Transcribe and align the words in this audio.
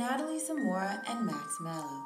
Natalie 0.00 0.38
Zamora 0.38 0.98
and 1.10 1.26
Max 1.26 1.60
Mallow. 1.60 2.02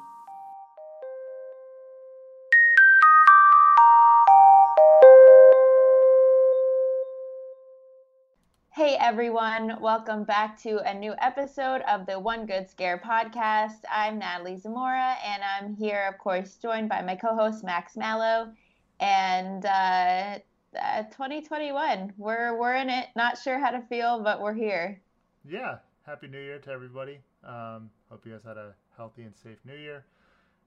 Hey 8.73 8.97
everyone, 8.99 9.77
welcome 9.79 10.25
back 10.25 10.61
to 10.63 10.79
a 10.79 10.93
new 10.93 11.13
episode 11.19 11.83
of 11.87 12.05
the 12.05 12.19
One 12.19 12.45
Good 12.45 12.69
Scare 12.69 12.97
podcast. 12.97 13.85
I'm 13.89 14.19
Natalie 14.19 14.57
Zamora, 14.57 15.15
and 15.25 15.41
I'm 15.41 15.73
here, 15.73 16.05
of 16.11 16.17
course, 16.17 16.57
joined 16.57 16.89
by 16.89 17.01
my 17.01 17.15
co 17.15 17.33
host 17.33 17.63
Max 17.63 17.95
Mallow. 17.95 18.51
And 18.99 19.65
uh, 19.65 20.39
uh, 20.77 21.03
2021, 21.11 22.11
we're, 22.17 22.59
we're 22.59 22.75
in 22.75 22.89
it, 22.89 23.07
not 23.15 23.37
sure 23.37 23.57
how 23.57 23.71
to 23.71 23.79
feel, 23.83 24.21
but 24.21 24.41
we're 24.41 24.53
here. 24.53 24.99
Yeah, 25.47 25.77
Happy 26.05 26.27
New 26.27 26.41
Year 26.41 26.59
to 26.59 26.71
everybody. 26.71 27.19
Um, 27.45 27.91
hope 28.09 28.25
you 28.25 28.31
guys 28.33 28.43
had 28.43 28.57
a 28.57 28.73
healthy 28.97 29.23
and 29.23 29.35
safe 29.35 29.57
New 29.65 29.75
Year. 29.75 30.05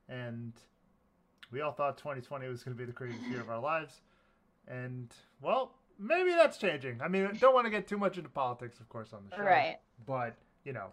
And 0.08 0.52
we 1.50 1.60
all 1.60 1.72
thought 1.72 1.98
2020 1.98 2.48
was 2.48 2.62
going 2.62 2.76
to 2.76 2.78
be 2.80 2.86
the 2.86 2.92
craziest 2.92 3.26
year 3.28 3.40
of 3.40 3.50
our 3.50 3.60
lives. 3.60 4.00
And, 4.66 5.12
well, 5.40 5.74
maybe 5.98 6.30
that's 6.30 6.58
changing. 6.58 7.00
I 7.00 7.08
mean, 7.08 7.28
don't 7.40 7.54
want 7.54 7.66
to 7.66 7.70
get 7.70 7.86
too 7.86 7.98
much 7.98 8.16
into 8.18 8.28
politics, 8.30 8.80
of 8.80 8.88
course, 8.88 9.12
on 9.12 9.24
the 9.28 9.36
show. 9.36 9.42
Right. 9.42 9.78
But, 10.06 10.36
you 10.64 10.72
know, 10.72 10.88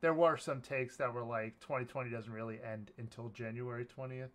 there 0.00 0.14
were 0.14 0.36
some 0.36 0.60
takes 0.60 0.96
that 0.98 1.12
were 1.12 1.24
like 1.24 1.58
2020 1.60 2.10
doesn't 2.10 2.32
really 2.32 2.58
end 2.62 2.90
until 2.98 3.28
January 3.30 3.84
20th. 3.86 4.28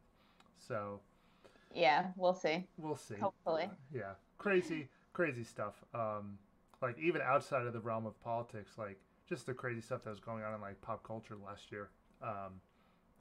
So, 0.58 1.00
Yeah, 1.74 2.08
we'll 2.16 2.34
see. 2.34 2.66
we'll 2.78 2.96
see. 2.98 3.16
Hopefully. 3.16 3.70
Yeah. 3.94 4.14
Crazy, 4.38 4.90
crazy 5.14 5.44
stuff. 5.44 5.84
Um, 5.94 6.38
like, 6.82 6.98
even 7.00 7.22
outside 7.22 7.66
of 7.66 7.74
the 7.74 7.80
realm 7.80 8.06
of 8.06 8.20
politics, 8.24 8.72
like, 8.78 9.00
just 9.34 9.46
the 9.48 9.54
crazy 9.54 9.82
stuff 9.82 10.04
that 10.04 10.12
was 10.12 10.20
going 10.20 10.44
on 10.44 10.54
in, 10.54 10.62
like, 10.62 10.80
pop 10.82 11.04
culture 11.04 11.36
last 11.36 11.72
year. 11.72 11.90
Um, 12.22 12.62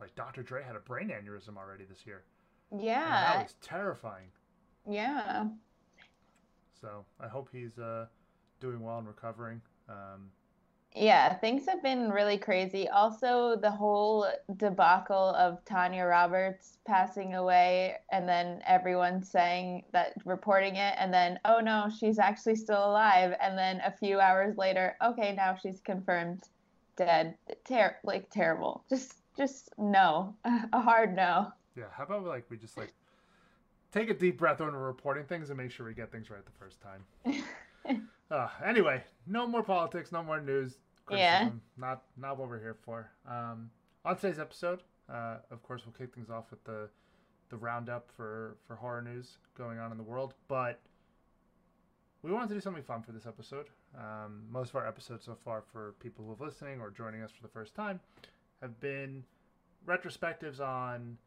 like, 0.00 0.14
Dr. 0.14 0.42
Dre 0.42 0.62
had 0.62 0.77
a 0.77 0.80
brain 0.80 1.08
aneurysm 1.08 1.56
already 1.56 1.84
this 1.84 2.06
year. 2.06 2.24
And 2.70 2.80
that 2.80 2.84
Yeah, 2.84 3.42
was 3.42 3.55
terrifying. 3.62 4.28
yeah. 4.86 5.46
So, 6.80 7.05
I 7.20 7.28
hope 7.28 7.48
he's 7.52 7.78
uh, 7.78 8.06
doing 8.60 8.80
well 8.80 8.98
and 8.98 9.06
recovering. 9.06 9.60
Um, 9.88 10.30
Yeah, 10.95 11.35
things 11.35 11.65
have 11.67 11.83
been 11.83 12.11
really 12.11 12.37
crazy. 12.37 12.87
Also, 12.89 13.57
the 13.57 13.71
whole 13.71 14.27
debacle 14.57 15.35
of 15.37 15.65
Tanya 15.65 16.05
Roberts 16.05 16.79
passing 16.87 17.35
away, 17.35 17.97
and 18.11 18.29
then 18.29 18.62
everyone 18.67 19.23
saying 19.23 19.85
that, 19.93 20.13
reporting 20.27 20.77
it, 20.77 20.95
and 20.98 21.13
then, 21.13 21.39
oh 21.47 21.61
no, 21.61 21.89
she's 21.98 22.19
actually 22.19 22.57
still 22.57 22.85
alive. 22.91 23.35
And 23.41 23.57
then 23.57 23.81
a 23.81 23.91
few 23.91 24.20
hours 24.20 24.59
later, 24.59 24.97
okay, 25.03 25.35
now 25.35 25.55
she's 25.55 25.81
confirmed 25.81 26.43
dead. 26.97 27.37
Ter 27.65 27.97
like 28.05 28.29
terrible. 28.31 28.85
Just, 28.91 29.14
just 29.35 29.70
no. 29.79 30.35
A 30.45 30.81
hard 30.81 31.17
no. 31.17 31.52
yeah, 31.75 31.85
how 31.97 32.05
about, 32.05 32.25
like, 32.25 32.45
we 32.51 32.58
just, 32.58 32.77
like, 32.77 32.92
take 33.92 34.11
a 34.11 34.14
deep 34.14 34.36
breath 34.36 34.61
when 34.61 34.73
we're 34.73 34.86
reporting 34.86 35.25
things 35.25 35.48
and 35.48 35.57
make 35.57 35.70
sure 35.70 35.86
we 35.86 35.95
get 35.95 36.13
things 36.13 36.29
right 36.29 36.45
the 36.45 36.52
first 36.52 36.81
time. 36.83 38.08
Uh, 38.33 38.48
anyway, 38.65 39.05
no 39.27 39.47
more 39.47 39.63
politics, 39.63 40.11
no 40.11 40.23
more 40.23 40.41
news. 40.41 40.79
Yeah. 41.11 41.51
Not 41.77 42.03
not 42.17 42.39
what 42.39 42.48
we're 42.48 42.61
here 42.61 42.77
for. 42.83 43.11
Um, 43.29 43.70
on 44.07 44.17
today's 44.17 44.39
episode, 44.39 44.83
uh, 45.13 45.37
of 45.51 45.63
course, 45.63 45.83
we'll 45.85 45.93
kick 45.93 46.15
things 46.15 46.31
off 46.31 46.51
with 46.51 46.65
the 46.65 46.89
the 47.51 47.59
roundup 47.59 48.11
for 48.17 48.57
for 48.67 48.77
horror 48.77 49.03
news 49.03 49.37
going 49.55 49.79
on 49.79 49.93
in 49.93 49.98
the 49.98 50.03
world. 50.03 50.33
But 50.48 50.81
we 52.23 52.33
wanted 52.33 52.48
to 52.48 52.55
do 52.55 52.61
something 52.61 52.83
fun 52.83 53.03
for 53.03 53.13
this 53.13 53.27
episode. 53.27 53.67
Um, 53.98 54.45
most 54.51 54.70
of 54.70 54.77
our 54.77 54.89
episodes 54.89 55.27
so 55.27 55.37
far, 55.45 55.63
for 55.70 55.95
people 56.01 56.25
who 56.25 56.33
are 56.33 56.47
listening 56.47 56.81
or 56.81 56.91
joining 56.91 57.20
us 57.20 57.31
for 57.33 57.43
the 57.43 57.53
first 57.53 57.75
time, 57.75 58.01
have 58.63 58.81
been 58.81 59.25
retrospectives 59.87 60.59
on 60.59 61.19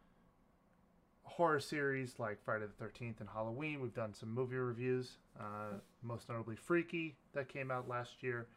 horror 1.26 1.60
series 1.60 2.16
like 2.18 2.42
Friday 2.44 2.66
the 2.66 2.86
13th 2.86 3.20
and 3.20 3.30
Halloween. 3.30 3.82
We've 3.82 3.94
done 3.94 4.14
some 4.14 4.34
movie 4.34 4.56
reviews, 4.56 5.18
uh, 5.40 5.78
most 6.02 6.30
notably 6.30 6.56
Freaky, 6.56 7.16
that 7.34 7.50
came 7.50 7.72
out 7.72 7.90
last 7.90 8.24
year. 8.24 8.48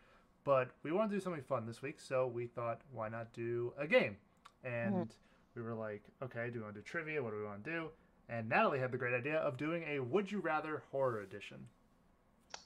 But 0.44 0.70
we 0.82 0.92
want 0.92 1.10
to 1.10 1.16
do 1.16 1.20
something 1.20 1.42
fun 1.42 1.66
this 1.66 1.82
week, 1.82 2.00
so 2.00 2.26
we 2.26 2.46
thought, 2.46 2.80
why 2.92 3.08
not 3.08 3.32
do 3.32 3.72
a 3.78 3.86
game? 3.86 4.16
And 4.64 5.12
we 5.54 5.62
were 5.62 5.74
like, 5.74 6.02
okay, 6.22 6.50
do 6.50 6.60
we 6.60 6.62
want 6.62 6.74
to 6.74 6.80
do 6.80 6.84
trivia? 6.84 7.22
What 7.22 7.32
do 7.32 7.38
we 7.38 7.44
want 7.44 7.64
to 7.64 7.70
do? 7.70 7.88
And 8.28 8.48
Natalie 8.48 8.78
had 8.78 8.92
the 8.92 8.98
great 8.98 9.14
idea 9.14 9.38
of 9.38 9.56
doing 9.56 9.84
a 9.88 10.00
Would 10.00 10.30
You 10.30 10.40
Rather 10.40 10.82
horror 10.92 11.20
edition. 11.20 11.58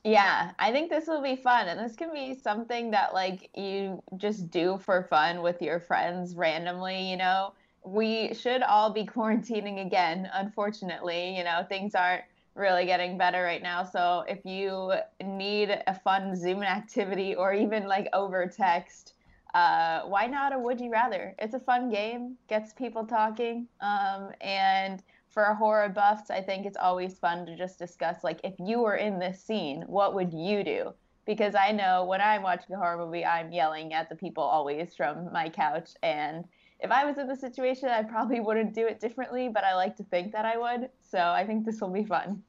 Yeah, 0.05 0.51
I 0.59 0.73
think 0.73 0.91
this 0.91 1.07
will 1.07 1.23
be 1.23 1.37
fun. 1.37 1.69
And 1.69 1.79
this 1.79 1.97
can 1.97 2.13
be 2.13 2.35
something 2.35 2.91
that 2.91 3.15
like 3.15 3.51
you 3.57 4.03
just 4.17 4.51
do 4.51 4.79
for 4.85 5.05
fun 5.05 5.43
with 5.43 5.63
your 5.63 5.81
friends 5.81 6.35
randomly, 6.35 7.09
you 7.09 7.17
know. 7.17 7.53
We 7.85 8.35
should 8.35 8.63
all 8.63 8.91
be 8.91 9.05
quarantining 9.15 9.85
again, 9.85 10.29
unfortunately. 10.33 11.37
You 11.37 11.45
know, 11.45 11.65
things 11.69 11.95
aren't 11.95 12.25
really 12.55 12.85
getting 12.85 13.17
better 13.17 13.43
right 13.43 13.63
now. 13.63 13.83
So 13.85 14.25
if 14.29 14.45
you 14.45 14.93
need 15.25 15.71
a 15.87 15.95
fun 15.95 16.37
Zoom 16.37 16.63
activity 16.63 17.35
or 17.35 17.55
even 17.55 17.87
like 17.87 18.09
over 18.13 18.47
text, 18.47 19.15
uh, 19.55 20.03
why 20.03 20.27
not 20.27 20.53
a 20.53 20.59
Would 20.59 20.81
You 20.81 20.91
Rather? 20.91 21.35
It's 21.39 21.55
a 21.55 21.61
fun 21.61 21.91
game, 21.91 22.37
gets 22.49 22.73
people 22.73 23.07
talking. 23.07 23.69
Um, 23.81 24.31
and 24.41 25.03
for 25.29 25.45
horror 25.55 25.89
buffs, 25.89 26.31
I 26.31 26.43
think 26.43 26.67
it's 26.67 26.77
always 26.77 27.19
fun 27.19 27.47
to 27.47 27.57
just 27.57 27.79
discuss 27.79 28.23
like 28.23 28.41
if 28.45 28.55
you 28.59 28.81
were 28.81 28.97
in 28.97 29.19
this 29.19 29.43
scene, 29.43 29.83
what 29.87 30.15
would 30.15 30.33
you 30.33 30.63
do? 30.63 30.93
Because 31.25 31.55
I 31.55 31.71
know 31.71 32.05
when 32.05 32.21
I'm 32.21 32.43
watching 32.43 32.75
a 32.75 32.79
horror 32.79 33.05
movie, 33.05 33.25
I'm 33.25 33.53
yelling 33.53 33.93
at 33.95 34.09
the 34.09 34.17
people 34.17 34.43
always 34.43 34.95
from 34.95 35.33
my 35.33 35.49
couch. 35.49 35.91
And 36.03 36.45
if 36.83 36.91
I 36.91 37.05
was 37.05 37.17
in 37.17 37.29
the 37.29 37.37
situation, 37.37 37.89
I 37.89 38.03
probably 38.03 38.41
wouldn't 38.41 38.75
do 38.75 38.87
it 38.87 39.01
differently, 39.01 39.49
but 39.49 39.65
I 39.65 39.75
like 39.75 39.97
to 39.97 40.05
think 40.05 40.33
that 40.33 40.45
I 40.45 40.59
would. 40.59 40.91
So 41.01 41.19
I 41.19 41.47
think 41.47 41.65
this 41.65 41.81
will 41.81 41.93
be 41.93 42.05
fun. 42.05 42.43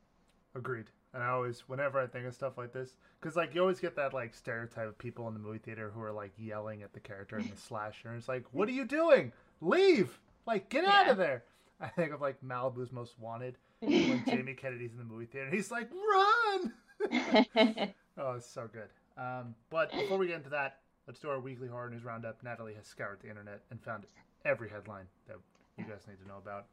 Agreed. 0.56 0.90
And 1.14 1.22
I 1.22 1.30
always, 1.30 1.62
whenever 1.68 2.00
I 2.00 2.08
think 2.08 2.26
of 2.26 2.34
stuff 2.34 2.58
like 2.58 2.74
this, 2.74 2.98
because 3.22 3.36
like 3.36 3.54
you 3.54 3.62
always 3.62 3.80
get 3.80 3.96
that 3.98 4.14
like 4.14 4.34
stereotype 4.34 4.88
of 4.88 4.98
people 4.98 5.28
in 5.28 5.36
the 5.36 5.40
movie 5.40 5.60
theater 5.60 5.92
who 5.94 6.02
are 6.02 6.12
like 6.12 6.32
yelling 6.38 6.82
at 6.82 6.94
the 6.94 7.00
character 7.00 7.38
in 7.38 7.48
the 7.48 7.56
slasher, 7.68 8.10
and 8.10 8.18
it's 8.18 8.28
like, 8.28 8.46
what 8.52 8.68
are 8.68 8.72
you 8.74 8.86
doing? 8.86 9.32
Leave! 9.62 10.20
Like, 10.48 10.70
get 10.70 10.86
out 10.86 11.08
of 11.08 11.18
there! 11.18 11.44
I 11.80 11.88
think 11.88 12.14
of 12.14 12.22
like 12.22 12.42
Malibu's 12.42 12.92
Most 12.92 13.20
Wanted 13.20 13.58
when 13.80 14.24
Jamie 14.26 14.56
Kennedy's 14.56 14.94
in 14.94 14.98
the 14.98 15.04
movie 15.04 15.26
theater. 15.26 15.52
He's 15.52 15.70
like, 15.70 15.90
run! 15.92 16.74
oh, 18.18 18.32
it's 18.34 18.50
so 18.50 18.68
good. 18.72 18.90
Um, 19.16 19.54
but 19.70 19.92
before 19.92 20.18
we 20.18 20.28
get 20.28 20.38
into 20.38 20.50
that, 20.50 20.80
let's 21.08 21.20
do 21.20 21.30
our 21.30 21.40
weekly 21.40 21.68
horror 21.68 21.90
news 21.90 22.04
roundup. 22.04 22.42
Natalie 22.44 22.74
has 22.76 22.88
scoured 22.88 23.20
the 23.22 23.30
internet 23.30 23.62
and 23.72 23.82
found 23.82 24.06
every 24.46 24.70
headline 24.70 25.06
that 25.28 25.38
you 25.78 25.84
guys 25.86 26.02
need 26.08 26.20
to 26.22 26.28
know 26.28 26.38
about. 26.38 26.66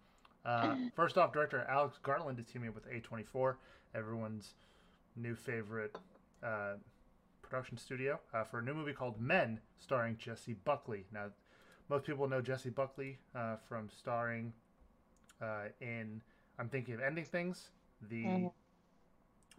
Uh, 0.44 0.76
first 0.96 1.18
off, 1.18 1.32
director 1.32 1.66
Alex 1.68 1.98
Garland 2.02 2.38
is 2.38 2.46
teaming 2.46 2.68
up 2.68 2.74
with 2.74 2.88
A24, 2.90 3.56
everyone's 3.94 4.54
new 5.16 5.34
favorite 5.34 5.96
uh, 6.44 6.74
production 7.42 7.76
studio, 7.76 8.18
uh, 8.32 8.44
for 8.44 8.60
a 8.60 8.62
new 8.62 8.74
movie 8.74 8.92
called 8.92 9.20
Men, 9.20 9.60
starring 9.78 10.16
Jessie 10.18 10.54
Buckley. 10.64 11.04
Now, 11.12 11.26
most 11.88 12.04
people 12.06 12.28
know 12.28 12.40
Jessie 12.40 12.70
Buckley 12.70 13.18
uh, 13.34 13.56
from 13.68 13.88
starring 13.90 14.52
uh, 15.42 15.64
in 15.80 16.20
I'm 16.58 16.68
Thinking 16.68 16.94
of 16.94 17.00
Ending 17.00 17.24
Things, 17.24 17.70
the 18.10 18.24
Mhm. 18.24 18.52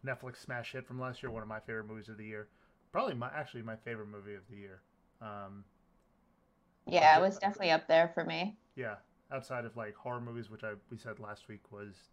Netflix 0.06 0.38
smash 0.38 0.72
hit 0.72 0.86
from 0.88 1.00
last 1.00 1.22
year, 1.22 1.32
one 1.32 1.42
of 1.44 1.48
my 1.50 1.60
favorite 1.60 1.86
movies 1.86 2.10
of 2.10 2.18
the 2.18 2.26
year. 2.26 2.48
Probably 2.92 3.16
my 3.16 3.30
actually 3.34 3.62
my 3.64 3.76
favorite 3.78 4.08
movie 4.08 4.36
of 4.36 4.48
the 4.50 4.56
year. 4.56 4.82
Um, 5.22 5.64
yeah, 6.86 7.18
it 7.18 7.22
was 7.22 7.38
definitely 7.40 7.72
up 7.72 7.88
there 7.88 8.10
for 8.14 8.24
me. 8.24 8.58
yeah, 8.76 8.96
outside 9.32 9.66
of 9.66 9.76
like 9.76 9.96
horror 9.96 10.22
movies, 10.22 10.50
which 10.50 10.64
I 10.64 10.74
we 10.90 10.98
said 10.98 11.20
last 11.20 11.48
week 11.48 11.72
was 11.72 12.10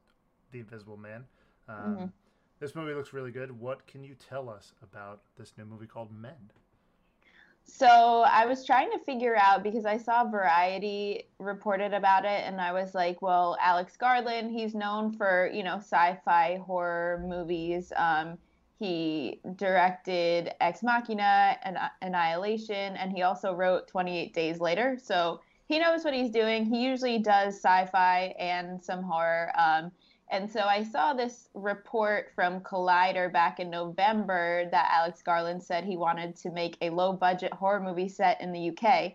The 0.53 0.61
Invisible 0.61 0.97
Man. 0.97 1.25
Um, 1.69 2.07
Mhm. 2.07 2.13
This 2.61 2.75
movie 2.75 2.95
looks 2.95 3.13
really 3.13 3.31
good. 3.33 3.53
What 3.53 3.87
can 3.87 4.03
you 4.05 4.15
tell 4.17 4.49
us 4.49 4.73
about 4.83 5.23
this 5.37 5.57
new 5.57 5.65
movie 5.65 5.87
called 5.87 6.13
Men? 6.13 6.51
So 7.65 8.23
I 8.23 8.47
was 8.47 8.65
trying 8.65 8.91
to 8.93 8.99
figure 8.99 9.37
out 9.37 9.63
because 9.63 9.85
I 9.85 9.99
saw 9.99 10.25
Variety 10.25 11.25
reported 11.39 11.93
about 11.93 12.25
it, 12.25 12.45
and 12.47 12.61
I 12.61 12.73
was 12.73 12.95
like, 12.95 13.21
well, 13.21 13.57
Alex 13.61 13.97
Garland, 13.97 14.51
he's 14.51 14.75
known 14.75 15.13
for 15.13 15.51
you 15.53 15.63
know 15.63 15.77
sci-fi 15.77 16.57
horror 16.67 17.23
movies. 17.29 17.93
Um, 17.97 18.39
he 18.79 19.41
directed 19.57 20.53
Ex 20.61 20.83
Machina 20.85 21.57
and 21.65 21.77
Annihilation, 22.01 22.97
and 22.97 23.13
he 23.13 23.23
also 23.23 23.53
wrote 23.53 23.89
28 23.89 24.33
Days 24.33 24.61
Later. 24.61 24.97
So 25.03 25.41
he 25.67 25.79
knows 25.79 26.05
what 26.05 26.15
he's 26.15 26.31
doing. 26.31 26.65
He 26.65 26.85
usually 26.85 27.19
does 27.19 27.57
sci-fi 27.57 28.35
and 28.39 28.83
some 28.83 29.03
horror. 29.03 29.51
Um, 29.59 29.91
and 30.31 30.51
so 30.51 30.61
I 30.61 30.85
saw 30.85 31.13
this 31.13 31.49
report 31.55 32.31
from 32.35 32.61
Collider 32.61 33.33
back 33.33 33.59
in 33.59 33.69
November 33.69 34.69
that 34.71 34.91
Alex 34.93 35.23
Garland 35.23 35.63
said 35.63 35.85
he 35.85 35.97
wanted 35.97 36.37
to 36.37 36.51
make 36.51 36.77
a 36.81 36.91
low 36.91 37.13
budget 37.13 37.53
horror 37.53 37.81
movie 37.81 38.09
set 38.09 38.41
in 38.41 38.53
the 38.53 38.71
UK. 38.71 39.15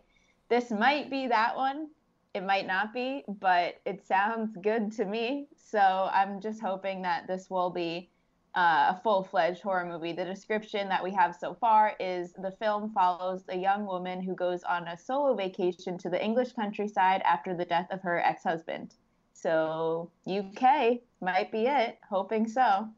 This 0.50 0.72
might 0.72 1.10
be 1.10 1.28
that 1.28 1.56
one. 1.56 1.88
It 2.34 2.44
might 2.44 2.68
not 2.68 2.94
be, 2.94 3.24
but 3.28 3.76
it 3.86 4.06
sounds 4.06 4.58
good 4.62 4.92
to 4.94 5.06
me. 5.06 5.48
So 5.56 6.10
I'm 6.12 6.42
just 6.42 6.62
hoping 6.62 7.04
that 7.04 7.28
this 7.28 7.50
will 7.50 7.70
be 7.70 8.10
uh, 8.56 8.94
a 8.96 9.02
full 9.04 9.24
fledged 9.24 9.62
horror 9.62 9.86
movie. 9.86 10.14
The 10.14 10.26
description 10.26 10.90
that 10.90 11.04
we 11.04 11.12
have 11.14 11.36
so 11.36 11.54
far 11.56 11.96
is 12.00 12.34
the 12.34 12.52
film 12.52 12.92
follows 12.92 13.44
a 13.50 13.58
young 13.58 13.86
woman 13.86 14.22
who 14.22 14.36
goes 14.36 14.64
on 14.64 14.88
a 14.88 14.98
solo 14.98 15.36
vacation 15.36 15.98
to 16.00 16.10
the 16.10 16.24
English 16.24 16.54
countryside 16.54 17.22
after 17.24 17.56
the 17.56 17.66
death 17.66 17.88
of 17.92 18.02
her 18.02 18.20
ex 18.20 18.44
husband. 18.44 18.96
So 19.34 20.12
UK 20.26 21.02
might 21.22 21.52
be 21.52 21.66
it. 21.66 22.00
Hoping 22.10 22.48
so. 22.48 22.90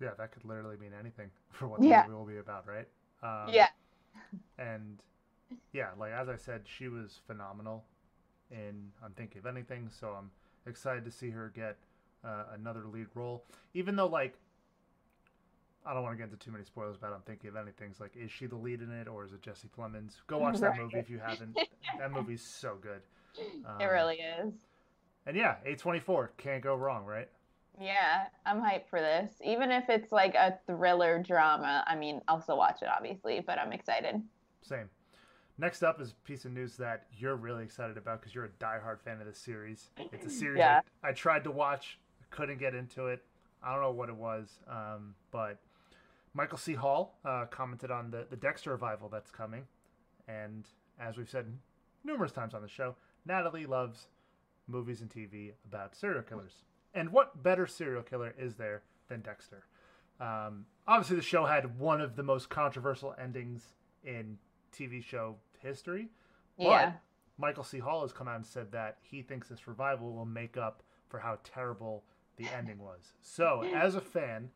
Yeah, 0.00 0.10
that 0.18 0.32
could 0.32 0.44
literally 0.44 0.76
mean 0.76 0.92
anything 0.98 1.30
for 1.50 1.68
what 1.68 1.80
the 1.80 1.88
Yeah. 1.88 2.04
movie 2.04 2.14
will 2.14 2.26
be 2.26 2.38
about, 2.38 2.66
right? 2.66 2.88
Um, 3.22 3.52
Yeah. 3.52 3.68
And 4.58 4.98
yeah, 5.72 5.90
like 5.98 6.12
as 6.12 6.28
I 6.28 6.36
said, 6.36 6.62
she 6.66 6.88
was 6.88 7.20
phenomenal 7.26 7.84
in 8.50 8.92
I'm 9.04 9.12
Thinking 9.12 9.40
of 9.40 9.46
Ending 9.46 9.64
Things, 9.64 9.96
so 9.98 10.08
I'm 10.08 10.30
excited 10.66 11.04
to 11.04 11.10
see 11.10 11.30
her 11.30 11.52
get 11.54 11.76
uh, 12.24 12.44
another 12.54 12.84
lead 12.86 13.08
role. 13.14 13.44
Even 13.74 13.96
though 13.96 14.06
like 14.06 14.34
I 15.86 15.94
don't 15.94 16.02
want 16.02 16.14
to 16.14 16.16
get 16.18 16.24
into 16.32 16.36
too 16.44 16.50
many 16.50 16.64
spoilers 16.64 16.96
but 17.00 17.12
I'm 17.12 17.20
Thinking 17.22 17.48
of 17.50 17.56
Ending 17.56 17.74
Things. 17.78 17.92
It's 17.92 18.00
like, 18.00 18.16
is 18.16 18.30
she 18.30 18.46
the 18.46 18.56
lead 18.56 18.80
in 18.82 18.90
it 18.92 19.08
or 19.08 19.24
is 19.24 19.32
it 19.32 19.42
Jesse 19.42 19.68
Plemons? 19.76 20.14
Go 20.26 20.38
watch 20.38 20.58
that 20.60 20.70
Right. 20.70 20.80
movie 20.80 20.98
if 20.98 21.08
you 21.08 21.18
haven't. 21.18 21.56
that 21.98 22.12
movie's 22.12 22.42
so 22.42 22.76
good. 22.80 23.00
it 23.38 23.44
Um, 23.66 23.88
really 23.88 24.16
is. 24.16 24.52
And 25.26 25.36
yeah, 25.36 25.56
A24 25.64 26.30
can't 26.36 26.62
go 26.62 26.74
wrong, 26.76 27.04
right? 27.04 27.28
Yeah, 27.80 28.26
I'm 28.46 28.60
hyped 28.60 28.88
for 28.88 29.00
this. 29.00 29.30
Even 29.44 29.70
if 29.70 29.88
it's 29.90 30.10
like 30.10 30.34
a 30.34 30.58
thriller 30.66 31.22
drama, 31.22 31.84
I 31.86 31.94
mean, 31.94 32.22
I'll 32.26 32.40
still 32.40 32.56
watch 32.56 32.80
it, 32.82 32.88
obviously, 32.88 33.40
but 33.46 33.58
I'm 33.58 33.72
excited. 33.72 34.22
Same. 34.62 34.88
Next 35.58 35.82
up 35.82 36.00
is 36.00 36.12
a 36.12 36.14
piece 36.26 36.44
of 36.44 36.52
news 36.52 36.76
that 36.76 37.06
you're 37.16 37.36
really 37.36 37.64
excited 37.64 37.96
about 37.96 38.20
because 38.20 38.34
you're 38.34 38.44
a 38.46 38.48
diehard 38.64 39.00
fan 39.00 39.20
of 39.20 39.26
this 39.26 39.38
series. 39.38 39.90
It's 40.12 40.26
a 40.26 40.30
series 40.30 40.58
Yeah. 40.58 40.80
I, 41.02 41.08
I 41.08 41.12
tried 41.12 41.44
to 41.44 41.50
watch, 41.50 41.98
couldn't 42.30 42.58
get 42.58 42.74
into 42.74 43.06
it. 43.06 43.22
I 43.62 43.72
don't 43.72 43.82
know 43.82 43.90
what 43.90 44.08
it 44.08 44.16
was, 44.16 44.58
um, 44.68 45.14
but 45.30 45.58
Michael 46.36 46.58
C. 46.58 46.74
Hall 46.74 47.16
uh, 47.24 47.46
commented 47.46 47.90
on 47.90 48.10
the, 48.10 48.26
the 48.28 48.36
Dexter 48.36 48.70
revival 48.70 49.08
that's 49.08 49.30
coming. 49.30 49.62
And 50.28 50.66
as 51.00 51.16
we've 51.16 51.30
said 51.30 51.46
numerous 52.04 52.30
times 52.30 52.52
on 52.52 52.60
the 52.60 52.68
show, 52.68 52.94
Natalie 53.24 53.64
loves 53.64 54.08
movies 54.68 55.00
and 55.00 55.08
TV 55.08 55.52
about 55.64 55.96
serial 55.96 56.22
killers. 56.22 56.64
And 56.92 57.10
what 57.10 57.42
better 57.42 57.66
serial 57.66 58.02
killer 58.02 58.34
is 58.38 58.54
there 58.54 58.82
than 59.08 59.22
Dexter? 59.22 59.64
Um, 60.20 60.66
obviously, 60.86 61.16
the 61.16 61.22
show 61.22 61.46
had 61.46 61.78
one 61.78 62.02
of 62.02 62.16
the 62.16 62.22
most 62.22 62.50
controversial 62.50 63.14
endings 63.18 63.62
in 64.04 64.36
TV 64.76 65.02
show 65.02 65.36
history. 65.58 66.08
Yeah. 66.58 66.90
But 66.90 67.00
Michael 67.38 67.64
C. 67.64 67.78
Hall 67.78 68.02
has 68.02 68.12
come 68.12 68.28
out 68.28 68.36
and 68.36 68.46
said 68.46 68.72
that 68.72 68.98
he 69.00 69.22
thinks 69.22 69.48
this 69.48 69.66
revival 69.66 70.12
will 70.12 70.26
make 70.26 70.58
up 70.58 70.82
for 71.08 71.18
how 71.18 71.38
terrible 71.44 72.04
the 72.36 72.46
ending 72.54 72.78
was. 72.78 73.12
So, 73.22 73.64
as 73.74 73.94
a 73.94 74.00
fan, 74.00 74.50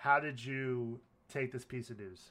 how 0.00 0.18
did 0.18 0.42
you 0.42 0.98
take 1.28 1.52
this 1.52 1.64
piece 1.64 1.90
of 1.90 1.98
news? 1.98 2.30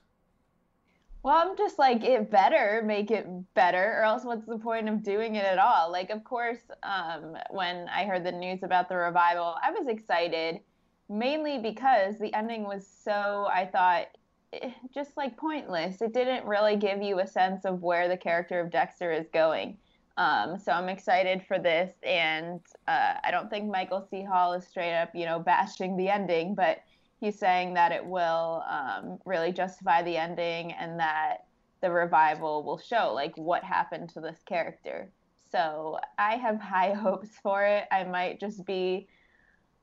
Well, 1.21 1.35
I'm 1.35 1.55
just 1.55 1.77
like, 1.77 2.03
it 2.03 2.31
better 2.31 2.81
make 2.83 3.11
it 3.11 3.27
better, 3.53 3.99
or 3.99 4.03
else 4.03 4.23
what's 4.23 4.45
the 4.47 4.57
point 4.57 4.89
of 4.89 5.03
doing 5.03 5.35
it 5.35 5.45
at 5.45 5.59
all? 5.59 5.91
Like, 5.91 6.09
of 6.09 6.23
course, 6.23 6.61
um, 6.81 7.37
when 7.51 7.87
I 7.89 8.05
heard 8.05 8.23
the 8.23 8.31
news 8.31 8.63
about 8.63 8.89
the 8.89 8.95
revival, 8.95 9.55
I 9.61 9.69
was 9.69 9.87
excited, 9.87 10.61
mainly 11.09 11.59
because 11.59 12.17
the 12.17 12.33
ending 12.33 12.63
was 12.63 12.87
so, 12.87 13.47
I 13.53 13.65
thought, 13.65 14.07
eh, 14.53 14.71
just 14.91 15.15
like 15.15 15.37
pointless. 15.37 16.01
It 16.01 16.13
didn't 16.13 16.45
really 16.45 16.75
give 16.75 17.03
you 17.03 17.19
a 17.19 17.27
sense 17.27 17.65
of 17.65 17.83
where 17.83 18.07
the 18.07 18.17
character 18.17 18.59
of 18.59 18.71
Dexter 18.71 19.11
is 19.11 19.27
going. 19.31 19.77
Um, 20.17 20.57
so 20.57 20.71
I'm 20.71 20.89
excited 20.89 21.43
for 21.47 21.59
this, 21.59 21.93
and 22.01 22.61
uh, 22.87 23.15
I 23.23 23.29
don't 23.29 23.49
think 23.49 23.69
Michael 23.69 24.07
C. 24.09 24.23
Hall 24.23 24.53
is 24.53 24.65
straight 24.65 24.99
up, 24.99 25.13
you 25.13 25.25
know, 25.25 25.39
bashing 25.39 25.95
the 25.97 26.09
ending, 26.09 26.55
but 26.55 26.79
he's 27.19 27.37
saying 27.37 27.73
that 27.73 27.91
it 27.91 28.05
will 28.05 28.63
um, 28.69 29.19
really 29.25 29.51
justify 29.51 30.01
the 30.01 30.17
ending 30.17 30.71
and 30.73 30.99
that 30.99 31.45
the 31.81 31.91
revival 31.91 32.63
will 32.63 32.77
show 32.77 33.13
like 33.13 33.35
what 33.37 33.63
happened 33.63 34.09
to 34.09 34.21
this 34.21 34.39
character. 34.45 35.11
So 35.51 35.99
I 36.17 36.35
have 36.35 36.59
high 36.61 36.93
hopes 36.93 37.29
for 37.41 37.63
it. 37.63 37.85
I 37.91 38.03
might 38.05 38.39
just 38.39 38.65
be 38.65 39.07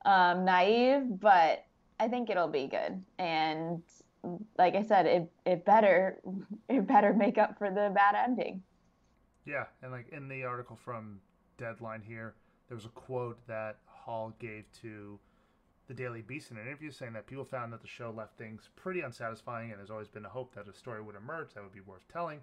um, 0.05 0.45
naive, 0.45 1.21
but 1.21 1.65
I 1.99 2.09
think 2.09 2.31
it'll 2.31 2.49
be 2.49 2.67
good. 2.69 3.03
And 3.19 3.83
like 4.59 4.75
I 4.75 4.83
said, 4.83 5.07
it 5.07 5.31
it 5.45 5.65
better 5.65 6.21
it 6.69 6.87
better 6.87 7.13
make 7.13 7.39
up 7.39 7.59
for 7.59 7.71
the 7.71 7.93
bad 7.95 8.15
ending. 8.15 8.63
Yeah, 9.45 9.65
and 9.83 9.93
like 9.93 10.09
in 10.11 10.29
the 10.29 10.45
article 10.45 10.77
from 10.77 11.21
Deadline 11.59 12.03
here, 12.03 12.35
there 12.69 12.77
was 12.77 12.85
a 12.85 12.91
quote 12.91 13.39
that 13.47 13.79
Hall 13.87 14.35
gave 14.39 14.65
to 14.83 15.19
the 15.89 15.95
Daily 15.95 16.23
Beast 16.23 16.51
in 16.51 16.57
an 16.57 16.67
interview 16.67 16.91
saying 16.91 17.13
that 17.13 17.27
people 17.27 17.45
found 17.45 17.73
that 17.73 17.81
the 17.81 17.89
show 17.89 18.11
left 18.11 18.37
things 18.37 18.71
pretty 18.77 19.01
unsatisfying 19.01 19.71
and 19.71 19.79
there's 19.79 19.91
always 19.91 20.09
been 20.09 20.25
a 20.25 20.29
hope 20.29 20.55
that 20.55 20.69
a 20.69 20.73
story 20.73 21.03
would 21.03 21.17
emerge 21.17 21.55
that 21.55 21.63
would 21.63 21.73
be 21.73 21.81
worth 21.81 22.07
telling. 22.13 22.41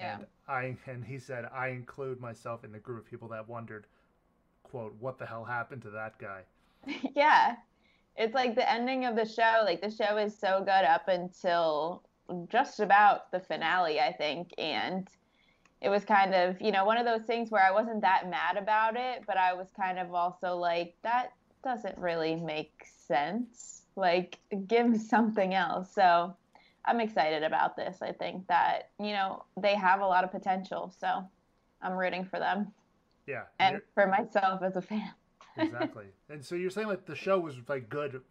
Yeah. 0.00 0.16
And 0.16 0.26
I 0.48 0.76
and 0.90 1.04
he 1.04 1.18
said 1.18 1.46
I 1.52 1.68
include 1.68 2.20
myself 2.20 2.64
in 2.64 2.72
the 2.72 2.78
group 2.78 3.04
of 3.04 3.10
people 3.10 3.28
that 3.28 3.48
wondered, 3.48 3.86
quote, 4.64 4.94
what 4.98 5.18
the 5.18 5.26
hell 5.26 5.44
happened 5.44 5.82
to 5.82 5.90
that 5.90 6.18
guy? 6.18 6.42
yeah. 7.14 7.56
It's 8.16 8.34
like 8.34 8.54
the 8.54 8.70
ending 8.70 9.04
of 9.04 9.16
the 9.16 9.24
show. 9.24 9.62
Like 9.64 9.80
the 9.80 9.90
show 9.90 10.16
is 10.16 10.36
so 10.36 10.60
good 10.60 10.84
up 10.84 11.08
until 11.08 12.02
just 12.48 12.80
about 12.80 13.30
the 13.30 13.40
finale, 13.40 14.00
I 14.00 14.12
think. 14.12 14.52
And 14.58 15.08
it 15.80 15.88
was 15.88 16.04
kind 16.04 16.34
of, 16.34 16.60
you 16.60 16.70
know, 16.72 16.84
one 16.84 16.98
of 16.98 17.06
those 17.06 17.22
things 17.22 17.50
where 17.50 17.64
I 17.64 17.70
wasn't 17.70 18.02
that 18.02 18.28
mad 18.30 18.56
about 18.56 18.96
it, 18.96 19.24
but 19.26 19.36
I 19.36 19.52
was 19.52 19.68
kind 19.74 19.98
of 19.98 20.14
also 20.14 20.56
like, 20.56 20.94
that 21.02 21.32
doesn't 21.62 21.96
really 21.98 22.36
make 22.36 22.84
sense. 23.06 23.82
Like, 23.96 24.38
give 24.66 25.00
something 25.00 25.54
else. 25.54 25.92
So 25.94 26.34
I'm 26.84 27.00
excited 27.00 27.42
about 27.42 27.76
this. 27.76 27.98
I 28.02 28.12
think 28.12 28.46
that, 28.48 28.90
you 28.98 29.12
know, 29.12 29.44
they 29.60 29.74
have 29.74 30.00
a 30.00 30.06
lot 30.06 30.24
of 30.24 30.30
potential. 30.30 30.92
So 30.98 31.22
I'm 31.82 31.92
rooting 31.92 32.24
for 32.24 32.38
them 32.38 32.72
Yeah. 33.26 33.42
and 33.58 33.80
for 33.94 34.06
myself 34.06 34.62
as 34.62 34.76
a 34.76 34.82
fan. 34.82 35.12
exactly. 35.58 36.06
and 36.30 36.42
so 36.42 36.54
you're 36.54 36.70
saying 36.70 36.88
like 36.88 37.04
the 37.04 37.14
show 37.14 37.38
was 37.38 37.56
like 37.68 37.90
good 37.90 38.22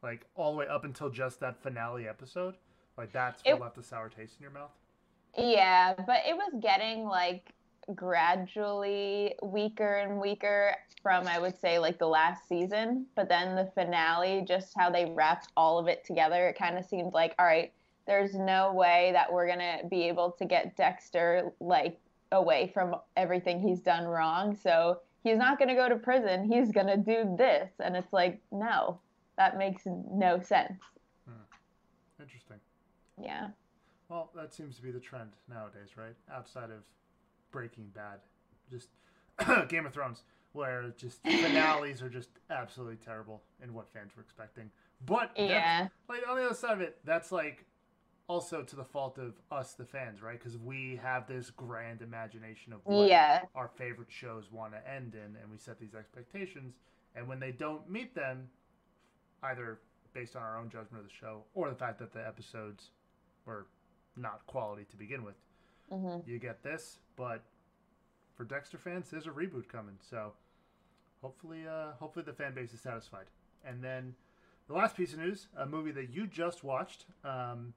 like 0.00 0.24
all 0.36 0.52
the 0.52 0.58
way 0.58 0.66
up 0.68 0.84
until 0.84 1.10
just 1.10 1.40
that 1.40 1.60
finale 1.60 2.06
episode? 2.06 2.54
Like 2.96 3.12
that's 3.12 3.42
what 3.44 3.54
It- 3.56 3.60
left 3.60 3.78
a 3.78 3.82
sour 3.82 4.08
taste 4.08 4.36
in 4.38 4.42
your 4.42 4.52
mouth? 4.52 4.70
Yeah, 5.36 5.94
but 6.06 6.20
it 6.26 6.34
was 6.36 6.52
getting 6.60 7.04
like 7.04 7.52
gradually 7.94 9.34
weaker 9.42 9.96
and 9.96 10.20
weaker 10.20 10.74
from 11.02 11.26
I 11.26 11.38
would 11.38 11.58
say 11.58 11.78
like 11.78 11.98
the 11.98 12.08
last 12.08 12.48
season, 12.48 13.06
but 13.14 13.28
then 13.28 13.54
the 13.54 13.70
finale, 13.74 14.44
just 14.46 14.72
how 14.76 14.90
they 14.90 15.06
wrapped 15.06 15.48
all 15.56 15.78
of 15.78 15.86
it 15.86 16.04
together, 16.04 16.48
it 16.48 16.58
kind 16.58 16.78
of 16.78 16.84
seemed 16.84 17.12
like 17.12 17.34
all 17.38 17.46
right, 17.46 17.72
there's 18.06 18.34
no 18.34 18.72
way 18.72 19.10
that 19.12 19.32
we're 19.32 19.46
going 19.46 19.58
to 19.58 19.86
be 19.88 20.08
able 20.08 20.32
to 20.32 20.44
get 20.44 20.76
Dexter 20.76 21.52
like 21.60 21.98
away 22.32 22.70
from 22.74 22.96
everything 23.16 23.60
he's 23.60 23.80
done 23.80 24.04
wrong. 24.04 24.54
So, 24.54 25.00
he's 25.22 25.38
not 25.38 25.58
going 25.58 25.68
to 25.68 25.74
go 25.74 25.88
to 25.88 25.96
prison. 25.96 26.50
He's 26.50 26.72
going 26.72 26.86
to 26.86 26.96
do 26.96 27.34
this 27.36 27.70
and 27.80 27.96
it's 27.96 28.12
like, 28.12 28.40
no. 28.50 29.00
That 29.36 29.56
makes 29.56 29.82
no 29.86 30.40
sense. 30.40 30.80
Hmm. 31.24 32.20
Interesting. 32.20 32.56
Yeah. 33.22 33.48
Well, 34.08 34.30
that 34.34 34.52
seems 34.52 34.76
to 34.76 34.82
be 34.82 34.90
the 34.90 34.98
trend 34.98 35.30
nowadays, 35.48 35.90
right? 35.96 36.16
Outside 36.32 36.70
of 36.70 36.82
Breaking 37.50 37.90
Bad, 37.94 38.20
just 38.70 38.88
Game 39.68 39.86
of 39.86 39.92
Thrones, 39.92 40.22
where 40.52 40.92
just 40.96 41.22
finales 41.22 42.02
are 42.02 42.08
just 42.08 42.30
absolutely 42.50 42.96
terrible 42.96 43.42
in 43.62 43.74
what 43.74 43.88
fans 43.92 44.12
were 44.16 44.22
expecting. 44.22 44.70
But 45.04 45.32
Yeah. 45.36 45.88
like 46.08 46.26
on 46.28 46.36
the 46.36 46.44
other 46.46 46.54
side 46.54 46.72
of 46.72 46.80
it, 46.80 46.98
that's 47.04 47.30
like 47.32 47.64
also 48.26 48.62
to 48.62 48.76
the 48.76 48.84
fault 48.84 49.16
of 49.18 49.34
us, 49.50 49.72
the 49.74 49.86
fans, 49.86 50.20
right? 50.20 50.38
Because 50.38 50.58
we 50.58 50.96
have 51.02 51.26
this 51.26 51.50
grand 51.50 52.02
imagination 52.02 52.72
of 52.72 52.84
what 52.84 53.08
Yeah. 53.08 53.44
our 53.54 53.68
favorite 53.68 54.10
shows 54.10 54.50
want 54.50 54.72
to 54.74 54.88
end 54.90 55.14
in, 55.14 55.36
and 55.36 55.50
we 55.50 55.56
set 55.56 55.78
these 55.78 55.94
expectations. 55.94 56.74
And 57.14 57.26
when 57.26 57.40
they 57.40 57.52
don't 57.52 57.88
meet 57.88 58.14
them, 58.14 58.50
either 59.42 59.80
based 60.12 60.36
on 60.36 60.42
our 60.42 60.58
own 60.58 60.68
judgment 60.68 61.04
of 61.04 61.08
the 61.08 61.14
show 61.14 61.44
or 61.54 61.70
the 61.70 61.74
fact 61.76 61.98
that 62.00 62.12
the 62.12 62.26
episodes 62.26 62.90
were 63.46 63.66
not 64.16 64.44
quality 64.46 64.84
to 64.90 64.96
begin 64.96 65.22
with, 65.24 65.36
Mm-hmm. 65.92 66.28
you 66.30 66.38
get 66.38 66.62
this. 66.62 66.98
But 67.16 67.42
for 68.36 68.44
Dexter 68.44 68.78
fans, 68.78 69.10
there's 69.10 69.26
a 69.26 69.30
reboot 69.30 69.68
coming, 69.68 69.96
so 70.00 70.32
hopefully, 71.22 71.66
uh, 71.68 71.92
hopefully 71.98 72.24
the 72.24 72.32
fan 72.32 72.54
base 72.54 72.72
is 72.72 72.80
satisfied. 72.80 73.26
And 73.64 73.82
then 73.82 74.14
the 74.68 74.74
last 74.74 74.96
piece 74.96 75.12
of 75.12 75.18
news, 75.18 75.48
a 75.56 75.66
movie 75.66 75.90
that 75.92 76.10
you 76.14 76.26
just 76.26 76.62
watched, 76.62 77.06
um, 77.24 77.72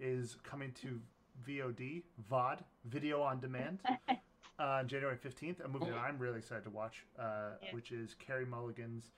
is 0.00 0.36
coming 0.42 0.72
to 0.82 1.00
VOD, 1.48 2.02
VOD, 2.30 2.58
video 2.84 3.22
on 3.22 3.40
demand, 3.40 3.78
on 4.58 4.86
January 4.88 5.16
15th. 5.16 5.64
A 5.64 5.68
movie 5.68 5.86
that 5.86 5.98
I'm 5.98 6.18
really 6.18 6.38
excited 6.38 6.64
to 6.64 6.70
watch, 6.70 7.06
uh, 7.18 7.52
Yeah. 7.62 7.68
which 7.74 7.90
is 7.92 8.14
Carey 8.14 8.44
Mulligan's 8.44 9.10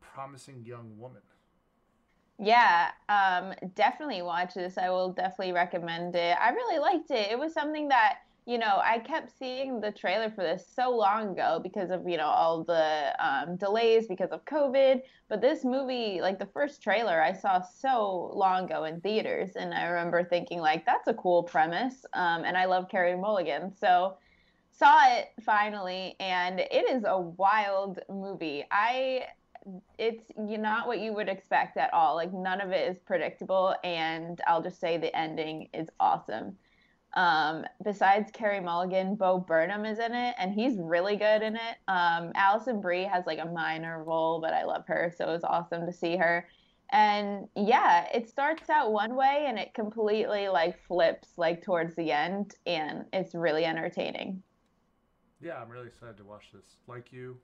Promising 0.00 0.62
Young 0.66 0.98
Woman. 0.98 1.22
Yeah, 2.38 2.90
um, 3.08 3.54
definitely 3.74 4.22
watch 4.22 4.54
this. 4.54 4.76
I 4.76 4.90
will 4.90 5.12
definitely 5.12 5.52
recommend 5.52 6.16
it. 6.16 6.36
I 6.40 6.50
really 6.50 6.78
liked 6.80 7.10
it. 7.10 7.30
It 7.30 7.38
was 7.38 7.52
something 7.52 7.88
that, 7.88 8.18
you 8.44 8.58
know, 8.58 8.80
I 8.82 8.98
kept 8.98 9.30
seeing 9.38 9.80
the 9.80 9.92
trailer 9.92 10.30
for 10.30 10.42
this 10.42 10.66
so 10.74 10.90
long 10.90 11.30
ago 11.30 11.60
because 11.62 11.90
of, 11.90 12.08
you 12.08 12.16
know, 12.16 12.26
all 12.26 12.64
the 12.64 13.14
um, 13.24 13.56
delays 13.56 14.08
because 14.08 14.30
of 14.30 14.44
COVID. 14.46 15.02
But 15.28 15.40
this 15.40 15.64
movie, 15.64 16.20
like 16.20 16.40
the 16.40 16.46
first 16.46 16.82
trailer, 16.82 17.22
I 17.22 17.32
saw 17.32 17.62
so 17.62 18.32
long 18.34 18.64
ago 18.64 18.84
in 18.84 19.00
theaters. 19.00 19.52
And 19.54 19.72
I 19.72 19.84
remember 19.86 20.24
thinking, 20.24 20.58
like, 20.58 20.84
that's 20.84 21.06
a 21.06 21.14
cool 21.14 21.44
premise. 21.44 22.04
Um, 22.14 22.44
and 22.44 22.56
I 22.58 22.64
love 22.64 22.88
Carey 22.88 23.16
Mulligan. 23.16 23.72
So 23.76 24.18
saw 24.72 24.98
it 25.16 25.28
finally, 25.44 26.16
and 26.18 26.58
it 26.58 26.90
is 26.90 27.04
a 27.06 27.18
wild 27.20 28.00
movie. 28.08 28.64
I 28.72 29.26
it's 29.98 30.30
not 30.36 30.86
what 30.86 31.00
you 31.00 31.12
would 31.14 31.28
expect 31.28 31.76
at 31.76 31.92
all. 31.92 32.14
Like 32.14 32.32
none 32.32 32.60
of 32.60 32.70
it 32.70 32.90
is 32.90 32.98
predictable, 32.98 33.74
and 33.84 34.40
I'll 34.46 34.62
just 34.62 34.80
say 34.80 34.96
the 34.98 35.16
ending 35.16 35.68
is 35.72 35.88
awesome. 36.00 36.56
Um, 37.16 37.64
besides 37.84 38.30
Carey 38.32 38.60
Mulligan, 38.60 39.14
Bo 39.14 39.38
Burnham 39.38 39.84
is 39.84 39.98
in 39.98 40.12
it, 40.12 40.34
and 40.38 40.52
he's 40.52 40.78
really 40.78 41.16
good 41.16 41.42
in 41.42 41.54
it. 41.54 41.76
Um, 41.86 42.32
Alison 42.34 42.80
Brie 42.80 43.04
has 43.04 43.24
like 43.26 43.38
a 43.38 43.46
minor 43.46 44.02
role, 44.02 44.40
but 44.40 44.52
I 44.52 44.64
love 44.64 44.84
her, 44.88 45.12
so 45.16 45.28
it 45.28 45.32
was 45.32 45.44
awesome 45.44 45.86
to 45.86 45.92
see 45.92 46.16
her. 46.16 46.48
And 46.90 47.48
yeah, 47.56 48.06
it 48.12 48.28
starts 48.28 48.68
out 48.68 48.92
one 48.92 49.16
way 49.16 49.46
and 49.48 49.58
it 49.58 49.74
completely 49.74 50.48
like 50.48 50.78
flips 50.86 51.28
like 51.36 51.62
towards 51.62 51.94
the 51.94 52.10
end, 52.10 52.56
and 52.66 53.04
it's 53.12 53.34
really 53.34 53.64
entertaining. 53.64 54.42
Yeah, 55.40 55.60
I'm 55.60 55.68
really 55.68 55.88
excited 55.88 56.16
to 56.18 56.24
watch 56.24 56.50
this. 56.52 56.76
Like 56.88 57.12
you, 57.12 57.36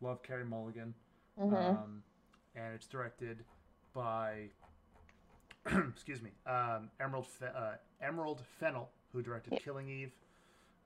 love 0.00 0.22
Carey 0.22 0.44
Mulligan. 0.44 0.94
Hmm 1.38 1.54
um, 1.54 2.02
and 2.54 2.74
it's 2.74 2.86
directed 2.86 3.44
by 3.92 4.48
excuse 5.88 6.22
me 6.22 6.30
um, 6.46 6.90
Emerald 7.00 7.26
Fe- 7.26 7.46
uh, 7.56 7.72
Emerald 8.00 8.42
Fennell, 8.60 8.90
who 9.12 9.22
directed 9.22 9.54
Yeah. 9.54 9.58
Killing 9.60 9.88
Eve, 9.88 10.12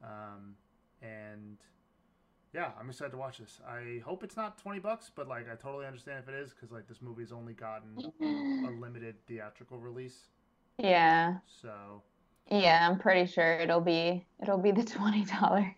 um, 0.02 0.55
and 1.02 1.57
yeah, 2.55 2.71
I'm 2.81 2.88
excited 2.88 3.11
to 3.11 3.19
watch 3.19 3.38
this. 3.38 3.61
I 3.69 4.00
hope 4.05 4.23
it's 4.25 4.37
not 4.37 4.57
twenty 4.59 4.78
bucks, 4.78 5.11
but 5.14 5.28
like 5.28 5.47
I 5.50 5.55
totally 5.57 5.85
understand 5.87 6.21
if 6.26 6.28
it 6.33 6.35
is 6.35 6.52
because 6.55 6.71
like 6.73 6.87
this 6.88 7.02
movie's 7.02 7.33
only 7.33 7.52
gotten 7.52 7.99
a 8.67 8.71
limited 8.81 9.17
theatrical 9.26 9.78
release, 9.78 10.28
Yeah. 10.78 11.38
so 11.47 12.02
Yeah, 12.50 12.88
I'm 12.88 12.99
pretty 12.99 13.31
sure 13.31 13.55
it'll 13.59 13.81
be 13.83 14.25
it'll 14.43 14.59
be 14.59 14.71
the 14.71 14.85
twenty 14.85 15.25
dollar. 15.25 15.75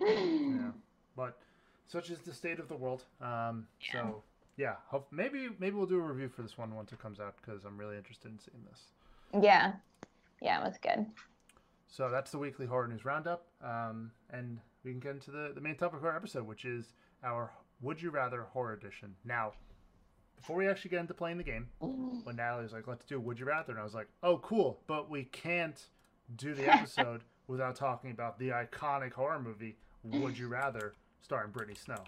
yeah. 0.00 0.70
But 1.16 1.38
such 1.86 2.10
is 2.10 2.18
the 2.20 2.32
state 2.34 2.58
of 2.58 2.68
the 2.68 2.76
world. 2.76 3.04
Um, 3.20 3.66
Yeah. 3.80 3.92
So 3.92 4.22
yeah, 4.56 4.74
hope 4.86 5.08
maybe 5.10 5.48
maybe 5.58 5.76
we'll 5.76 5.86
do 5.86 5.98
a 5.98 6.02
review 6.02 6.28
for 6.28 6.42
this 6.42 6.56
one 6.56 6.74
once 6.74 6.92
it 6.92 7.00
comes 7.00 7.20
out 7.20 7.34
because 7.40 7.64
I'm 7.64 7.76
really 7.76 7.96
interested 7.96 8.30
in 8.32 8.38
seeing 8.38 8.64
this. 8.70 9.42
Yeah, 9.42 9.72
yeah, 10.40 10.60
it 10.60 10.64
was 10.64 10.78
good. 10.78 11.06
So 11.88 12.10
that's 12.10 12.30
the 12.30 12.38
weekly 12.38 12.66
horror 12.66 12.88
news 12.88 13.04
roundup, 13.04 13.46
um, 13.62 14.10
and 14.30 14.58
we 14.84 14.90
can 14.90 15.00
get 15.00 15.12
into 15.12 15.30
the, 15.30 15.52
the 15.54 15.60
main 15.60 15.76
topic 15.76 16.00
of 16.00 16.04
our 16.04 16.16
episode, 16.16 16.46
which 16.46 16.64
is 16.64 16.92
our 17.22 17.52
Would 17.80 18.00
You 18.02 18.10
Rather 18.10 18.42
horror 18.42 18.72
edition. 18.72 19.14
Now, 19.24 19.52
before 20.36 20.56
we 20.56 20.68
actually 20.68 20.90
get 20.90 21.00
into 21.00 21.14
playing 21.14 21.38
the 21.38 21.44
game, 21.44 21.68
when 21.78 22.36
Natalie 22.36 22.64
was 22.64 22.72
like, 22.72 22.86
"Let's 22.86 23.04
do 23.04 23.20
Would 23.20 23.38
You 23.38 23.46
Rather," 23.46 23.72
and 23.72 23.80
I 23.80 23.84
was 23.84 23.94
like, 23.94 24.08
"Oh, 24.22 24.38
cool," 24.38 24.80
but 24.86 25.08
we 25.10 25.24
can't 25.24 25.80
do 26.36 26.54
the 26.54 26.66
episode 26.74 27.22
without 27.46 27.76
talking 27.76 28.10
about 28.10 28.38
the 28.38 28.48
iconic 28.50 29.12
horror 29.12 29.40
movie 29.40 29.76
Would 30.04 30.36
You 30.38 30.48
Rather, 30.48 30.94
starring 31.22 31.50
Brittany 31.50 31.76
Snow. 31.76 32.02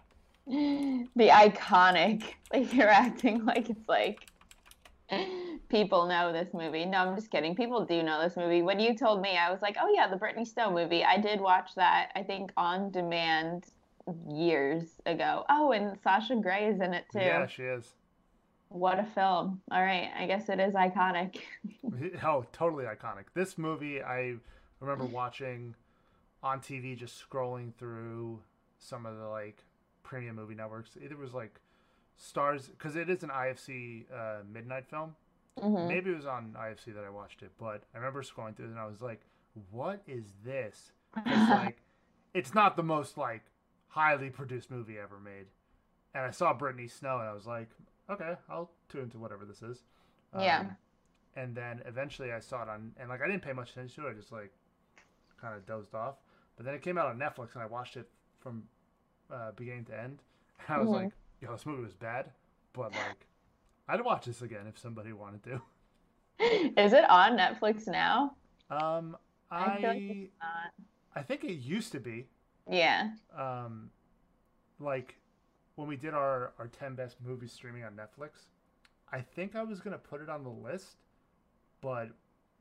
The 0.46 1.28
iconic, 1.28 2.22
like 2.52 2.72
you're 2.72 2.88
acting 2.88 3.44
like 3.44 3.68
it's 3.68 3.88
like 3.88 4.26
people 5.68 6.06
know 6.06 6.32
this 6.32 6.52
movie. 6.54 6.84
No, 6.84 6.98
I'm 6.98 7.14
just 7.14 7.30
kidding. 7.30 7.54
People 7.54 7.84
do 7.84 8.02
know 8.02 8.22
this 8.22 8.36
movie. 8.36 8.62
When 8.62 8.80
you 8.80 8.96
told 8.96 9.20
me, 9.20 9.36
I 9.36 9.50
was 9.50 9.60
like, 9.62 9.76
oh 9.80 9.92
yeah, 9.94 10.08
the 10.08 10.16
Brittany 10.16 10.44
Snow 10.44 10.70
movie. 10.70 11.04
I 11.04 11.18
did 11.18 11.40
watch 11.40 11.74
that. 11.76 12.10
I 12.14 12.22
think 12.22 12.50
on 12.56 12.90
demand 12.90 13.66
years 14.30 14.84
ago. 15.06 15.44
Oh, 15.48 15.72
and 15.72 15.98
Sasha 16.02 16.36
Grey 16.36 16.66
is 16.68 16.80
in 16.80 16.94
it 16.94 17.04
too. 17.12 17.20
Yeah, 17.20 17.46
she 17.46 17.62
is. 17.62 17.92
What 18.70 18.98
a 18.98 19.04
film. 19.04 19.60
All 19.70 19.82
right, 19.82 20.10
I 20.18 20.26
guess 20.26 20.48
it 20.48 20.60
is 20.60 20.74
iconic. 20.74 21.40
Oh, 22.22 22.44
totally 22.52 22.84
iconic. 22.84 23.24
This 23.34 23.58
movie, 23.58 24.00
I 24.02 24.34
remember 24.80 25.04
watching 25.04 25.74
on 26.42 26.60
TV, 26.60 26.96
just 26.96 27.20
scrolling 27.28 27.74
through 27.74 28.40
some 28.78 29.06
of 29.06 29.16
the 29.18 29.26
like 29.28 29.64
premium 30.02 30.36
movie 30.36 30.54
networks. 30.54 30.90
It 30.96 31.16
was 31.16 31.34
like 31.34 31.60
Starz, 32.20 32.68
because 32.70 32.96
it 32.96 33.08
is 33.10 33.22
an 33.22 33.30
IFC 33.30 34.04
uh, 34.12 34.42
midnight 34.52 34.86
film. 34.86 35.14
Mhm. 35.58 35.88
Maybe 35.88 36.10
it 36.10 36.16
was 36.16 36.26
on 36.26 36.54
IFC 36.58 36.94
that 36.94 37.04
I 37.04 37.10
watched 37.10 37.42
it, 37.42 37.50
but 37.58 37.82
I 37.94 37.98
remember 37.98 38.22
scrolling 38.22 38.56
through 38.56 38.66
it 38.66 38.70
and 38.70 38.78
I 38.78 38.86
was 38.86 39.02
like, 39.02 39.20
"What 39.70 40.02
is 40.06 40.32
this?" 40.44 40.92
It's 41.16 41.26
like, 41.50 41.78
it's 42.34 42.54
not 42.54 42.76
the 42.76 42.82
most 42.82 43.16
like 43.16 43.42
highly 43.88 44.30
produced 44.30 44.70
movie 44.70 44.98
ever 44.98 45.18
made. 45.18 45.46
And 46.14 46.24
I 46.24 46.30
saw 46.30 46.52
Brittany 46.54 46.86
Snow 46.88 47.18
and 47.18 47.28
I 47.28 47.32
was 47.32 47.46
like, 47.46 47.68
"Okay, 48.08 48.36
I'll 48.48 48.70
tune 48.88 49.02
into 49.04 49.18
whatever 49.18 49.44
this 49.44 49.62
is." 49.62 49.82
Yeah. 50.38 50.60
Um, 50.60 50.76
and 51.36 51.54
then 51.56 51.82
eventually 51.86 52.32
I 52.32 52.40
saw 52.40 52.62
it 52.62 52.68
on, 52.68 52.92
and 52.98 53.08
like 53.08 53.20
I 53.22 53.26
didn't 53.26 53.42
pay 53.42 53.52
much 53.52 53.70
attention 53.70 54.02
to 54.04 54.08
it. 54.08 54.12
I 54.12 54.14
just 54.14 54.32
like 54.32 54.52
kind 55.40 55.54
of 55.54 55.66
dozed 55.66 55.94
off. 55.94 56.16
But 56.56 56.66
then 56.66 56.74
it 56.74 56.82
came 56.82 56.98
out 56.98 57.06
on 57.06 57.18
Netflix, 57.18 57.54
and 57.54 57.62
I 57.62 57.66
watched 57.66 57.96
it 57.96 58.08
from 58.40 58.64
uh, 59.30 59.52
beginning 59.52 59.84
to 59.86 59.98
end. 59.98 60.18
And 60.66 60.68
I 60.76 60.80
was 60.80 60.88
Mhm. 60.88 60.94
like, 61.04 61.12
"Yo, 61.40 61.52
this 61.52 61.66
movie 61.66 61.82
was 61.82 61.94
bad," 61.94 62.30
but 62.72 62.92
like 62.92 63.26
I'd 63.88 64.04
watch 64.04 64.26
this 64.26 64.42
again 64.42 64.66
if 64.66 64.78
somebody 64.78 65.12
wanted 65.12 65.42
to. 65.44 65.62
is 66.76 66.92
it 66.92 67.08
on 67.10 67.36
Netflix 67.36 67.86
now? 67.86 68.36
Um, 68.70 69.16
I 69.50 69.64
I 69.66 69.78
like 69.82 70.02
it's 70.08 70.32
not. 70.40 70.86
I 71.14 71.22
think 71.22 71.44
it 71.44 71.54
used 71.54 71.92
to 71.92 72.00
be. 72.00 72.26
Yeah. 72.70 73.10
Um, 73.36 73.90
like 74.78 75.16
when 75.76 75.88
we 75.88 75.96
did 75.96 76.14
our 76.14 76.52
our 76.58 76.68
ten 76.68 76.94
best 76.94 77.16
movies 77.24 77.52
streaming 77.52 77.84
on 77.84 77.92
Netflix, 77.96 78.48
I 79.12 79.20
think 79.20 79.56
I 79.56 79.62
was 79.62 79.80
gonna 79.80 79.98
put 79.98 80.20
it 80.20 80.28
on 80.28 80.44
the 80.44 80.50
list, 80.50 80.96
but 81.80 82.08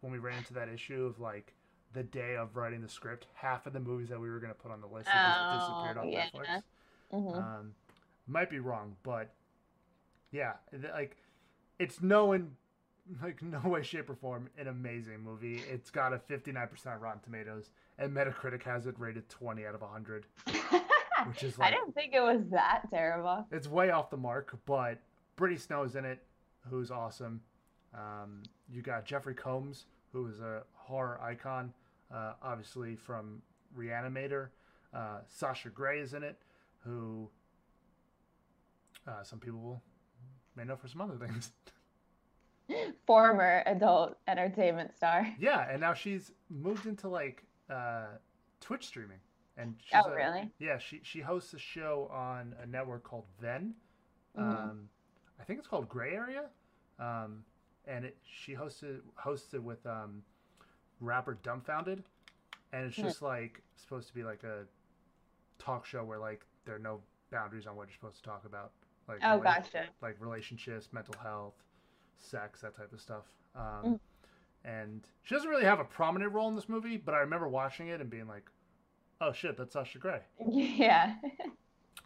when 0.01 0.11
we 0.11 0.19
ran 0.19 0.37
into 0.39 0.53
that 0.53 0.69
issue 0.69 1.05
of 1.05 1.19
like 1.19 1.53
the 1.97 2.03
day 2.03 2.35
of 2.35 2.55
writing 2.55 2.79
the 2.81 2.87
script, 2.87 3.25
half 3.33 3.65
of 3.65 3.73
the 3.73 3.79
movies 3.79 4.09
that 4.09 4.19
we 4.19 4.29
were 4.29 4.39
gonna 4.39 4.53
put 4.53 4.69
on 4.71 4.79
the 4.81 4.87
list 4.87 5.09
Oh, 5.11 5.55
just 5.55 5.67
disappeared 5.67 5.97
on 5.97 6.09
yeah. 6.11 6.27
Netflix. 6.29 6.61
hmm 7.11 7.27
Um, 7.39 7.73
might 8.27 8.49
be 8.51 8.59
wrong, 8.59 8.95
but 9.01 9.33
yeah, 10.31 10.53
like 10.93 11.17
it's 11.79 12.01
no 12.01 12.33
in 12.33 12.51
like 13.23 13.41
no 13.41 13.59
way, 13.67 13.81
shape, 13.81 14.09
or 14.11 14.15
form 14.15 14.47
an 14.59 14.67
amazing 14.67 15.21
movie. 15.23 15.63
It's 15.71 15.89
got 15.89 16.13
a 16.13 16.19
fifty 16.19 16.51
nine 16.51 16.67
percent 16.67 17.01
Rotten 17.01 17.21
Tomatoes, 17.21 17.71
and 17.97 18.15
Metacritic 18.15 18.61
has 18.63 18.85
it 18.85 18.93
rated 18.99 19.27
twenty 19.27 19.65
out 19.65 19.73
of 19.73 19.81
hundred, 19.81 20.27
which 21.25 21.41
is 21.41 21.57
I 21.59 21.63
like 21.63 21.73
didn't 21.73 21.95
think 21.95 22.13
it 22.13 22.21
was 22.21 22.41
that 22.51 22.83
terrible. 22.91 23.47
it's 23.51 23.67
way 23.67 23.89
off 23.89 24.11
the 24.11 24.17
mark. 24.17 24.55
But 24.67 24.99
Brittany 25.35 25.57
Snow's 25.59 25.95
in 25.95 26.05
it, 26.05 26.21
who's 26.69 26.91
awesome. 26.91 27.41
Um, 27.95 28.43
you 28.71 28.83
got 28.83 29.05
Jeffrey 29.05 29.33
Combs, 29.33 29.85
who 30.11 30.27
is 30.27 30.41
a 30.41 30.61
horror 30.73 31.19
icon, 31.21 31.73
uh, 32.13 32.33
obviously 32.41 32.95
from 32.95 33.41
Reanimator. 33.77 34.49
Uh, 34.93 35.19
Sasha 35.27 35.69
Grey 35.69 35.99
is 35.99 36.13
in 36.13 36.23
it, 36.23 36.37
who 36.79 37.29
uh, 39.07 39.23
some 39.23 39.39
people 39.39 39.81
may 40.55 40.63
know 40.63 40.75
for 40.75 40.87
some 40.87 41.01
other 41.01 41.15
things. 41.17 41.51
Former 43.05 43.63
adult 43.65 44.17
entertainment 44.27 44.93
star. 44.95 45.27
yeah, 45.39 45.67
and 45.71 45.79
now 45.79 45.93
she's 45.93 46.31
moved 46.49 46.85
into 46.85 47.07
like 47.07 47.43
uh, 47.69 48.07
Twitch 48.59 48.85
streaming, 48.87 49.19
and 49.55 49.75
she's 49.81 50.01
Oh, 50.05 50.09
a- 50.11 50.15
really? 50.15 50.51
Yeah, 50.59 50.77
she 50.77 50.99
she 51.03 51.21
hosts 51.21 51.53
a 51.53 51.59
show 51.59 52.09
on 52.13 52.53
a 52.61 52.65
network 52.65 53.03
called 53.03 53.23
Venn. 53.41 53.73
Mhm. 54.37 54.41
Um, 54.43 54.89
I 55.39 55.43
think 55.45 55.59
it's 55.59 55.67
called 55.67 55.87
Gray 55.87 56.13
Area, 56.13 56.45
um, 56.99 57.43
and 57.85 58.03
it, 58.03 58.17
she 58.23 58.53
hosted 58.53 58.99
hosts 59.15 59.53
it 59.53 59.63
with 59.63 59.85
um, 59.85 60.21
rapper 60.99 61.37
Dumbfoundead, 61.43 62.03
and 62.73 62.85
it's 62.85 62.95
Hmm. 62.95 63.03
just 63.03 63.21
like 63.21 63.61
supposed 63.75 64.07
to 64.07 64.13
be 64.13 64.23
like 64.23 64.43
a 64.43 64.65
talk 65.59 65.85
show 65.85 66.03
where 66.03 66.19
like 66.19 66.45
there 66.65 66.75
are 66.75 66.79
no 66.79 67.01
boundaries 67.31 67.67
on 67.67 67.75
what 67.75 67.87
you're 67.87 67.93
supposed 67.95 68.17
to 68.17 68.23
talk 68.23 68.45
about, 68.45 68.71
like 69.07 69.19
Oh, 69.23 69.39
rela- 69.39 69.43
gotcha. 69.43 69.85
like 70.01 70.15
relationships, 70.19 70.91
mental 70.93 71.15
health, 71.21 71.55
sex, 72.17 72.61
that 72.61 72.75
type 72.75 72.91
of 72.93 72.99
stuff. 73.01 73.25
Um, 73.55 73.63
Mm. 73.83 73.99
and 74.63 75.07
she 75.23 75.33
doesn't 75.35 75.49
really 75.49 75.63
have 75.65 75.79
a 75.79 75.85
prominent 75.85 76.33
role 76.33 76.47
in 76.49 76.55
this 76.55 76.67
movie, 76.69 76.97
but 76.97 77.13
I 77.15 77.19
remember 77.19 77.47
watching 77.47 77.87
it 77.89 78.01
and 78.01 78.09
being 78.09 78.27
like, 78.27 78.49
"Oh 79.21 79.31
shit, 79.31 79.57
that's 79.57 79.73
Sasha 79.73 79.99
Grey." 79.99 80.21
Yeah. 80.39 81.15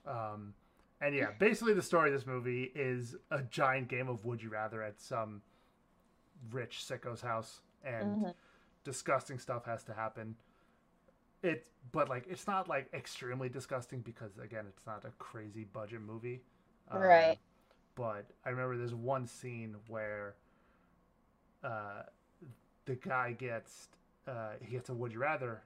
Um, 0.05 0.53
and 0.99 1.15
yeah, 1.15 1.31
basically 1.31 1.73
the 1.73 1.81
story 1.81 2.09
of 2.09 2.15
this 2.15 2.25
movie 2.27 2.71
is 2.75 3.15
a 3.31 3.41
giant 3.43 3.87
game 3.87 4.07
of 4.07 4.25
Would 4.25 4.41
You 4.41 4.49
Rather 4.49 4.81
at 4.81 4.99
some 4.99 5.41
rich 6.51 6.83
sicko's 6.83 7.21
house, 7.21 7.61
and 7.83 8.15
Mm-hmm. 8.17 8.29
Disgusting 8.83 9.39
stuff 9.39 9.65
has 9.65 9.83
to 9.85 9.93
happen. 9.93 10.35
It, 11.43 11.67
but 11.91 12.07
like, 12.09 12.25
it's 12.29 12.45
not 12.47 12.67
like 12.69 12.87
extremely 12.93 13.49
disgusting 13.49 14.01
because 14.01 14.37
again, 14.37 14.65
it's 14.67 14.85
not 14.85 15.03
a 15.05 15.11
crazy 15.17 15.63
budget 15.65 16.01
movie. 16.01 16.41
Um, 16.89 17.01
Right. 17.01 17.37
But 17.95 18.25
I 18.45 18.49
remember 18.49 18.77
there's 18.77 18.95
one 18.95 19.27
scene 19.27 19.75
where, 19.87 20.35
uh, 21.63 22.03
the 22.85 22.95
guy 22.95 23.33
gets, 23.33 23.89
uh, 24.27 24.51
he 24.61 24.71
gets 24.71 24.89
a 24.89 24.93
Would 24.93 25.13
You 25.13 25.19
Rather, 25.19 25.61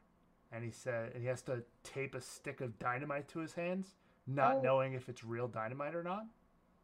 and 0.51 0.63
he 0.63 0.71
said, 0.71 1.11
and 1.13 1.21
he 1.21 1.27
has 1.27 1.41
to 1.43 1.63
tape 1.83 2.15
a 2.15 2.21
stick 2.21 2.61
of 2.61 2.77
dynamite 2.79 3.27
to 3.29 3.39
his 3.39 3.53
hands, 3.53 3.95
not 4.27 4.57
Oh. 4.57 4.61
knowing 4.61 4.93
if 4.93 5.07
it's 5.09 5.23
real 5.23 5.47
dynamite 5.47 5.95
or 5.95 6.03
not 6.03 6.25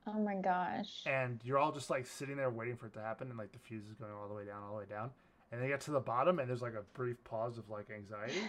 Oh 0.08 0.14
my 0.14 0.36
gosh. 0.36 1.04
and 1.06 1.40
you're 1.44 1.58
all 1.58 1.72
just 1.72 1.90
like 1.90 2.06
sitting 2.06 2.36
there 2.38 2.50
waiting 2.50 2.76
for 2.76 2.88
it 2.88 2.94
to 2.94 3.02
happen, 3.02 3.30
and 3.30 3.38
like 3.38 3.52
the 3.52 3.60
fuse 3.60 3.86
is 3.88 3.94
going 3.96 4.12
all 4.12 4.28
the 4.28 4.34
way 4.34 4.46
down, 4.46 4.64
all 4.64 4.74
the 4.74 4.80
way 4.80 4.86
down, 4.86 5.12
and 5.52 5.62
they 5.62 5.68
get 5.68 5.82
to 5.82 5.92
the 5.92 6.00
bottom, 6.00 6.40
and 6.40 6.50
there's 6.50 6.62
like 6.62 6.74
a 6.74 6.84
brief 6.94 7.22
pause 7.24 7.58
of 7.58 7.70
like 7.70 7.90
anxiety, 7.90 8.42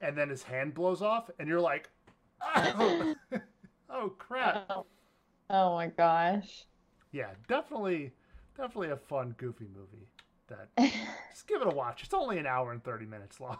and 0.00 0.16
then 0.16 0.28
his 0.28 0.42
hand 0.42 0.74
blows 0.74 1.02
off, 1.02 1.30
and 1.38 1.48
you're 1.48 1.60
like, 1.60 1.88
oh, 2.56 3.14
oh 3.90 4.08
crap! 4.18 4.66
Oh, 4.70 4.86
oh 5.50 5.74
my 5.74 5.88
gosh. 5.88 6.66
Yeah, 7.12 7.30
definitely, 7.48 8.12
definitely 8.56 8.90
a 8.90 8.96
fun, 8.96 9.34
goofy 9.38 9.66
movie. 9.74 10.06
That 10.48 10.68
just 11.30 11.46
give 11.46 11.62
it 11.62 11.66
a 11.66 11.74
watch. 11.74 12.02
It's 12.02 12.14
only 12.14 12.38
an 12.38 12.46
hour 12.46 12.72
and 12.72 12.82
thirty 12.84 13.06
minutes 13.06 13.40
long. 13.40 13.58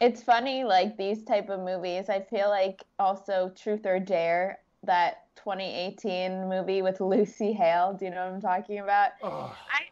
It's 0.00 0.22
funny, 0.22 0.64
like 0.64 0.96
these 0.96 1.22
type 1.22 1.48
of 1.50 1.60
movies. 1.60 2.08
I 2.08 2.20
feel 2.20 2.48
like 2.48 2.82
also 2.98 3.52
Truth 3.56 3.86
or 3.86 4.00
Dare, 4.00 4.58
that 4.82 5.26
2018 5.36 6.48
movie 6.48 6.82
with 6.82 7.00
Lucy 7.00 7.52
Hale. 7.52 7.94
Do 7.98 8.06
you 8.06 8.10
know 8.10 8.24
what 8.24 8.34
I'm 8.34 8.40
talking 8.40 8.80
about? 8.80 9.10
Oh, 9.22 9.54
I 9.70 9.82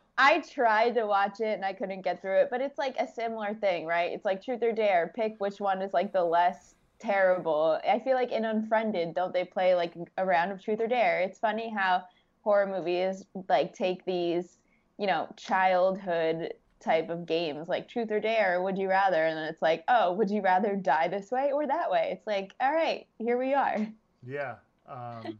tried 0.49 0.95
to 0.95 1.07
watch 1.07 1.40
it 1.40 1.54
and 1.54 1.64
I 1.64 1.73
couldn't 1.73 2.02
get 2.02 2.21
through 2.21 2.40
it, 2.42 2.49
but 2.50 2.61
it's 2.61 2.78
like 2.78 2.97
a 2.99 3.07
similar 3.07 3.54
thing, 3.54 3.87
right? 3.87 4.12
It's 4.12 4.25
like 4.25 4.42
Truth 4.42 4.62
or 4.62 4.73
Dare. 4.73 5.12
Pick 5.14 5.37
which 5.38 5.61
one 5.61 5.83
is 5.83 5.92
like 5.92 6.12
the 6.12 6.25
less 6.25 6.75
terrible. 6.99 7.81
I 7.88 7.99
feel 7.99 8.14
like 8.14 8.33
in 8.33 8.45
Unfriended, 8.45 9.14
don't 9.14 9.33
they 9.33 9.45
play 9.45 9.75
like 9.75 9.95
a 10.16 10.25
round 10.25 10.52
of 10.52 10.62
Truth 10.62 10.81
or 10.81 10.87
Dare? 10.87 11.21
It's 11.21 11.38
funny 11.38 11.71
how 11.71 12.04
horror 12.42 12.66
movies 12.66 13.25
like 13.49 13.75
take 13.75 14.04
these, 14.04 14.59
you 14.99 15.07
know, 15.07 15.28
childhood 15.37 16.54
type 16.81 17.11
of 17.11 17.26
games 17.26 17.69
like 17.69 17.88
Truth 17.88 18.11
or 18.11 18.21
Dare, 18.21 18.62
Would 18.62 18.78
You 18.78 18.88
Rather, 18.88 19.25
and 19.25 19.37
then 19.37 19.45
it's 19.45 19.62
like, 19.62 19.85
oh, 19.88 20.12
would 20.12 20.31
you 20.31 20.42
rather 20.42 20.76
die 20.76 21.09
this 21.09 21.31
way 21.31 21.52
or 21.52 21.66
that 21.66 21.90
way? 21.90 22.11
It's 22.12 22.26
like, 22.26 22.54
all 22.61 22.73
right, 22.73 23.07
here 23.19 23.38
we 23.38 23.54
are. 23.54 23.87
yeah. 24.26 24.57
Um, 24.88 25.38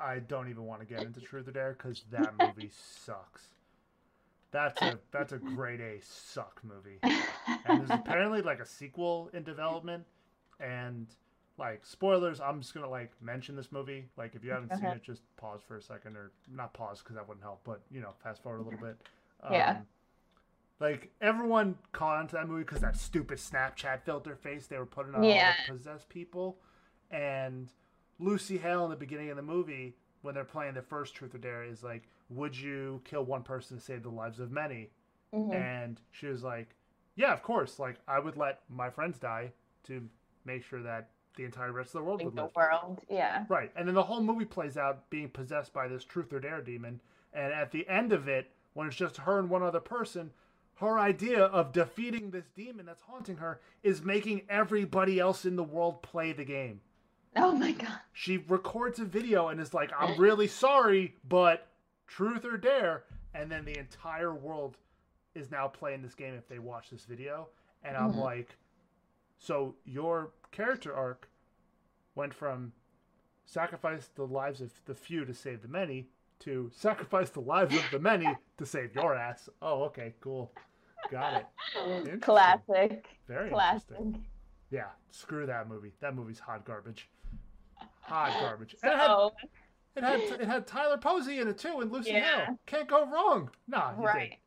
I 0.00 0.20
don't 0.20 0.48
even 0.48 0.64
want 0.64 0.80
to 0.80 0.86
get 0.86 1.02
into 1.02 1.20
Truth 1.20 1.48
or 1.48 1.52
Dare 1.52 1.72
because 1.76 2.04
that 2.10 2.34
movie 2.38 2.70
sucks. 3.04 3.42
That's 4.50 4.80
a 4.82 4.98
that's 5.10 5.32
a 5.32 5.38
grade 5.38 5.80
A 5.80 6.00
suck 6.02 6.60
movie. 6.62 6.98
and 7.02 7.80
there's 7.80 7.90
apparently 7.90 8.42
like 8.42 8.60
a 8.60 8.66
sequel 8.66 9.30
in 9.32 9.42
development 9.44 10.04
and 10.60 11.06
like 11.58 11.84
spoilers 11.84 12.40
i'm 12.40 12.60
just 12.60 12.72
gonna 12.72 12.88
like 12.88 13.10
mention 13.20 13.54
this 13.56 13.70
movie 13.72 14.06
like 14.16 14.34
if 14.34 14.42
you 14.42 14.50
haven't 14.50 14.74
seen 14.74 14.86
it 14.86 15.02
just 15.02 15.20
pause 15.36 15.60
for 15.66 15.76
a 15.76 15.82
second 15.82 16.16
or 16.16 16.30
not 16.54 16.72
pause 16.72 17.00
because 17.00 17.14
that 17.14 17.28
wouldn't 17.28 17.42
help 17.44 17.60
but 17.64 17.80
you 17.90 18.00
know 18.00 18.08
fast 18.22 18.42
forward 18.42 18.60
a 18.60 18.62
little 18.62 18.78
bit 18.80 18.96
Yeah. 19.50 19.70
Um, 19.72 19.86
like 20.80 21.10
everyone 21.20 21.76
caught 21.92 22.16
onto 22.18 22.36
that 22.36 22.48
movie 22.48 22.62
because 22.64 22.80
that 22.80 22.96
stupid 22.96 23.38
snapchat 23.38 24.02
filter 24.02 24.34
face 24.34 24.66
they 24.66 24.78
were 24.78 24.86
putting 24.86 25.14
on 25.14 25.22
Yeah. 25.24 25.52
all 25.68 25.74
the 25.74 25.78
possessed 25.78 26.08
people 26.08 26.56
and 27.10 27.68
lucy 28.22 28.58
hale 28.58 28.84
in 28.84 28.90
the 28.90 28.96
beginning 28.96 29.30
of 29.30 29.36
the 29.36 29.42
movie 29.42 29.94
when 30.22 30.34
they're 30.34 30.44
playing 30.44 30.74
the 30.74 30.82
first 30.82 31.14
truth 31.14 31.34
or 31.34 31.38
dare 31.38 31.64
is 31.64 31.82
like 31.82 32.02
would 32.30 32.56
you 32.56 33.00
kill 33.04 33.24
one 33.24 33.42
person 33.42 33.76
to 33.76 33.82
save 33.82 34.02
the 34.02 34.08
lives 34.08 34.38
of 34.40 34.50
many 34.50 34.90
Mhm. 35.34 35.54
and 35.54 36.00
she 36.10 36.26
was 36.26 36.42
like, 36.42 36.74
"Yeah, 37.14 37.32
of 37.32 37.42
course. 37.42 37.78
Like 37.78 37.98
I 38.06 38.18
would 38.18 38.36
let 38.36 38.60
my 38.68 38.90
friends 38.90 39.18
die 39.18 39.52
to 39.84 40.06
make 40.44 40.62
sure 40.62 40.82
that 40.82 41.08
the 41.36 41.44
entire 41.44 41.72
rest 41.72 41.94
of 41.94 42.00
the 42.00 42.04
world 42.04 42.18
Like 42.20 42.26
would 42.26 42.36
the 42.36 42.42
live." 42.44 42.54
world, 42.56 43.04
yeah. 43.08 43.46
Right. 43.48 43.72
And 43.74 43.88
then 43.88 43.94
the 43.94 44.02
whole 44.02 44.22
movie 44.22 44.44
plays 44.44 44.76
out 44.76 45.08
being 45.08 45.30
possessed 45.30 45.72
by 45.72 45.88
this 45.88 46.04
truth 46.04 46.32
or 46.34 46.40
dare 46.40 46.60
demon, 46.60 47.00
and 47.32 47.50
at 47.52 47.70
the 47.70 47.88
end 47.88 48.12
of 48.12 48.28
it, 48.28 48.50
when 48.74 48.86
it's 48.86 48.96
just 48.96 49.16
her 49.18 49.38
and 49.38 49.48
one 49.48 49.62
other 49.62 49.80
person, 49.80 50.32
her 50.76 50.98
idea 50.98 51.44
of 51.46 51.72
defeating 51.72 52.30
this 52.30 52.50
demon 52.50 52.84
that's 52.84 53.02
haunting 53.02 53.38
her 53.38 53.58
is 53.82 54.02
making 54.02 54.42
everybody 54.50 55.18
else 55.18 55.46
in 55.46 55.56
the 55.56 55.64
world 55.64 56.02
play 56.02 56.32
the 56.32 56.44
game. 56.44 56.82
Oh 57.36 57.52
my 57.52 57.72
god. 57.72 57.98
She 58.12 58.36
records 58.36 58.98
a 58.98 59.04
video 59.04 59.48
and 59.48 59.58
is 59.58 59.72
like, 59.72 59.90
"I'm 59.98 60.20
really 60.20 60.46
sorry, 60.46 61.16
but 61.26 61.68
truth 62.06 62.44
or 62.44 62.58
dare," 62.58 63.04
and 63.32 63.50
then 63.50 63.64
the 63.64 63.78
entire 63.78 64.34
world 64.34 64.76
is 65.34 65.50
now 65.50 65.66
playing 65.66 66.02
this 66.02 66.14
game 66.14 66.34
if 66.34 66.46
they 66.46 66.58
watch 66.58 66.90
this 66.90 67.06
video. 67.06 67.48
And 67.82 67.96
I'm 67.96 68.10
mm-hmm. 68.10 68.20
like, 68.20 68.56
so 69.38 69.74
your 69.86 70.32
character 70.50 70.94
arc 70.94 71.28
went 72.14 72.34
from 72.34 72.72
sacrifice 73.46 74.10
the 74.14 74.26
lives 74.26 74.60
of 74.60 74.70
the 74.84 74.94
few 74.94 75.24
to 75.24 75.32
save 75.32 75.62
the 75.62 75.68
many 75.68 76.08
to 76.40 76.70
sacrifice 76.74 77.30
the 77.30 77.40
lives 77.40 77.74
of 77.76 77.84
the 77.92 77.98
many 77.98 78.26
to 78.58 78.66
save 78.66 78.94
your 78.94 79.14
ass. 79.14 79.48
Oh, 79.60 79.84
okay, 79.84 80.14
cool. 80.20 80.52
Got 81.10 81.46
it. 81.76 82.20
Classic. 82.22 83.06
Very 83.28 83.50
Classic. 83.50 83.90
interesting. 83.90 84.24
Yeah, 84.70 84.88
screw 85.10 85.46
that 85.46 85.68
movie. 85.68 85.92
That 86.00 86.16
movie's 86.16 86.40
hot 86.40 86.64
garbage. 86.64 87.08
Hot 88.12 88.32
garbage. 88.40 88.76
And 88.82 88.92
it 88.92 88.98
had 88.98 90.20
it 90.20 90.30
had 90.30 90.40
it 90.40 90.46
had 90.46 90.66
Tyler 90.66 90.98
Posey 90.98 91.40
in 91.40 91.48
it 91.48 91.58
too, 91.58 91.80
and 91.80 91.90
Lucy 91.90 92.10
Yeah. 92.10 92.46
Hale. 92.46 92.58
Can't 92.66 92.88
go 92.88 93.06
wrong. 93.06 93.50
Nah, 93.68 93.92
you 93.98 94.04
right. 94.04 94.30
did. 94.30 94.38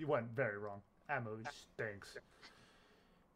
You 0.00 0.06
went 0.06 0.26
very 0.34 0.58
wrong. 0.58 0.80
That 1.08 1.24
movie 1.24 1.44
stinks. 1.74 2.16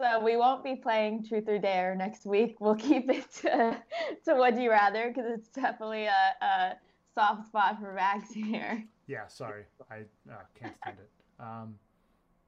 So 0.01 0.21
we 0.21 0.37
won't 0.37 0.65
be 0.65 0.75
playing 0.75 1.25
Truth 1.27 1.49
or 1.49 1.59
Dare 1.59 1.95
next 1.95 2.27
week. 2.27 2.57
We'll 2.61 2.75
keep 2.75 3.11
it 3.11 3.31
to, 3.43 3.77
to 4.25 4.35
Would 4.35 4.59
You 4.59 4.71
Rather 4.71 5.09
because 5.09 5.25
it's 5.29 5.49
definitely 5.49 6.07
a, 6.07 6.45
a 6.45 6.73
soft 7.15 7.47
spot 7.47 7.79
for 7.79 7.93
Max 7.93 8.33
here. 8.33 8.85
Yeah, 9.07 9.27
sorry, 9.29 9.65
I 9.91 9.99
uh, 10.31 10.37
can't 10.59 10.75
stand 10.83 10.97
it. 10.99 11.11
Um, 11.39 11.75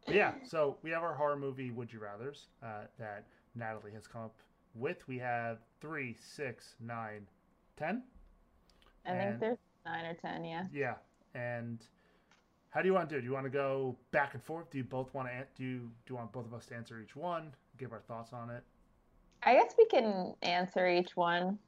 yeah, 0.09 0.33
so 0.45 0.77
we 0.83 0.91
have 0.91 1.03
our 1.03 1.15
horror 1.15 1.37
movie 1.37 1.71
Would 1.71 1.93
You 1.93 2.01
Rather's 2.01 2.49
uh, 2.63 2.85
that 2.99 3.25
Natalie 3.55 3.93
has 3.93 4.07
come 4.07 4.23
up 4.23 4.35
with. 4.79 5.07
We 5.09 5.19
have 5.19 5.59
three, 5.81 6.17
six, 6.21 6.75
nine, 6.81 7.27
ten. 7.77 8.03
I 9.07 9.13
think 9.13 9.41
there's 9.41 9.59
nine 9.85 10.05
or 10.05 10.15
ten, 10.15 10.45
yeah. 10.45 10.65
Yeah, 10.73 10.95
and 11.35 11.79
how 12.71 12.83
do 12.83 12.89
you 12.89 12.95
want 12.95 13.09
to 13.09 13.15
do? 13.15 13.19
it? 13.19 13.21
Do 13.23 13.27
you 13.27 13.33
want 13.33 13.47
to 13.47 13.51
go 13.51 13.97
back 14.11 14.35
and 14.35 14.43
forth? 14.43 14.71
Do 14.71 14.79
you 14.79 14.85
both 14.85 15.13
want 15.15 15.29
to? 15.29 15.45
Do 15.57 15.65
you 15.65 15.79
do 15.79 16.13
you 16.13 16.17
want 16.17 16.33
both 16.33 16.47
of 16.47 16.55
us 16.55 16.67
to 16.67 16.75
answer 16.75 17.01
each 17.01 17.17
one? 17.17 17.55
Give 17.79 17.93
our 17.93 18.01
thoughts 18.01 18.33
on 18.33 18.51
it. 18.51 18.63
I 19.43 19.55
guess 19.55 19.75
we 19.79 19.87
can 19.87 20.35
answer 20.43 20.89
each 20.89 21.17
one. 21.17 21.59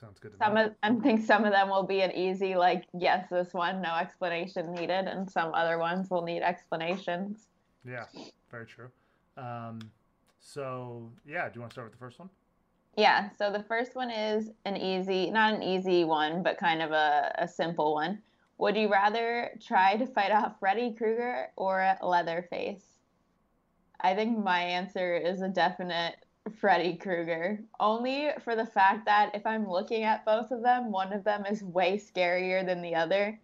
Sounds 0.00 0.18
good 0.18 0.32
to 0.32 0.38
Some 0.38 0.56
of 0.56 0.72
I 0.82 0.94
think 0.96 1.24
some 1.24 1.44
of 1.44 1.52
them 1.52 1.70
will 1.70 1.84
be 1.84 2.02
an 2.02 2.12
easy 2.12 2.54
like 2.54 2.84
yes, 2.92 3.28
this 3.30 3.54
one, 3.54 3.80
no 3.80 3.94
explanation 3.94 4.74
needed, 4.74 5.06
and 5.06 5.30
some 5.30 5.54
other 5.54 5.78
ones 5.78 6.10
will 6.10 6.22
need 6.22 6.42
explanations. 6.42 7.46
Yeah, 7.88 8.04
very 8.50 8.66
true. 8.66 8.88
Um, 9.38 9.78
so 10.46 11.10
yeah, 11.26 11.48
do 11.48 11.56
you 11.56 11.60
want 11.60 11.70
to 11.70 11.74
start 11.74 11.86
with 11.86 11.98
the 11.98 12.04
first 12.04 12.18
one? 12.18 12.30
Yeah, 12.96 13.28
so 13.36 13.52
the 13.52 13.64
first 13.64 13.94
one 13.94 14.10
is 14.10 14.50
an 14.64 14.76
easy, 14.76 15.30
not 15.30 15.52
an 15.52 15.62
easy 15.62 16.04
one, 16.04 16.42
but 16.42 16.56
kind 16.56 16.80
of 16.80 16.92
a, 16.92 17.34
a 17.38 17.48
simple 17.48 17.92
one. 17.92 18.22
Would 18.58 18.76
you 18.76 18.90
rather 18.90 19.50
try 19.60 19.96
to 19.96 20.06
fight 20.06 20.32
off 20.32 20.58
Freddy 20.58 20.94
Krueger 20.94 21.48
or 21.56 21.94
Leatherface? 22.02 22.84
I 24.00 24.14
think 24.14 24.42
my 24.42 24.60
answer 24.60 25.14
is 25.16 25.42
a 25.42 25.48
definite 25.48 26.14
Freddy 26.58 26.96
Krueger, 26.96 27.60
only 27.80 28.30
for 28.42 28.54
the 28.56 28.66
fact 28.66 29.04
that 29.06 29.34
if 29.34 29.44
I'm 29.44 29.68
looking 29.68 30.04
at 30.04 30.24
both 30.24 30.50
of 30.52 30.62
them, 30.62 30.90
one 30.90 31.12
of 31.12 31.24
them 31.24 31.44
is 31.44 31.62
way 31.62 31.98
scarier 31.98 32.64
than 32.64 32.80
the 32.80 32.94
other. 32.94 33.38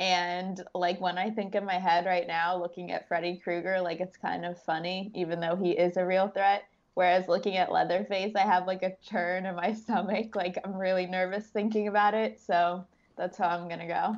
And 0.00 0.64
like 0.74 0.98
when 0.98 1.18
I 1.18 1.28
think 1.28 1.54
in 1.54 1.66
my 1.66 1.78
head 1.78 2.06
right 2.06 2.26
now, 2.26 2.56
looking 2.56 2.90
at 2.90 3.06
Freddy 3.06 3.36
Krueger, 3.36 3.82
like 3.82 4.00
it's 4.00 4.16
kind 4.16 4.46
of 4.46 4.60
funny, 4.62 5.12
even 5.14 5.40
though 5.40 5.54
he 5.54 5.72
is 5.72 5.98
a 5.98 6.06
real 6.06 6.28
threat. 6.28 6.64
Whereas 6.94 7.28
looking 7.28 7.58
at 7.58 7.70
Leatherface, 7.70 8.34
I 8.34 8.40
have 8.40 8.66
like 8.66 8.82
a 8.82 8.96
churn 9.02 9.44
in 9.44 9.54
my 9.54 9.74
stomach. 9.74 10.34
Like 10.34 10.58
I'm 10.64 10.74
really 10.74 11.04
nervous 11.04 11.48
thinking 11.48 11.86
about 11.86 12.14
it. 12.14 12.40
So 12.40 12.86
that's 13.16 13.36
how 13.36 13.48
I'm 13.48 13.68
gonna 13.68 13.86
go. 13.86 14.16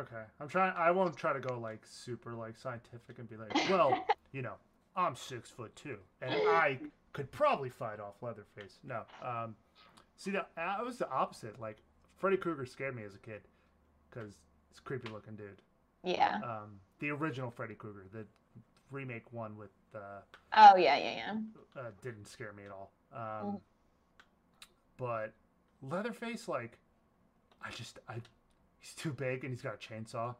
Okay, 0.00 0.22
I'm 0.40 0.48
trying. 0.48 0.72
I 0.74 0.90
won't 0.90 1.14
try 1.18 1.34
to 1.34 1.40
go 1.40 1.58
like 1.58 1.82
super 1.84 2.32
like 2.32 2.56
scientific 2.56 3.18
and 3.18 3.28
be 3.28 3.36
like, 3.36 3.54
well, 3.68 4.06
you 4.32 4.40
know, 4.40 4.54
I'm 4.96 5.16
six 5.16 5.50
foot 5.50 5.76
two, 5.76 5.98
and 6.22 6.32
I 6.32 6.78
could 7.12 7.30
probably 7.30 7.68
fight 7.68 8.00
off 8.00 8.22
Leatherface. 8.22 8.78
No, 8.82 9.02
um, 9.22 9.54
see 10.16 10.30
that 10.30 10.48
I 10.56 10.82
was 10.82 10.96
the 10.96 11.10
opposite. 11.10 11.60
Like 11.60 11.76
Freddy 12.16 12.38
Krueger 12.38 12.64
scared 12.64 12.96
me 12.96 13.02
as 13.04 13.14
a 13.14 13.18
kid 13.18 13.42
because 14.10 14.34
a 14.78 14.82
creepy 14.82 15.10
looking 15.10 15.36
dude. 15.36 15.62
Yeah. 16.02 16.40
Um, 16.44 16.80
the 16.98 17.10
original 17.10 17.50
Freddy 17.50 17.74
Krueger, 17.74 18.06
the 18.12 18.26
remake 18.90 19.32
one 19.32 19.56
with 19.56 19.70
uh, 19.94 20.20
Oh 20.52 20.76
yeah, 20.76 20.96
yeah, 20.96 21.16
yeah. 21.16 21.80
uh, 21.80 21.90
didn't 22.02 22.26
scare 22.26 22.52
me 22.52 22.64
at 22.64 22.70
all. 22.70 22.92
Um, 23.12 23.58
But 24.96 25.32
Leatherface, 25.82 26.48
like, 26.48 26.78
I 27.64 27.70
just 27.70 27.98
I 28.08 28.16
he's 28.80 28.94
too 28.94 29.12
big 29.12 29.44
and 29.44 29.52
he's 29.52 29.62
got 29.62 29.74
a 29.74 29.76
chainsaw. 29.76 30.34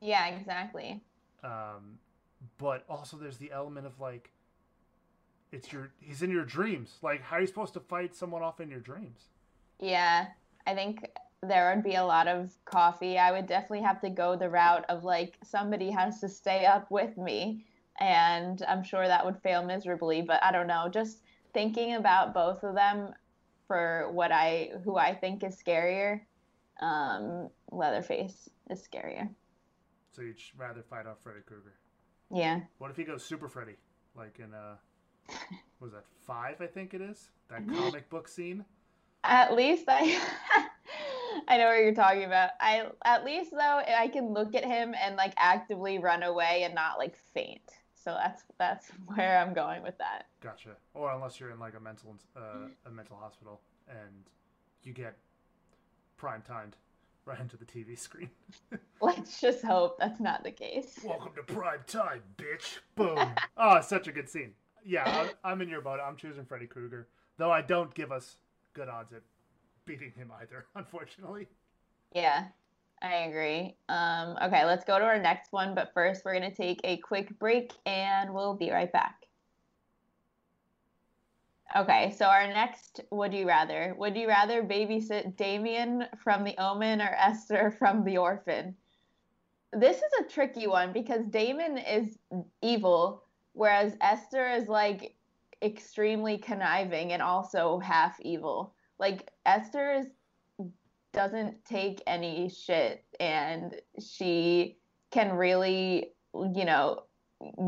Yeah, 0.00 0.26
exactly. 0.28 1.00
Um, 1.42 1.98
but 2.58 2.84
also 2.88 3.16
there's 3.16 3.38
the 3.38 3.50
element 3.52 3.86
of 3.86 3.98
like, 4.00 4.30
it's 5.52 5.72
your 5.72 5.90
he's 6.00 6.22
in 6.22 6.30
your 6.30 6.44
dreams. 6.44 6.98
Like, 7.02 7.22
how 7.22 7.36
are 7.36 7.40
you 7.40 7.46
supposed 7.46 7.74
to 7.74 7.80
fight 7.80 8.14
someone 8.14 8.42
off 8.42 8.60
in 8.60 8.70
your 8.70 8.80
dreams? 8.80 9.28
Yeah, 9.80 10.26
I 10.66 10.74
think 10.74 11.08
there 11.42 11.72
would 11.74 11.84
be 11.84 11.94
a 11.94 12.04
lot 12.04 12.28
of 12.28 12.52
coffee. 12.64 13.18
I 13.18 13.32
would 13.32 13.46
definitely 13.46 13.82
have 13.82 14.00
to 14.00 14.10
go 14.10 14.36
the 14.36 14.48
route 14.48 14.84
of 14.88 15.04
like 15.04 15.36
somebody 15.44 15.90
has 15.90 16.20
to 16.20 16.28
stay 16.28 16.66
up 16.66 16.90
with 16.90 17.16
me, 17.16 17.64
and 18.00 18.62
I'm 18.68 18.82
sure 18.82 19.06
that 19.06 19.24
would 19.24 19.40
fail 19.42 19.64
miserably. 19.64 20.22
But 20.22 20.42
I 20.42 20.52
don't 20.52 20.66
know. 20.66 20.88
Just 20.92 21.22
thinking 21.52 21.94
about 21.94 22.34
both 22.34 22.62
of 22.62 22.74
them 22.74 23.12
for 23.66 24.10
what 24.12 24.32
I 24.32 24.70
who 24.84 24.96
I 24.96 25.14
think 25.14 25.44
is 25.44 25.56
scarier, 25.56 26.20
um, 26.80 27.50
Leatherface 27.70 28.48
is 28.70 28.86
scarier. 28.86 29.28
So 30.12 30.22
you'd 30.22 30.40
rather 30.56 30.82
fight 30.82 31.06
off 31.06 31.18
Freddy 31.22 31.40
Krueger. 31.46 31.74
Yeah. 32.32 32.60
What 32.78 32.90
if 32.90 32.96
he 32.96 33.04
goes 33.04 33.24
Super 33.24 33.48
Freddy, 33.48 33.76
like 34.16 34.38
in 34.38 34.54
uh, 34.54 34.76
what 35.28 35.38
was 35.80 35.92
that 35.92 36.04
five? 36.26 36.60
I 36.60 36.66
think 36.66 36.94
it 36.94 37.00
is 37.00 37.28
that 37.50 37.68
comic 37.68 38.08
book 38.10 38.28
scene. 38.28 38.64
At 39.24 39.54
least 39.54 39.84
I 39.88 40.18
I 41.48 41.58
know 41.58 41.66
what 41.66 41.78
you're 41.78 41.94
talking 41.94 42.24
about. 42.24 42.50
I 42.60 42.86
at 43.04 43.24
least 43.24 43.50
though 43.50 43.82
I 43.86 44.08
can 44.08 44.32
look 44.32 44.54
at 44.54 44.64
him 44.64 44.94
and 45.00 45.16
like 45.16 45.34
actively 45.36 45.98
run 45.98 46.22
away 46.22 46.62
and 46.64 46.74
not 46.74 46.98
like 46.98 47.16
faint. 47.34 47.72
So 47.94 48.16
that's 48.18 48.42
that's 48.58 48.88
where 49.14 49.38
I'm 49.38 49.54
going 49.54 49.82
with 49.82 49.98
that. 49.98 50.26
Gotcha. 50.40 50.76
Or 50.94 51.12
unless 51.12 51.40
you're 51.40 51.50
in 51.50 51.58
like 51.58 51.74
a 51.76 51.80
mental 51.80 52.16
uh, 52.36 52.68
a 52.86 52.90
mental 52.90 53.16
hospital 53.16 53.60
and 53.88 54.24
you 54.82 54.92
get 54.92 55.16
prime 56.16 56.42
timed 56.46 56.76
right 57.24 57.40
into 57.40 57.56
the 57.56 57.64
TV 57.64 57.98
screen. 57.98 58.30
Let's 59.00 59.40
just 59.40 59.64
hope 59.64 59.98
that's 59.98 60.20
not 60.20 60.44
the 60.44 60.52
case. 60.52 61.00
Welcome 61.04 61.32
to 61.36 61.42
prime 61.42 61.80
time, 61.86 62.22
bitch. 62.36 62.78
Boom. 62.94 63.18
oh, 63.56 63.80
such 63.80 64.06
a 64.06 64.12
good 64.12 64.28
scene. 64.28 64.52
Yeah, 64.84 65.02
I'm, 65.04 65.30
I'm 65.52 65.62
in 65.62 65.68
your 65.68 65.80
boat. 65.80 65.98
I'm 66.00 66.16
choosing 66.16 66.44
Freddy 66.44 66.68
Krueger, 66.68 67.08
though 67.36 67.50
I 67.50 67.60
don't 67.60 67.92
give 67.92 68.12
us 68.12 68.36
good 68.72 68.88
odds 68.88 69.12
at 69.12 69.22
beating 69.86 70.12
him 70.16 70.30
either, 70.40 70.66
unfortunately. 70.74 71.46
Yeah. 72.14 72.48
I 73.02 73.14
agree. 73.26 73.76
Um, 73.88 74.36
okay, 74.42 74.64
let's 74.64 74.84
go 74.84 74.98
to 74.98 75.04
our 75.04 75.20
next 75.20 75.52
one, 75.52 75.74
but 75.74 75.92
first 75.92 76.24
we're 76.24 76.32
gonna 76.32 76.54
take 76.54 76.80
a 76.82 76.96
quick 76.98 77.38
break 77.38 77.72
and 77.84 78.32
we'll 78.32 78.54
be 78.54 78.70
right 78.70 78.90
back. 78.90 79.26
Okay, 81.74 82.14
so 82.16 82.26
our 82.26 82.46
next 82.46 83.00
would 83.10 83.34
you 83.34 83.46
rather? 83.46 83.94
Would 83.98 84.16
you 84.16 84.28
rather 84.28 84.62
babysit 84.62 85.36
Damien 85.36 86.06
from 86.22 86.44
The 86.44 86.56
Omen 86.56 87.02
or 87.02 87.14
Esther 87.18 87.70
from 87.78 88.04
The 88.04 88.16
Orphan? 88.16 88.74
This 89.72 89.96
is 89.98 90.12
a 90.20 90.30
tricky 90.30 90.66
one 90.66 90.92
because 90.92 91.26
Damon 91.26 91.76
is 91.76 92.18
evil, 92.62 93.24
whereas 93.52 93.94
Esther 94.00 94.48
is 94.48 94.68
like 94.68 95.16
extremely 95.60 96.38
conniving 96.38 97.12
and 97.12 97.20
also 97.20 97.78
half 97.80 98.18
evil. 98.20 98.72
Like 98.98 99.30
Esther 99.44 99.92
is 99.92 100.06
doesn't 101.12 101.64
take 101.64 102.02
any 102.06 102.50
shit 102.50 103.02
and 103.18 103.74
she 103.98 104.76
can 105.10 105.32
really, 105.32 106.12
you 106.34 106.64
know, 106.66 107.04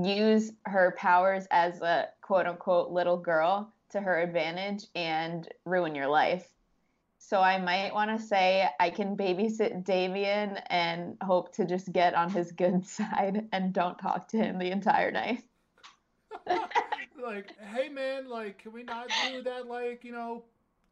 use 0.04 0.52
her 0.66 0.94
powers 0.98 1.46
as 1.50 1.80
a 1.80 2.08
quote 2.20 2.46
unquote 2.46 2.90
little 2.90 3.16
girl 3.16 3.72
to 3.90 4.00
her 4.00 4.20
advantage 4.20 4.84
and 4.94 5.48
ruin 5.64 5.94
your 5.94 6.08
life. 6.08 6.46
So 7.18 7.40
I 7.40 7.58
might 7.58 7.92
want 7.92 8.10
to 8.16 8.24
say 8.24 8.68
I 8.78 8.90
can 8.90 9.16
babysit 9.16 9.84
Damien 9.84 10.58
and 10.68 11.16
hope 11.22 11.54
to 11.56 11.64
just 11.64 11.92
get 11.92 12.14
on 12.14 12.30
his 12.30 12.52
good 12.52 12.86
side 12.86 13.48
and 13.52 13.72
don't 13.72 13.98
talk 13.98 14.28
to 14.28 14.36
him 14.36 14.58
the 14.58 14.70
entire 14.70 15.10
night. 15.10 15.42
like, 17.22 17.54
hey 17.72 17.88
man, 17.88 18.28
like, 18.28 18.58
can 18.58 18.72
we 18.72 18.82
not 18.82 19.08
do 19.26 19.42
that, 19.42 19.66
like, 19.66 20.04
you 20.04 20.12
know, 20.12 20.44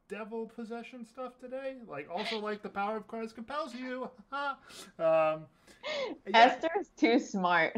devil 0.09 0.47
possession 0.47 1.05
stuff 1.05 1.39
today? 1.41 1.77
Like, 1.87 2.09
also, 2.11 2.39
like, 2.39 2.63
the 2.63 2.69
power 2.69 2.97
of 2.97 3.07
Christ 3.07 3.35
compels 3.35 3.75
you. 3.75 4.11
um, 4.33 4.57
yeah, 4.99 5.37
Esther 6.35 6.71
is 6.81 6.89
too 6.97 7.19
smart 7.19 7.77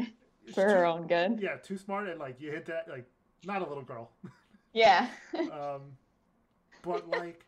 for 0.53 0.63
her 0.63 0.85
own 0.85 1.07
good. 1.07 1.39
Yeah, 1.41 1.57
too 1.57 1.77
smart, 1.77 2.07
and 2.09 2.19
like, 2.19 2.39
you 2.39 2.51
hit 2.51 2.65
that, 2.67 2.87
like, 2.89 3.05
not 3.45 3.61
a 3.61 3.67
little 3.67 3.83
girl. 3.83 4.11
Yeah. 4.71 5.07
um, 5.35 5.81
but 6.83 7.09
like, 7.09 7.43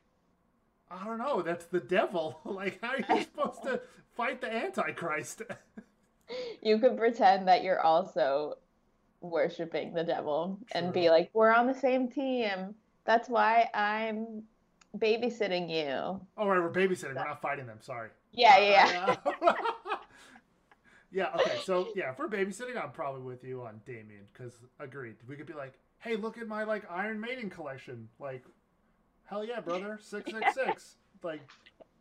I 0.90 1.06
don't 1.06 1.20
know. 1.20 1.42
That's 1.42 1.66
the 1.66 1.80
devil. 1.80 2.40
like, 2.46 2.80
how 2.82 2.94
are 2.94 3.16
you 3.16 3.22
supposed 3.22 3.64
to 3.64 3.82
fight 4.16 4.42
the 4.42 4.52
Antichrist? 4.52 5.44
you 6.62 6.80
could 6.80 6.98
pretend 6.98 7.48
that 7.48 7.64
you're 7.64 7.80
also 7.80 8.58
worshiping 9.22 9.94
the 9.94 10.04
devil 10.04 10.60
and 10.72 10.92
be 10.92 11.10
like, 11.10 11.30
we're 11.34 11.54
on 11.54 11.68
the 11.68 11.76
same 11.76 12.08
team. 12.10 12.74
That's 13.06 13.30
why 13.30 13.70
I'm 13.74 14.44
babysitting 14.98 15.70
you. 15.70 16.20
oh, 16.38 16.48
right, 16.48 16.62
we're 16.62 16.72
babysitting. 16.72 17.16
We're 17.16 17.26
not 17.26 17.42
fighting 17.42 17.66
them. 17.68 17.78
Sorry. 17.82 18.10
Yeah, 18.32 18.58
yeah, 18.58 18.88
yeah. 18.90 19.16
yeah. 19.42 19.54
yeah. 21.12 21.30
Okay. 21.36 21.60
So 21.64 21.90
yeah, 21.96 22.12
if 22.12 22.20
we're 22.20 22.28
babysitting, 22.30 22.82
I'm 22.82 22.92
probably 22.92 23.22
with 23.22 23.44
you 23.44 23.62
on 23.64 23.82
Damien 23.86 24.26
because 24.34 24.54
agreed. 24.80 25.16
We 25.28 25.36
could 25.36 25.48
be 25.48 25.54
like, 25.54 25.74
hey, 26.00 26.16
look 26.16 26.38
at 26.38 26.48
my 26.48 26.64
like 26.64 26.84
Iron 26.90 27.20
Maiden 27.20 27.50
collection. 27.50 28.10
Like, 28.20 28.44
hell 29.26 29.44
yeah, 29.44 29.60
brother, 29.62 30.00
six 30.04 30.32
six 30.32 30.54
six. 30.54 30.96
Like, 31.24 31.42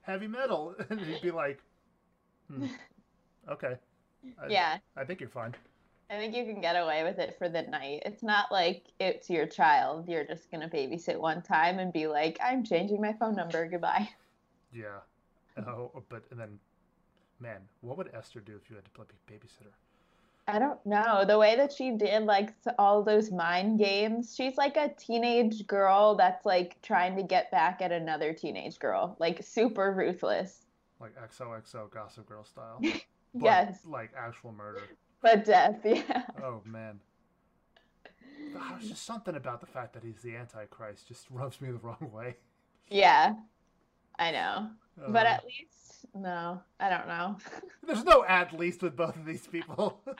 heavy 0.03 0.27
metal, 0.27 0.75
and 0.91 1.01
he'd 1.01 1.21
be 1.23 1.31
like, 1.31 1.61
hmm, 2.51 2.67
okay. 3.51 3.75
I, 4.43 4.49
Yeah. 4.49 4.79
I 4.97 5.05
think 5.05 5.21
you're 5.21 5.29
fine. 5.29 5.55
I 6.11 6.17
think 6.17 6.35
you 6.35 6.45
can 6.45 6.61
get 6.61 6.75
away 6.75 7.05
with 7.05 7.21
it 7.21 7.37
for 7.39 7.49
the 7.49 7.63
night. 7.63 8.03
It's 8.05 8.23
not 8.23 8.51
like 8.51 8.87
it's 8.99 9.31
your 9.31 9.47
child. 9.47 10.09
You're 10.09 10.25
just 10.25 10.51
going 10.51 10.69
to 10.69 10.77
babysit 10.77 11.17
one 11.17 11.41
time 11.41 11.79
and 11.79 11.93
be 11.93 12.09
like, 12.09 12.37
I'm 12.45 12.65
changing 12.65 13.01
my 13.01 13.13
phone 13.13 13.37
number. 13.37 13.67
Goodbye. 13.67 14.09
Yeah. 14.73 15.01
Oh, 15.67 15.91
oh, 15.97 16.03
but 16.09 16.23
and 16.31 16.39
then, 16.39 16.57
man, 17.41 17.57
what 17.81 17.99
would 17.99 18.09
Esther 18.15 18.39
do 18.39 18.55
if 18.55 18.71
you 18.71 18.77
had 18.77 18.85
to 18.85 18.91
play 18.93 19.05
babysitter? 19.29 19.73
I 20.47 20.61
don't 20.61 20.79
know. 20.87 21.25
The 21.27 21.37
way 21.37 21.57
that 21.57 21.73
she 21.73 21.91
did 21.91 22.23
like 22.23 22.55
all 22.79 23.03
those 23.03 23.33
mind 23.33 23.81
games, 23.81 24.33
she's 24.37 24.57
like 24.57 24.77
a 24.77 24.95
teenage 24.97 25.67
girl 25.67 26.15
that's 26.15 26.47
like 26.47 26.81
trying 26.83 27.17
to 27.17 27.25
get 27.25 27.51
back 27.51 27.83
at 27.83 27.91
another 27.91 28.33
teenage 28.33 28.79
girl, 28.79 29.17
like 29.19 29.43
super 29.43 29.93
ruthless. 29.93 30.67
Like 31.01 31.17
XOXO 31.17 31.91
Gossip 31.91 32.27
Girl 32.27 32.45
style. 32.45 32.81
But, 33.33 33.45
Yes. 33.45 33.81
Like 33.85 34.13
actual 34.17 34.53
murder. 34.53 34.83
But 35.23 35.45
death, 35.45 35.81
yeah. 35.85 36.23
Oh 36.43 36.63
man. 36.65 37.01
Ah, 38.57 38.75
There's 38.79 38.89
just 38.91 39.05
something 39.05 39.37
about 39.37 39.61
the 39.61 39.67
fact 39.67 39.93
that 39.95 40.03
he's 40.03 40.23
the 40.23 40.35
Antichrist 40.37 41.07
just 41.07 41.27
rubs 41.31 41.61
me 41.61 41.71
the 41.71 41.79
wrong 41.79 42.11
way. 42.13 42.37
Yeah. 42.89 43.35
I 44.19 44.31
know. 44.33 44.71
But 45.09 45.27
Uh, 45.27 45.31
at 45.31 45.45
least, 45.45 46.07
no, 46.15 46.61
I 46.79 46.91
don't 46.91 47.07
know. 47.09 47.37
there's 47.87 48.05
no 48.05 48.25
at 48.25 48.53
least 48.59 48.83
with 48.83 48.97
both 48.97 49.17
of 49.17 49.25
these 49.25 49.47
people. 49.47 50.03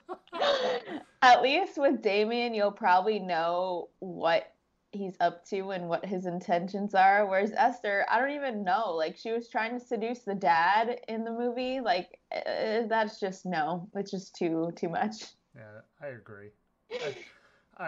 At 1.23 1.43
least 1.43 1.77
with 1.77 2.01
Damien, 2.01 2.55
you'll 2.55 2.73
probably 2.73 3.19
know 3.19 3.91
what 3.99 4.55
he's 4.93 5.15
up 5.21 5.45
to 5.47 5.71
and 5.71 5.89
what 5.89 6.05
his 6.05 6.27
intentions 6.27 6.95
are. 6.95 7.27
Whereas 7.27 7.53
Esther, 7.57 8.05
I 8.09 8.19
don't 8.21 8.33
even 8.33 8.65
know. 8.65 8.93
Like, 8.95 9.17
she 9.17 9.31
was 9.33 9.49
trying 9.49 9.79
to 9.79 9.85
seduce 9.85 10.21
the 10.21 10.35
dad 10.35 11.01
in 11.09 11.25
the 11.25 11.31
movie. 11.31 11.81
Like, 11.81 12.19
uh, 12.35 12.87
that's 12.89 13.21
just 13.21 13.47
no. 13.47 13.89
It's 13.95 14.11
just 14.11 14.35
too 14.35 14.73
too 14.77 14.89
much. 14.89 15.25
yeah, 15.55 15.81
I 16.03 16.09
agree. 16.09 16.51
I, 16.93 17.15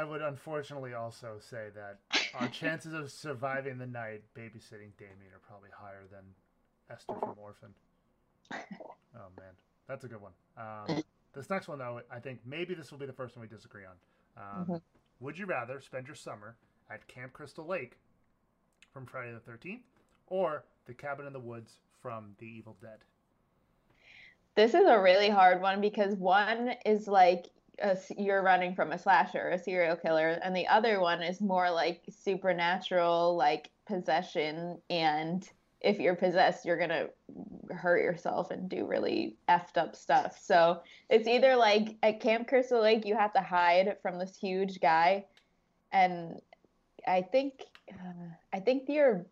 I 0.00 0.04
would 0.04 0.22
unfortunately 0.22 0.94
also 0.94 1.38
say 1.40 1.68
that 1.74 1.98
our 2.34 2.48
chances 2.52 2.92
of 2.94 3.10
surviving 3.10 3.78
the 3.78 3.86
night 3.86 4.22
babysitting 4.36 4.96
Damien 4.96 5.32
are 5.34 5.42
probably 5.46 5.70
higher 5.76 6.04
than 6.10 6.22
Esther 6.90 7.14
from 7.20 7.38
Orphan. 7.38 7.74
Oh 9.14 9.28
man, 9.36 9.52
that's 9.88 10.04
a 10.04 10.08
good 10.08 10.22
one. 10.22 10.32
Um, 10.56 11.02
this 11.34 11.50
next 11.50 11.68
one 11.68 11.78
though, 11.78 12.00
I 12.10 12.18
think 12.18 12.40
maybe 12.46 12.72
this 12.72 12.90
will 12.90 12.98
be 12.98 13.04
the 13.04 13.12
first 13.12 13.36
one 13.36 13.42
we 13.42 13.54
disagree 13.54 13.82
on. 13.84 13.96
Um, 14.38 14.66
Mhm. 14.66 14.80
Would 15.20 15.38
you 15.38 15.44
rather 15.44 15.80
spend 15.82 16.06
your 16.06 16.16
summer 16.16 16.56
at 16.92 17.06
Camp 17.08 17.32
Crystal 17.32 17.66
Lake 17.66 17.96
from 18.92 19.06
Friday 19.06 19.32
the 19.32 19.40
Thirteenth, 19.40 19.82
or 20.26 20.64
the 20.86 20.94
Cabin 20.94 21.26
in 21.26 21.32
the 21.32 21.40
Woods 21.40 21.76
from 22.02 22.34
The 22.38 22.46
Evil 22.46 22.76
Dead? 22.80 22.98
This 24.54 24.74
is 24.74 24.86
a 24.86 25.00
really 25.00 25.30
hard 25.30 25.62
one 25.62 25.80
because 25.80 26.14
one 26.16 26.74
is 26.84 27.08
like 27.08 27.46
a 27.80 27.96
you're 28.18 28.42
running 28.42 28.74
from 28.74 28.92
a 28.92 28.98
slasher, 28.98 29.50
a 29.50 29.58
serial 29.58 29.96
killer, 29.96 30.38
and 30.42 30.54
the 30.54 30.66
other 30.66 31.00
one 31.00 31.22
is 31.22 31.40
more 31.40 31.70
like 31.70 32.02
supernatural, 32.10 33.36
like 33.36 33.70
possession, 33.86 34.78
and 34.90 35.48
if 35.80 35.98
you're 35.98 36.14
possessed, 36.14 36.64
you're 36.64 36.78
gonna 36.78 37.06
hurt 37.70 38.02
yourself 38.02 38.50
and 38.50 38.68
do 38.68 38.86
really 38.86 39.36
effed 39.48 39.78
up 39.78 39.96
stuff. 39.96 40.38
So 40.40 40.82
it's 41.08 41.26
either 41.26 41.56
like 41.56 41.96
at 42.02 42.20
Camp 42.20 42.46
Crystal 42.46 42.82
Lake, 42.82 43.06
you 43.06 43.16
have 43.16 43.32
to 43.32 43.40
hide 43.40 43.96
from 44.02 44.18
this 44.18 44.36
huge 44.36 44.78
guy, 44.80 45.24
and 45.92 46.40
I 47.06 47.22
think 47.22 47.64
uh, 47.90 48.28
I 48.52 48.60
think 48.60 48.84
you're 48.88 49.26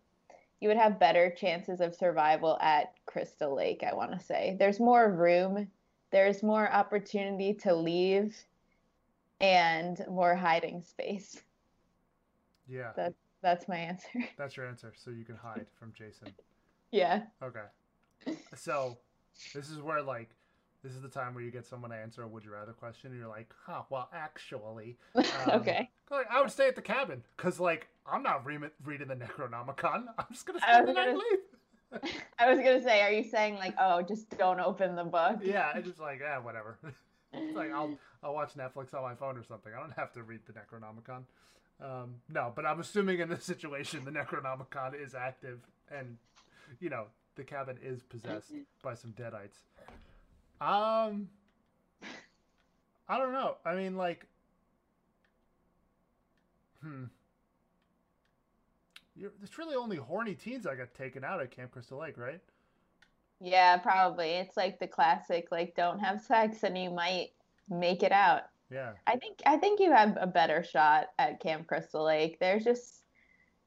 you 0.59 0.67
would 0.67 0.77
have 0.77 0.99
better 0.99 1.31
chances 1.31 1.81
of 1.81 1.95
survival 1.95 2.57
at 2.61 2.93
Crystal 3.05 3.55
Lake. 3.55 3.83
I 3.83 3.95
want 3.95 4.11
to 4.11 4.19
say 4.23 4.55
there's 4.59 4.79
more 4.79 5.11
room, 5.11 5.67
there's 6.11 6.43
more 6.43 6.71
opportunity 6.71 7.53
to 7.55 7.73
leave, 7.73 8.35
and 9.39 10.03
more 10.07 10.35
hiding 10.35 10.83
space. 10.83 11.41
Yeah. 12.67 12.91
That 12.95 13.13
that's 13.41 13.67
my 13.67 13.77
answer. 13.77 14.23
That's 14.37 14.55
your 14.55 14.67
answer. 14.67 14.93
So 14.95 15.09
you 15.09 15.25
can 15.25 15.35
hide 15.35 15.65
from 15.79 15.93
Jason. 15.97 16.27
yeah. 16.91 17.23
Okay. 17.41 18.35
So 18.55 18.99
this 19.55 19.71
is 19.71 19.79
where 19.79 20.03
like 20.03 20.29
this 20.83 20.93
is 20.93 21.01
the 21.01 21.09
time 21.09 21.33
where 21.33 21.43
you 21.43 21.51
get 21.51 21.65
someone 21.65 21.91
to 21.91 21.97
answer 21.97 22.23
a 22.23 22.27
would 22.27 22.43
you 22.43 22.51
rather 22.51 22.73
question 22.73 23.11
and 23.11 23.19
you're 23.19 23.29
like, 23.29 23.53
huh, 23.65 23.83
well 23.89 24.09
actually 24.13 24.97
um, 25.15 25.23
okay. 25.49 25.89
I 26.29 26.41
would 26.41 26.51
stay 26.51 26.67
at 26.67 26.75
the 26.75 26.81
cabin 26.81 27.23
because 27.37 27.59
like 27.59 27.87
I'm 28.05 28.23
not 28.23 28.45
re- 28.45 28.57
reading 28.83 29.07
the 29.07 29.15
Necronomicon. 29.15 30.05
I'm 30.17 30.25
just 30.31 30.45
gonna 30.45 30.59
I 30.63 30.73
spend 30.73 30.87
the 30.89 30.93
night 30.93 31.15
leave. 31.15 32.11
I 32.39 32.49
was 32.49 32.59
gonna 32.59 32.81
say, 32.81 33.01
are 33.01 33.11
you 33.11 33.23
saying 33.23 33.55
like, 33.55 33.75
oh, 33.79 34.01
just 34.01 34.29
don't 34.37 34.59
open 34.59 34.95
the 34.95 35.03
book? 35.03 35.39
yeah, 35.43 35.71
it's 35.75 35.87
just 35.87 35.99
like 35.99 36.19
yeah, 36.21 36.39
whatever. 36.39 36.77
it's 37.33 37.55
like 37.55 37.71
I'll 37.71 37.97
I'll 38.23 38.33
watch 38.33 38.53
Netflix 38.55 38.93
on 38.93 39.03
my 39.03 39.15
phone 39.15 39.37
or 39.37 39.43
something. 39.43 39.71
I 39.75 39.79
don't 39.79 39.93
have 39.97 40.11
to 40.13 40.23
read 40.23 40.41
the 40.45 40.53
Necronomicon. 40.53 41.23
Um, 41.81 42.15
no, 42.29 42.51
but 42.55 42.65
I'm 42.65 42.79
assuming 42.79 43.19
in 43.19 43.29
this 43.29 43.43
situation 43.43 44.05
the 44.05 44.11
Necronomicon 44.11 45.01
is 45.01 45.15
active 45.15 45.59
and 45.95 46.17
you 46.79 46.89
know 46.89 47.05
the 47.35 47.43
cabin 47.43 47.77
is 47.83 48.03
possessed 48.03 48.53
by 48.83 48.93
some 48.93 49.11
deadites. 49.11 49.63
Um, 50.61 51.27
I 53.09 53.17
don't 53.17 53.33
know. 53.33 53.55
I 53.65 53.73
mean, 53.75 53.97
like, 53.97 54.27
hmm. 56.81 57.05
You're, 59.15 59.31
it's 59.41 59.57
really 59.57 59.75
only 59.75 59.97
horny 59.97 60.35
teens 60.35 60.63
that 60.63 60.77
got 60.77 60.93
taken 60.93 61.23
out 61.23 61.41
at 61.41 61.51
Camp 61.51 61.71
Crystal 61.71 61.99
Lake, 61.99 62.17
right? 62.17 62.39
Yeah, 63.39 63.77
probably. 63.77 64.29
It's 64.29 64.55
like 64.55 64.79
the 64.79 64.87
classic, 64.87 65.47
like, 65.51 65.75
don't 65.75 65.99
have 65.99 66.21
sex 66.21 66.63
and 66.63 66.77
you 66.77 66.91
might 66.91 67.31
make 67.69 68.03
it 68.03 68.11
out. 68.11 68.43
Yeah. 68.71 68.91
I 69.07 69.17
think 69.17 69.41
I 69.45 69.57
think 69.57 69.79
you 69.79 69.91
have 69.91 70.17
a 70.19 70.27
better 70.27 70.63
shot 70.63 71.07
at 71.19 71.41
Camp 71.41 71.67
Crystal 71.67 72.05
Lake. 72.05 72.39
There's 72.39 72.63
just 72.63 73.03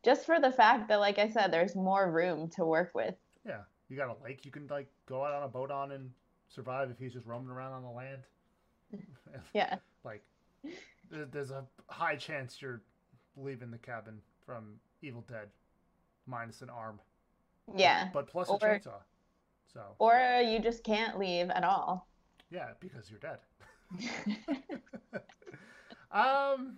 just 0.03 0.25
for 0.25 0.41
the 0.41 0.51
fact 0.51 0.89
that, 0.89 1.01
like 1.01 1.19
I 1.19 1.29
said, 1.29 1.53
there's 1.53 1.77
more 1.77 2.11
room 2.11 2.49
to 2.51 2.65
work 2.65 2.93
with. 2.95 3.15
Yeah, 3.47 3.61
you 3.91 3.97
got 3.97 4.09
a 4.09 4.25
lake 4.25 4.47
you 4.47 4.51
can 4.51 4.67
like 4.69 4.89
go 5.07 5.23
out 5.23 5.35
on 5.35 5.43
a 5.43 5.49
boat 5.49 5.71
on 5.71 5.93
and 5.93 6.11
survive 6.55 6.91
if 6.91 6.99
he's 6.99 7.13
just 7.13 7.27
roaming 7.27 7.51
around 7.51 7.73
on 7.73 7.83
the 7.83 7.91
land. 7.91 8.23
Yeah. 9.53 9.77
like, 10.05 10.23
there's 11.11 11.51
a 11.51 11.65
high 11.89 12.15
chance 12.17 12.63
you're 12.63 12.83
leaving 13.37 13.71
the 13.73 13.79
cabin 13.79 14.21
from 14.47 14.75
Evil 15.03 15.25
Dead, 15.29 15.49
minus 16.27 16.63
an 16.63 16.71
arm. 16.71 17.01
Yeah. 17.75 18.09
But 18.13 18.29
plus 18.29 18.49
Or- 18.49 18.57
a 18.57 18.79
chainsaw. 18.79 19.01
So 19.73 19.81
Or 19.99 20.41
you 20.45 20.61
just 20.61 20.85
can't 20.85 21.19
leave 21.19 21.51
at 21.51 21.65
all. 21.65 22.07
yeah, 22.51 22.69
because 22.79 23.11
you're 23.11 23.19
dead. 23.19 23.39
um, 26.13 26.77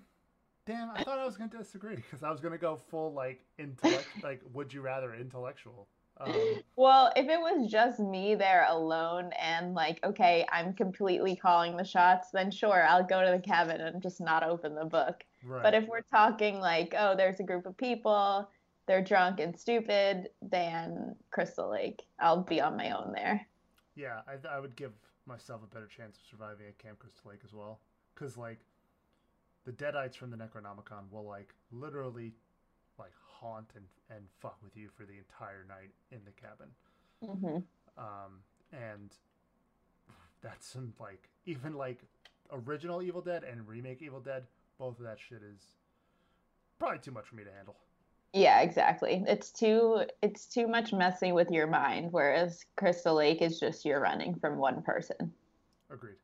damn, 0.65 0.91
I 0.91 1.03
thought 1.05 1.19
I 1.19 1.27
was 1.27 1.37
gonna 1.37 1.51
disagree 1.51 1.97
because 1.97 2.23
I 2.23 2.31
was 2.31 2.41
gonna 2.41 2.57
go 2.59 2.77
full 2.91 3.13
like 3.13 3.45
intellect, 3.59 4.07
like 4.23 4.41
would 4.55 4.73
you 4.73 4.81
rather 4.81 5.15
intellectual. 5.15 5.89
Um, 6.21 6.33
Well, 6.77 7.13
if 7.17 7.27
it 7.29 7.41
was 7.41 7.71
just 7.71 7.99
me 8.01 8.35
there 8.35 8.67
alone 8.69 9.31
and 9.41 9.75
like, 9.75 9.99
okay, 10.05 10.47
I'm 10.53 10.75
completely 10.75 11.37
calling 11.37 11.77
the 11.77 11.85
shots, 11.85 12.29
then 12.33 12.51
sure, 12.51 12.85
I'll 12.87 13.05
go 13.05 13.25
to 13.25 13.31
the 13.31 13.43
cabin 13.43 13.81
and 13.81 14.03
just 14.03 14.21
not 14.21 14.43
open 14.43 14.75
the 14.75 14.85
book. 14.85 15.25
right. 15.43 15.63
But 15.63 15.75
if 15.75 15.87
we're 15.89 16.03
talking 16.03 16.61
like, 16.61 16.95
oh, 16.97 17.17
there's 17.17 17.41
a 17.41 17.45
group 17.45 17.67
of 17.67 17.77
people, 17.77 18.49
they're 18.87 19.03
drunk 19.03 19.41
and 19.41 19.59
stupid, 19.59 20.29
then 20.43 21.17
Crystal 21.31 21.71
Lake, 21.71 22.03
I'll 22.19 22.43
be 22.43 22.61
on 22.61 22.77
my 22.77 22.91
own 22.91 23.13
there. 23.15 23.47
Yeah, 23.95 24.21
I, 24.29 24.37
I 24.49 24.61
would 24.61 24.77
give 24.77 24.93
myself 25.27 25.63
a 25.65 25.75
better 25.75 25.87
chance 25.87 26.19
of 26.19 26.25
surviving 26.27 26.67
at 26.69 26.79
Camp 26.79 26.99
Crystal 26.99 27.31
Lake 27.31 27.41
as 27.45 27.53
well. 27.53 27.81
Because, 28.15 28.37
like, 28.37 28.61
the 29.65 29.73
Deadites 29.73 30.17
from 30.17 30.31
the 30.31 30.37
Necronomicon 30.37 31.11
will, 31.11 31.25
like, 31.27 31.55
literally, 31.71 32.35
like, 32.99 33.13
haunt 33.23 33.71
and, 33.75 33.85
and 34.11 34.27
fuck 34.41 34.57
with 34.63 34.77
you 34.77 34.89
for 34.97 35.05
the 35.05 35.19
entire 35.19 35.65
night 35.69 35.91
in 36.11 36.21
the 36.25 36.33
cabin. 36.33 36.69
hmm 37.23 37.59
Um, 37.99 38.41
and 38.73 39.11
that's 40.43 40.67
some, 40.67 40.93
like, 41.01 41.29
even, 41.47 41.75
like, 41.75 42.03
original 42.53 43.03
Evil 43.03 43.21
Dead 43.21 43.45
and 43.45 43.67
remake 43.67 44.03
Evil 44.03 44.21
Dead, 44.21 44.45
both 44.79 44.99
of 44.99 45.05
that 45.05 45.19
shit 45.19 45.43
is 45.43 45.61
probably 46.79 46.99
too 46.99 47.11
much 47.11 47.27
for 47.27 47.37
me 47.37 47.45
to 47.45 47.53
handle. 47.53 47.77
Yeah, 48.33 48.61
exactly. 48.61 49.25
It's 49.27 49.51
too 49.51 50.03
it's 50.21 50.47
too 50.47 50.69
much 50.69 50.93
messing 50.93 51.33
with 51.33 51.51
your 51.51 51.67
mind, 51.67 52.13
whereas 52.13 52.67
Crystal 52.77 53.15
Lake 53.15 53.41
is 53.41 53.59
just 53.59 53.85
you're 53.85 54.01
running 54.01 54.35
from 54.35 54.59
one 54.59 54.83
person. 54.83 55.33
Agreed. 55.91 56.17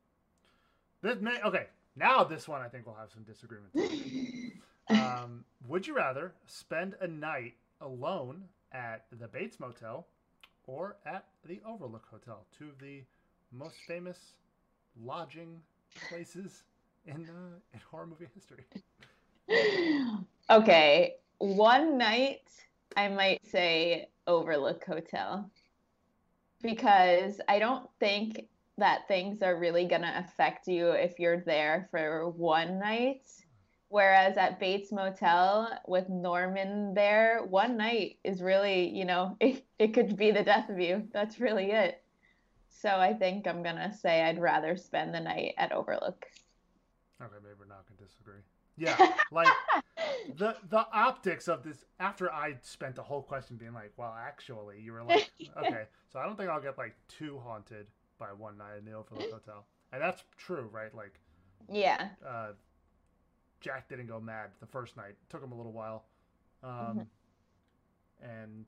This 1.01 1.21
may, 1.21 1.41
okay, 1.43 1.67
now 1.97 2.23
this 2.23 2.47
one 2.47 2.61
I 2.61 2.69
think 2.69 2.85
we'll 2.87 2.97
have 2.97 3.11
some 3.11 3.23
disagreements. 3.23 3.75
um, 4.89 5.45
would 5.67 5.87
you 5.87 5.95
rather 5.95 6.35
spend 6.47 6.95
a 7.01 7.07
night 7.07 7.55
alone 7.81 8.45
at 8.73 9.07
the 9.11 9.29
Bates 9.29 9.59
Motel 9.61 10.07
or 10.67 10.97
at 11.05 11.27
the 11.47 11.61
Overlook 11.67 12.07
Hotel, 12.11 12.47
two 12.57 12.69
of 12.69 12.79
the 12.79 13.03
most 13.53 13.77
famous 13.87 14.35
lodging 15.01 15.63
places 16.09 16.65
in 17.07 17.29
uh, 17.29 17.59
in 17.73 17.81
horror 17.91 18.07
movie 18.07 18.29
history? 18.35 18.65
Okay, 20.51 21.17
one 21.39 21.99
night 21.99 22.49
I 22.97 23.09
might 23.09 23.45
say 23.47 24.09
Overlook 24.27 24.85
Hotel 24.85 25.51
because 26.63 27.41
I 27.49 27.59
don't 27.59 27.89
think 27.99 28.49
that 28.79 29.07
things 29.09 29.43
are 29.43 29.59
really 29.59 29.87
going 29.87 30.03
to 30.03 30.19
affect 30.19 30.67
you 30.67 30.91
if 30.91 31.19
you're 31.19 31.41
there 31.41 31.89
for 31.91 32.29
one 32.31 32.79
night. 32.79 33.27
Whereas 33.93 34.39
at 34.39 34.59
Bates 34.59 34.91
Motel 34.91 35.69
with 35.87 36.09
Norman 36.09 36.95
there, 36.95 37.45
one 37.45 37.77
night 37.77 38.17
is 38.25 38.41
really, 38.41 38.89
you 38.89 39.05
know, 39.05 39.37
it, 39.41 39.67
it 39.79 39.93
could 39.93 40.17
be 40.17 40.31
the 40.31 40.43
death 40.43 40.71
of 40.71 40.81
you. 40.81 41.07
That's 41.13 41.39
really 41.39 41.73
it. 41.73 42.03
So 42.71 42.89
I 42.89 43.13
think 43.13 43.47
I'm 43.47 43.63
going 43.63 43.77
to 43.77 43.93
say 43.93 44.23
I'd 44.23 44.41
rather 44.41 44.79
spend 44.79 45.15
the 45.15 45.21
night 45.21 45.53
at 45.59 45.73
Overlook. 45.73 46.25
Okay, 47.23 47.35
maybe 47.43 47.55
we're 47.59 47.67
not 47.67 47.85
gonna 47.87 48.01
disagree. 48.01 48.41
Yeah, 48.77 48.97
like 49.31 49.47
the 50.37 50.57
the 50.71 50.87
optics 50.93 51.47
of 51.47 51.63
this. 51.63 51.85
After 52.01 52.33
I 52.33 52.57
spent 52.63 52.97
the 52.97 53.03
whole 53.03 53.23
question 53.23 53.57
being 53.57 53.75
like, 53.75 53.93
"Well, 53.97 54.13
actually," 54.19 54.81
you 54.81 54.93
were 54.93 55.05
like, 55.05 55.31
"Okay," 55.57 55.85
so 56.13 56.19
I 56.19 56.25
don't 56.25 56.37
think 56.37 56.51
I'll 56.51 56.61
get 56.61 56.79
like 56.79 56.97
too 57.07 57.39
haunted 57.45 57.87
by 58.19 58.33
one 58.33 58.59
night 58.59 58.79
in 58.79 58.85
the 58.85 58.95
Overlook 58.95 59.31
Hotel, 59.31 59.67
and 59.93 60.03
that's 60.03 60.25
true, 60.37 60.69
right? 60.73 60.93
Like, 60.93 61.21
Yeah. 61.71 62.09
uh, 62.27 62.53
Jack 63.63 63.89
didn't 63.89 64.07
go 64.09 64.21
mad 64.21 64.51
the 64.61 64.67
first 64.67 64.97
night. 64.97 65.11
It 65.11 65.31
took 65.31 65.43
him 65.43 65.53
a 65.53 65.57
little 65.57 65.73
while, 65.73 66.05
um, 66.63 66.71
Mhm. 67.01 67.07
and 68.21 68.67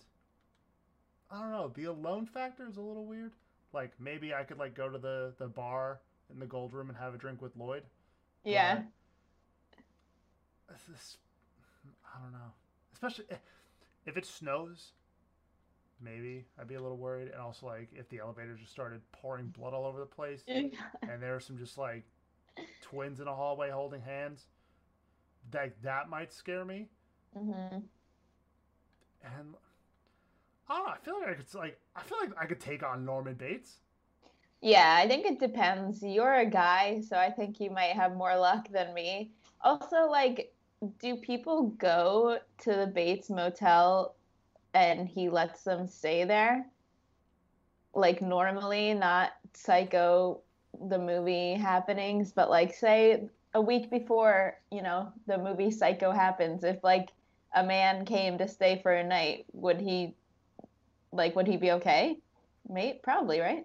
I 1.30 1.40
don't 1.40 1.50
know. 1.50 1.68
The 1.68 1.84
alone 1.84 2.26
factor 2.26 2.66
is 2.66 2.76
a 2.76 2.80
little 2.80 3.04
weird. 3.04 3.32
Like 3.72 3.98
maybe 4.00 4.32
I 4.32 4.44
could 4.44 4.58
like 4.58 4.74
go 4.74 4.88
to 4.88 4.98
the 4.98 5.34
the 5.38 5.48
bar 5.48 6.00
in 6.30 6.38
the 6.38 6.46
gold 6.46 6.72
room 6.72 6.88
and 6.88 6.96
have 6.96 7.14
a 7.14 7.18
drink 7.18 7.42
with 7.42 7.56
Lloyd. 7.56 7.84
Yeah. 8.44 8.84
This, 10.88 11.18
I 12.04 12.20
don't 12.20 12.32
know. 12.32 12.52
Especially 12.92 13.26
if- 13.30 13.40
if 14.06 14.16
it 14.16 14.26
snows, 14.26 14.92
maybe 16.00 16.46
I'd 16.58 16.68
be 16.68 16.74
a 16.74 16.80
little 16.80 16.96
worried. 16.98 17.28
And 17.28 17.40
also, 17.40 17.66
like, 17.66 17.92
if 17.92 18.08
the 18.08 18.18
elevator 18.18 18.54
just 18.56 18.72
started 18.72 19.00
pouring 19.12 19.48
blood 19.48 19.72
all 19.72 19.86
over 19.86 20.00
the 20.00 20.06
place, 20.06 20.42
and 20.48 21.22
there 21.22 21.34
are 21.34 21.40
some 21.40 21.56
just 21.58 21.78
like 21.78 22.04
twins 22.82 23.20
in 23.20 23.28
a 23.28 23.34
hallway 23.34 23.70
holding 23.70 24.02
hands, 24.02 24.46
that 25.50 25.82
that 25.82 26.08
might 26.08 26.32
scare 26.32 26.64
me. 26.64 26.88
hmm 27.34 27.88
And 29.24 29.54
I 30.68 30.76
don't 30.76 30.86
know. 30.86 30.92
I 30.92 30.98
feel 30.98 31.20
like 31.20 31.28
I 31.30 31.34
could 31.34 31.54
like 31.54 31.80
I 31.96 32.02
feel 32.02 32.18
like 32.20 32.32
I 32.38 32.46
could 32.46 32.60
take 32.60 32.82
on 32.82 33.04
Norman 33.04 33.34
Bates. 33.34 33.80
Yeah, 34.60 34.96
I 34.98 35.06
think 35.06 35.26
it 35.26 35.38
depends. 35.38 36.02
You're 36.02 36.34
a 36.34 36.46
guy, 36.46 37.00
so 37.02 37.16
I 37.18 37.30
think 37.30 37.60
you 37.60 37.70
might 37.70 37.92
have 37.94 38.16
more 38.16 38.36
luck 38.36 38.68
than 38.70 38.94
me. 38.94 39.32
Also, 39.60 40.06
like, 40.10 40.54
do 40.98 41.16
people 41.16 41.68
go 41.70 42.40
to 42.58 42.72
the 42.74 42.86
Bates 42.86 43.30
Motel 43.30 44.16
and 44.74 45.08
he 45.08 45.28
lets 45.30 45.64
them 45.64 45.86
stay 45.86 46.24
there? 46.24 46.70
Like, 47.94 48.20
normally, 48.20 48.94
not 48.94 49.32
Psycho, 49.54 50.42
the 50.88 50.98
movie 50.98 51.54
happenings, 51.54 52.32
but 52.32 52.50
like, 52.50 52.74
say 52.74 53.28
a 53.54 53.60
week 53.60 53.90
before, 53.90 54.58
you 54.70 54.82
know, 54.82 55.12
the 55.26 55.38
movie 55.38 55.70
Psycho 55.70 56.10
happens, 56.10 56.64
if 56.64 56.82
like 56.82 57.10
a 57.54 57.62
man 57.62 58.04
came 58.04 58.36
to 58.38 58.48
stay 58.48 58.80
for 58.82 58.92
a 58.92 59.04
night, 59.04 59.46
would 59.52 59.80
he 59.80 60.14
like 61.12 61.36
would 61.36 61.46
he 61.46 61.56
be 61.56 61.72
okay? 61.72 62.18
Mate, 62.68 63.02
probably, 63.02 63.40
right? 63.40 63.64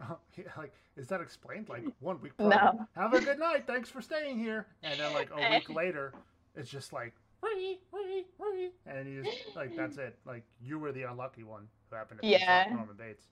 Uh, 0.00 0.14
yeah, 0.36 0.44
like, 0.58 0.72
is 0.96 1.06
that 1.08 1.20
explained? 1.20 1.68
Like 1.68 1.84
one 2.00 2.20
week. 2.20 2.32
No. 2.38 2.48
prior, 2.48 2.72
Have 2.96 3.14
a 3.14 3.20
good 3.20 3.38
night. 3.38 3.66
Thanks 3.66 3.88
for 3.88 4.02
staying 4.02 4.38
here. 4.38 4.66
And 4.82 4.98
then 4.98 5.12
like 5.12 5.30
a 5.30 5.50
week 5.50 5.70
later, 5.74 6.12
it's 6.56 6.68
just 6.68 6.92
like, 6.92 7.14
"Wee, 7.42 7.78
wee, 7.92 8.24
wee," 8.38 8.70
and 8.86 9.08
you 9.08 9.22
just 9.22 9.54
like 9.54 9.76
that's 9.76 9.98
it. 9.98 10.18
Like 10.26 10.42
you 10.60 10.78
were 10.78 10.90
the 10.90 11.04
unlucky 11.04 11.44
one 11.44 11.68
who 11.88 11.96
happened 11.96 12.20
to 12.20 12.26
Yeah. 12.26 12.64
Norman 12.74 12.96
Bates. 12.96 13.28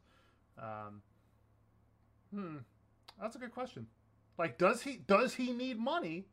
Um, 0.58 1.02
hmm, 2.32 2.56
that's 3.20 3.34
a 3.34 3.38
good 3.38 3.52
question. 3.52 3.87
Like, 4.38 4.57
does 4.57 4.83
he 4.83 4.96
does 4.98 5.35
he 5.35 5.53
need 5.53 5.79
money 5.79 6.27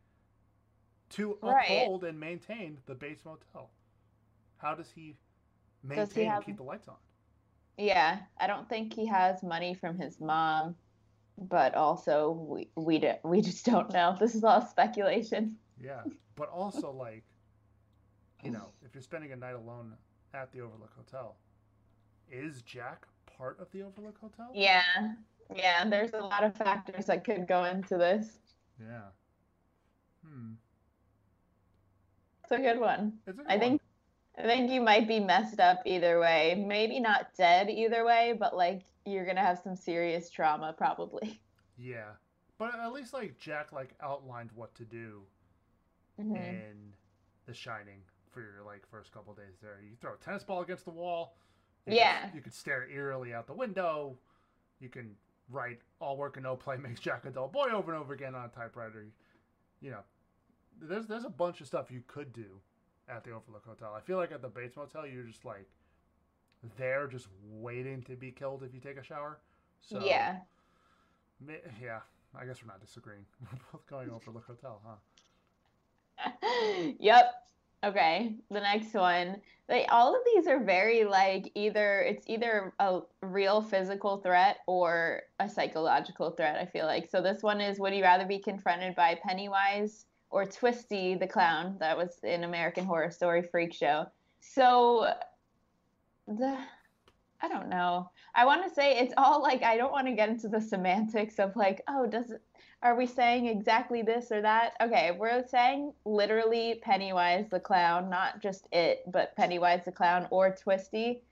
to 1.09 1.37
Right. 1.41 1.65
uphold 1.69 2.03
and 2.03 2.19
maintain 2.19 2.77
the 2.85 2.93
Bates 2.95 3.25
Motel? 3.25 3.69
How 4.57 4.75
does 4.75 4.91
he 4.91 5.17
maintain 5.83 6.05
Does 6.05 6.13
he 6.13 6.25
and 6.25 6.45
keep 6.45 6.57
the 6.57 6.63
lights 6.63 6.87
on? 6.87 6.95
Yeah, 7.77 8.19
I 8.37 8.47
don't 8.47 8.69
think 8.69 8.93
he 8.93 9.05
has 9.07 9.43
money 9.43 9.73
from 9.73 9.97
his 9.97 10.21
mom, 10.21 10.75
but 11.37 11.73
also 11.75 12.31
we 12.31 12.69
we 12.75 12.99
do, 12.99 13.13
we 13.23 13.41
just 13.41 13.65
don't 13.65 13.91
know. 13.91 14.15
This 14.19 14.35
is 14.35 14.43
all 14.43 14.61
speculation. 14.61 15.57
Yeah, 15.81 16.03
but 16.35 16.49
also 16.49 16.91
like, 16.91 17.23
you 18.43 18.51
know, 18.51 18.69
if 18.85 18.93
you're 18.93 19.01
spending 19.01 19.31
a 19.31 19.35
night 19.35 19.55
alone 19.55 19.93
at 20.33 20.51
the 20.51 20.61
Overlook 20.61 20.93
Hotel, 20.95 21.35
is 22.31 22.61
Jack 22.61 23.07
part 23.25 23.59
of 23.59 23.69
the 23.71 23.81
Overlook 23.81 24.17
Hotel? 24.19 24.51
Yeah, 24.53 24.83
yeah. 25.53 25.87
There's 25.89 26.13
a 26.13 26.19
lot 26.19 26.43
of 26.43 26.55
factors 26.55 27.05
that 27.05 27.23
could 27.23 27.47
go 27.47 27.65
into 27.65 27.97
this. 27.97 28.39
Yeah. 28.79 29.09
Hmm. 30.25 30.53
It's 32.43 32.51
a 32.51 32.57
good 32.57 32.79
one. 32.79 33.13
It's 33.27 33.39
a 33.39 33.41
good 33.41 33.45
I 33.49 33.57
think 33.59 33.81
I 34.37 34.41
think 34.43 34.69
you 34.69 34.81
might 34.81 35.07
be 35.07 35.19
messed 35.19 35.59
up 35.59 35.79
either 35.85 36.19
way. 36.19 36.61
Maybe 36.67 36.99
not 36.99 37.33
dead 37.37 37.69
either 37.69 38.03
way, 38.05 38.35
but 38.37 38.55
like 38.55 38.81
you're 39.05 39.25
gonna 39.25 39.41
have 39.41 39.59
some 39.59 39.75
serious 39.75 40.29
trauma 40.29 40.73
probably. 40.77 41.39
Yeah, 41.77 42.11
but 42.57 42.73
at 42.73 42.93
least 42.93 43.13
like 43.13 43.37
Jack 43.37 43.71
like 43.73 43.95
outlined 44.01 44.51
what 44.53 44.73
to 44.75 44.85
do 44.85 45.23
Mhm. 46.19 46.35
in 46.37 46.93
The 47.45 47.53
Shining 47.53 48.01
for 48.31 48.41
your 48.41 48.63
like 48.65 48.85
first 48.87 49.11
couple 49.11 49.33
days 49.33 49.57
there. 49.61 49.79
You 49.81 49.95
throw 49.99 50.13
a 50.13 50.17
tennis 50.17 50.43
ball 50.43 50.61
against 50.61 50.85
the 50.85 50.91
wall. 50.91 51.35
You 51.85 51.95
Yeah. 51.95 52.29
you 52.33 52.41
could 52.41 52.53
stare 52.53 52.87
eerily 52.89 53.33
out 53.33 53.47
the 53.47 53.53
window. 53.53 54.17
You 54.79 54.89
can 54.89 55.17
write 55.49 55.79
"All 55.99 56.17
work 56.17 56.37
and 56.37 56.43
no 56.43 56.55
play 56.55 56.77
makes 56.81 56.99
Jack 56.99 57.25
a 57.25 57.29
dull 57.29 57.47
boy" 57.47 57.69
over 57.71 57.93
and 57.93 58.01
over 58.01 58.13
again 58.13 58.35
on 58.35 58.45
a 58.45 58.49
typewriter. 58.49 59.07
You 59.81 59.91
know, 59.91 60.01
there's 60.81 61.07
there's 61.07 61.25
a 61.25 61.29
bunch 61.29 61.61
of 61.61 61.67
stuff 61.67 61.91
you 61.91 62.03
could 62.07 62.33
do 62.33 62.59
at 63.07 63.23
the 63.23 63.31
Overlook 63.31 63.65
Hotel. 63.65 63.93
I 63.95 64.01
feel 64.01 64.17
like 64.17 64.31
at 64.31 64.41
the 64.41 64.47
Bates 64.47 64.75
Motel, 64.75 65.05
you're 65.05 65.23
just 65.23 65.45
like 65.45 65.67
there, 66.77 67.07
just 67.07 67.27
waiting 67.49 68.01
to 68.03 68.15
be 68.15 68.31
killed 68.31 68.63
if 68.63 68.73
you 68.73 68.79
take 68.79 68.97
a 68.97 69.03
shower. 69.03 69.39
So 69.81 70.03
yeah. 70.03 70.37
yeah. 71.81 71.99
I 72.37 72.45
guess 72.45 72.61
we're 72.61 72.67
not 72.67 72.81
disagreeing. 72.81 73.25
We're 73.41 73.59
both 73.71 73.87
going 73.87 74.09
Overlook 74.09 74.45
Hotel, 74.45 74.81
huh? 74.85 76.31
yep. 76.99 77.33
Okay. 77.83 78.35
The 78.49 78.59
next 78.59 78.93
one. 78.93 79.41
They 79.67 79.85
all 79.87 80.15
of 80.15 80.21
these 80.25 80.45
are 80.45 80.63
very 80.63 81.05
like 81.05 81.51
either 81.55 82.01
it's 82.01 82.27
either 82.27 82.73
a 82.79 82.99
real 83.21 83.63
physical 83.63 84.17
threat 84.17 84.57
or 84.67 85.23
a 85.39 85.49
psychological 85.49 86.31
threat, 86.31 86.57
I 86.57 86.65
feel 86.65 86.85
like. 86.85 87.09
So 87.09 87.21
this 87.21 87.41
one 87.41 87.59
is 87.61 87.79
would 87.79 87.93
you 87.93 88.03
rather 88.03 88.25
be 88.25 88.37
confronted 88.37 88.95
by 88.95 89.19
Pennywise 89.23 90.05
or 90.29 90.45
Twisty 90.45 91.15
the 91.15 91.27
clown 91.27 91.77
that 91.79 91.97
was 91.97 92.19
in 92.23 92.43
American 92.43 92.85
Horror 92.85 93.09
Story 93.09 93.41
Freak 93.41 93.73
Show. 93.73 94.05
So 94.39 95.11
the 96.27 96.57
I 97.41 97.47
don't 97.47 97.69
know. 97.69 98.09
I 98.33 98.45
want 98.45 98.67
to 98.67 98.73
say 98.73 98.97
it's 98.97 99.13
all 99.17 99.41
like 99.41 99.63
I 99.63 99.77
don't 99.77 99.91
want 99.91 100.07
to 100.07 100.13
get 100.13 100.29
into 100.29 100.47
the 100.47 100.61
semantics 100.61 101.39
of 101.39 101.55
like, 101.55 101.81
oh, 101.87 102.05
does 102.05 102.33
are 102.85 102.93
we 102.93 103.07
saying 103.07 103.47
exactly 103.47 104.03
this 104.03 104.31
or 104.31 104.43
that? 104.43 104.73
Okay, 104.79 105.17
we're 105.17 105.43
saying 105.47 105.91
literally 106.05 106.79
Pennywise 106.83 107.49
the 107.49 107.59
clown, 107.59 108.11
not 108.11 108.43
just 108.43 108.67
it, 108.71 109.01
but 109.11 109.35
Pennywise 109.35 109.85
the 109.85 109.91
clown 109.91 110.27
or 110.29 110.55
Twisty. 110.55 111.23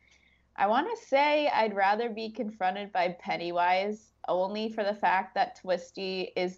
I 0.56 0.66
want 0.66 0.88
to 0.90 1.06
say 1.06 1.48
I'd 1.50 1.76
rather 1.76 2.10
be 2.10 2.32
confronted 2.32 2.92
by 2.92 3.16
Pennywise 3.20 4.14
only 4.28 4.72
for 4.72 4.84
the 4.84 4.96
fact 4.96 5.36
that 5.36 5.60
Twisty 5.62 6.32
is 6.36 6.58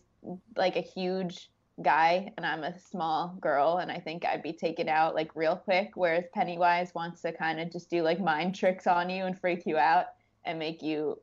like 0.56 0.78
a 0.78 0.82
huge 0.82 1.50
guy 1.84 2.32
and 2.38 2.46
I'm 2.46 2.64
a 2.64 2.80
small 2.80 3.36
girl 3.42 3.80
and 3.80 3.92
I 3.92 4.00
think 4.00 4.24
I'd 4.24 4.42
be 4.42 4.54
taken 4.54 4.88
out 4.88 5.14
like 5.14 5.36
real 5.36 5.58
quick 5.58 5.92
whereas 5.96 6.24
Pennywise 6.34 6.96
wants 6.96 7.22
to 7.24 7.34
kind 7.34 7.60
of 7.60 7.70
just 7.70 7.90
do 7.90 8.02
like 8.02 8.22
mind 8.22 8.56
tricks 8.56 8.88
on 8.88 9.10
you 9.10 9.26
and 9.26 9.38
freak 9.38 9.66
you 9.66 9.76
out 9.78 10.06
and 10.46 10.58
make 10.58 10.82
you 10.82 11.20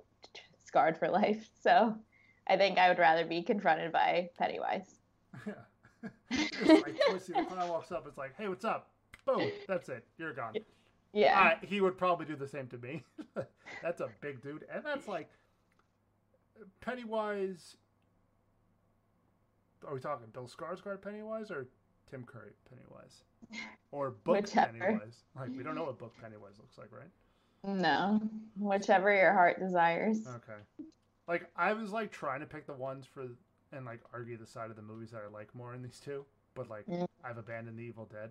scarred 0.63 0.99
for 0.99 1.09
life. 1.09 1.49
So 1.63 1.97
I 2.47 2.57
think 2.57 2.79
I 2.79 2.89
would 2.89 2.99
rather 2.99 3.25
be 3.25 3.43
confronted 3.43 3.93
by 3.93 4.31
Pennywise. 4.39 5.01
Yeah. 5.47 6.73
like 6.83 6.97
Twisty 7.11 7.33
the 7.33 7.45
clown 7.45 7.69
walks 7.69 7.93
up. 7.93 8.05
It's 8.09 8.19
like, 8.19 8.35
hey, 8.37 8.49
what's 8.49 8.65
up? 8.65 8.91
Boom. 9.25 9.53
That's 9.69 9.89
it. 9.89 10.05
You're 10.19 10.33
gone. 10.33 10.55
Yeah. 11.13 11.53
Uh, 11.63 11.67
he 11.67 11.81
would 11.81 11.97
probably 11.97 12.27
do 12.27 12.35
the 12.35 12.49
same 12.49 12.67
to 12.69 12.79
me. 12.79 13.05
that's 13.83 14.01
a 14.01 14.09
big 14.21 14.43
dude, 14.43 14.65
and 14.73 14.85
that's 14.85 15.07
like 15.07 15.29
Pennywise. 16.81 17.77
Are 19.87 19.95
we 19.95 20.01
talking 20.01 20.27
Bill 20.33 20.49
Skarsgård 20.49 21.03
Pennywise 21.03 21.51
or 21.53 21.69
Tim 22.11 22.25
Curry 22.25 22.51
Pennywise, 22.69 23.23
or 23.91 24.11
Book 24.11 24.37
Whichever. 24.43 24.73
Pennywise? 24.73 25.23
Like 25.37 25.51
we 25.57 25.63
don't 25.63 25.75
know 25.75 25.85
what 25.85 25.99
Book 25.99 26.15
Pennywise 26.21 26.59
looks 26.59 26.79
like, 26.79 26.89
right? 26.93 27.11
no. 27.65 28.21
Whichever 28.59 29.15
your 29.15 29.33
heart 29.33 29.61
desires. 29.61 30.27
Okay. 30.27 30.61
Like 31.29 31.51
I 31.57 31.73
was 31.73 31.91
like 31.93 32.11
trying 32.13 32.41
to 32.41 32.47
pick 32.47 32.67
the 32.67 32.73
ones 32.73 33.07
for 33.07 33.27
and 33.73 33.87
like 33.87 34.01
argue 34.13 34.37
the 34.37 34.47
side 34.47 34.71
of 34.71 34.77
the 34.77 34.83
movies 34.83 35.11
that 35.13 35.23
I 35.27 35.31
like 35.33 35.55
more 35.55 35.75
in 35.75 35.83
these 35.83 36.01
two, 36.01 36.25
but 36.55 36.69
like 36.69 36.87
Mm. 36.87 37.07
I've 37.25 37.39
abandoned 37.39 37.79
The 37.79 37.83
Evil 37.83 38.07
Dead, 38.07 38.31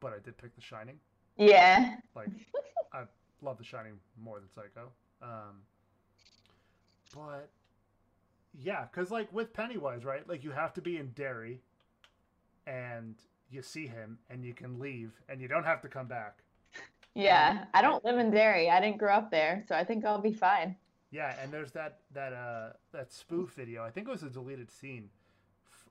but 0.00 0.12
I 0.12 0.18
did 0.18 0.36
pick 0.38 0.54
The 0.54 0.60
Shining. 0.62 0.98
Yeah. 1.36 1.96
Like 2.14 2.28
I 2.92 3.04
love 3.42 3.58
The 3.58 3.64
Shining 3.64 3.94
more 4.22 4.40
than 4.40 4.48
Psycho. 4.50 4.90
Um, 5.22 5.62
but 7.14 7.50
yeah, 8.58 8.86
because 8.90 9.10
like 9.10 9.32
with 9.32 9.52
Pennywise, 9.52 10.04
right? 10.04 10.28
Like 10.28 10.44
you 10.44 10.50
have 10.50 10.72
to 10.74 10.80
be 10.80 10.96
in 10.98 11.08
Derry, 11.12 11.60
and 12.66 13.14
you 13.50 13.62
see 13.62 13.86
him, 13.86 14.18
and 14.30 14.44
you 14.44 14.54
can 14.54 14.78
leave, 14.78 15.12
and 15.28 15.40
you 15.40 15.48
don't 15.48 15.64
have 15.64 15.80
to 15.82 15.88
come 15.88 16.06
back. 16.06 16.38
Yeah. 17.14 17.66
I 17.74 17.82
don't 17.82 18.04
live 18.04 18.18
in 18.18 18.30
Derry. 18.30 18.70
I 18.70 18.80
didn't 18.80 18.98
grow 18.98 19.14
up 19.14 19.30
there, 19.30 19.64
so 19.68 19.74
I 19.74 19.84
think 19.84 20.04
I'll 20.04 20.20
be 20.20 20.32
fine. 20.32 20.76
Yeah, 21.12 21.36
and 21.40 21.52
there's 21.52 21.70
that 21.72 22.00
that 22.14 22.32
uh 22.32 22.70
that 22.92 23.12
spoof 23.12 23.50
video. 23.50 23.84
I 23.84 23.90
think 23.90 24.08
it 24.08 24.10
was 24.10 24.22
a 24.24 24.30
deleted 24.30 24.70
scene 24.70 25.10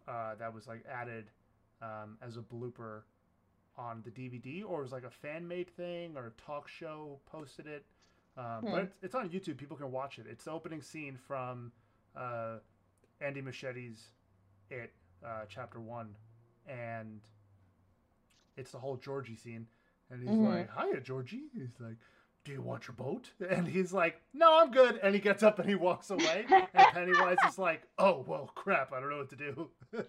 uh, 0.08 0.36
that 0.40 0.54
was 0.54 0.68
like 0.68 0.84
added 0.92 1.30
um, 1.82 2.18
as 2.22 2.36
a 2.38 2.42
blooper 2.42 3.04
on 3.78 4.02
the 4.04 4.10
DVD, 4.12 4.64
or 4.68 4.80
it 4.80 4.84
was 4.84 4.92
like 4.92 5.04
a 5.06 5.10
fan 5.12 5.48
made 5.48 5.70
thing, 5.70 6.18
or 6.18 6.28
a 6.28 6.32
talk 6.42 6.68
show 6.68 7.20
posted 7.32 7.68
it. 7.68 7.86
Um, 8.36 8.46
Hmm. 8.62 8.72
But 8.72 8.82
it's, 8.84 8.96
it's 9.04 9.16
on 9.16 9.30
YouTube. 9.30 9.58
People 9.58 9.78
can 9.78 9.92
watch 9.92 10.18
it. 10.18 10.26
It's 10.30 10.46
the 10.46 10.52
opening 10.52 10.82
scene 10.82 11.18
from 11.18 11.72
uh, 12.16 12.56
Andy 13.22 13.42
Muschietti's 13.42 14.08
It 14.72 14.92
uh, 15.24 15.46
Chapter 15.48 15.80
One, 15.80 16.16
and 16.68 17.22
it's 18.58 18.72
the 18.72 18.80
whole 18.80 18.98
Georgie 18.98 19.36
scene. 19.36 19.68
And 20.10 20.22
he's 20.24 20.38
Mhm. 20.38 20.46
like, 20.50 20.70
"Hiya, 20.78 21.02
Georgie." 21.02 21.50
He's 21.54 21.80
like, 21.80 21.98
"Do 22.44 22.52
you 22.52 22.62
want 22.62 22.88
your 22.88 22.96
boat?" 22.96 23.32
And 23.50 23.68
he's 23.68 23.94
like, 23.94 24.22
"No, 24.34 24.60
I'm 24.60 24.72
good." 24.72 25.00
And 25.04 25.14
he 25.14 25.22
gets 25.22 25.44
up 25.44 25.60
and 25.60 25.70
he 25.70 25.76
walks 25.76 26.10
away. 26.10 26.46
and 26.50 26.68
Pennywise 26.94 27.38
is 27.48 27.58
like, 27.58 27.84
"Oh 27.98 28.24
well, 28.28 28.52
crap! 28.56 28.92
I 28.94 29.00
don't 29.00 29.10
know 29.10 29.18
what 29.18 29.30
to 29.30 29.36
do." 29.36 29.70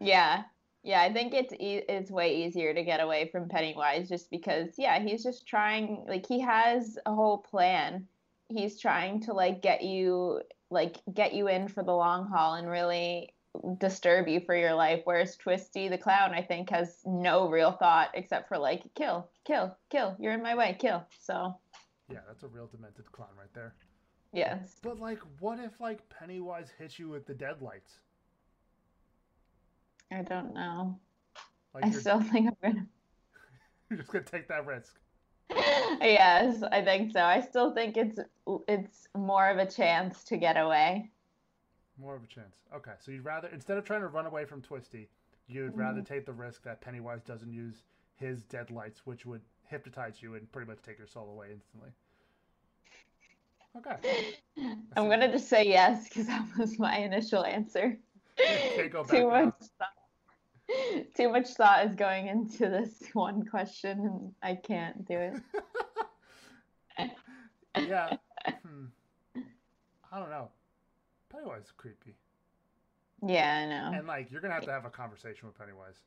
Yeah. 0.00 0.44
Yeah, 0.82 1.02
I 1.02 1.12
think 1.12 1.34
it's 1.34 1.52
e- 1.52 1.84
it's 1.88 2.10
way 2.10 2.44
easier 2.44 2.72
to 2.72 2.82
get 2.82 3.00
away 3.00 3.28
from 3.30 3.48
Pennywise 3.50 4.08
just 4.08 4.30
because 4.30 4.70
yeah, 4.78 4.98
he's 4.98 5.22
just 5.22 5.46
trying 5.46 6.04
like 6.08 6.26
he 6.26 6.40
has 6.40 6.98
a 7.04 7.14
whole 7.14 7.38
plan. 7.38 8.06
He's 8.48 8.80
trying 8.80 9.20
to 9.22 9.34
like 9.34 9.60
get 9.60 9.82
you 9.82 10.40
like 10.70 10.96
get 11.12 11.34
you 11.34 11.48
in 11.48 11.68
for 11.68 11.82
the 11.82 11.92
long 11.94 12.26
haul 12.28 12.54
and 12.54 12.66
really 12.68 13.34
disturb 13.78 14.28
you 14.28 14.40
for 14.40 14.54
your 14.54 14.74
life 14.74 15.00
whereas 15.04 15.36
Twisty 15.36 15.88
the 15.88 15.98
clown 15.98 16.32
I 16.32 16.42
think 16.42 16.70
has 16.70 16.98
no 17.04 17.48
real 17.48 17.72
thought 17.72 18.10
except 18.14 18.48
for 18.48 18.58
like 18.58 18.82
kill, 18.94 19.28
kill, 19.44 19.76
kill. 19.90 20.16
You're 20.18 20.32
in 20.32 20.42
my 20.42 20.54
way, 20.54 20.76
kill. 20.78 21.04
So, 21.20 21.56
yeah, 22.10 22.20
that's 22.26 22.42
a 22.42 22.48
real 22.48 22.66
demented 22.66 23.10
clown 23.12 23.30
right 23.38 23.52
there. 23.54 23.74
yes. 24.32 24.76
But 24.82 25.00
like, 25.00 25.18
what 25.40 25.58
if 25.58 25.80
like 25.80 26.08
Pennywise 26.08 26.70
hits 26.78 26.98
you 26.98 27.08
with 27.08 27.26
the 27.26 27.34
deadlights? 27.34 28.00
I 30.12 30.22
don't 30.22 30.54
know. 30.54 30.98
Like 31.74 31.86
I 31.86 31.90
still 31.90 32.20
think 32.20 32.48
I'm 32.48 32.72
gonna 32.72 32.86
you're 33.90 33.98
just 33.98 34.10
gonna 34.10 34.24
take 34.24 34.48
that 34.48 34.66
risk. 34.66 34.98
Yes, 36.00 36.62
I 36.70 36.82
think 36.82 37.12
so. 37.12 37.20
I 37.20 37.40
still 37.40 37.74
think 37.74 37.96
it's 37.96 38.18
it's 38.68 39.08
more 39.16 39.50
of 39.50 39.58
a 39.58 39.66
chance 39.66 40.24
to 40.24 40.36
get 40.36 40.56
away. 40.56 41.10
More 42.00 42.14
of 42.16 42.24
a 42.24 42.26
chance. 42.26 42.56
Okay, 42.74 42.92
so 42.98 43.10
you'd 43.12 43.24
rather 43.24 43.48
instead 43.48 43.76
of 43.76 43.84
trying 43.84 44.00
to 44.00 44.08
run 44.08 44.26
away 44.26 44.44
from 44.46 44.62
Twisty, 44.62 45.08
you'd 45.48 45.76
rather 45.76 46.00
Mm-hmm. 46.00 46.14
take 46.14 46.24
the 46.26 46.32
risk 46.32 46.62
that 46.64 46.80
Pennywise 46.80 47.22
doesn't 47.22 47.52
use 47.52 47.82
his 48.16 48.42
deadlights, 48.44 49.02
which 49.04 49.26
would 49.26 49.42
hypnotize 49.66 50.22
you 50.22 50.34
and 50.34 50.50
pretty 50.52 50.68
much 50.68 50.78
take 50.82 50.98
your 50.98 51.06
soul 51.06 51.28
away 51.30 51.48
instantly. 51.52 51.90
Okay. 53.76 54.34
I'm 54.96 55.08
gonna 55.08 55.30
just 55.30 55.48
say 55.48 55.64
yes 55.66 56.08
because 56.08 56.26
that 56.26 56.46
was 56.58 56.78
my 56.78 56.96
initial 56.98 57.44
answer. 57.44 57.96
Can't 58.36 58.90
go 58.90 59.02
back 59.04 59.10
Too 59.12 59.28
much 59.28 59.54
thought. 59.78 61.06
Too 61.16 61.28
much 61.30 61.48
thought 61.50 61.84
is 61.86 61.94
going 61.94 62.28
into 62.28 62.68
this 62.68 63.02
one 63.12 63.44
question, 63.44 63.98
and 64.00 64.32
I 64.42 64.54
can't 64.54 65.04
do 65.06 65.18
it. 65.18 67.10
yeah. 67.88 68.16
Hmm. 68.64 68.86
I 70.12 70.18
don't 70.18 70.30
know. 70.30 70.48
Pennywise 71.30 71.64
is 71.64 71.72
creepy. 71.76 72.14
Yeah, 73.26 73.54
I 73.62 73.66
know. 73.66 73.98
And 73.98 74.06
like 74.06 74.30
you're 74.30 74.40
gonna 74.40 74.54
have 74.54 74.64
to 74.64 74.72
have 74.72 74.84
a 74.84 74.90
conversation 74.90 75.46
with 75.46 75.58
Pennywise. 75.58 75.98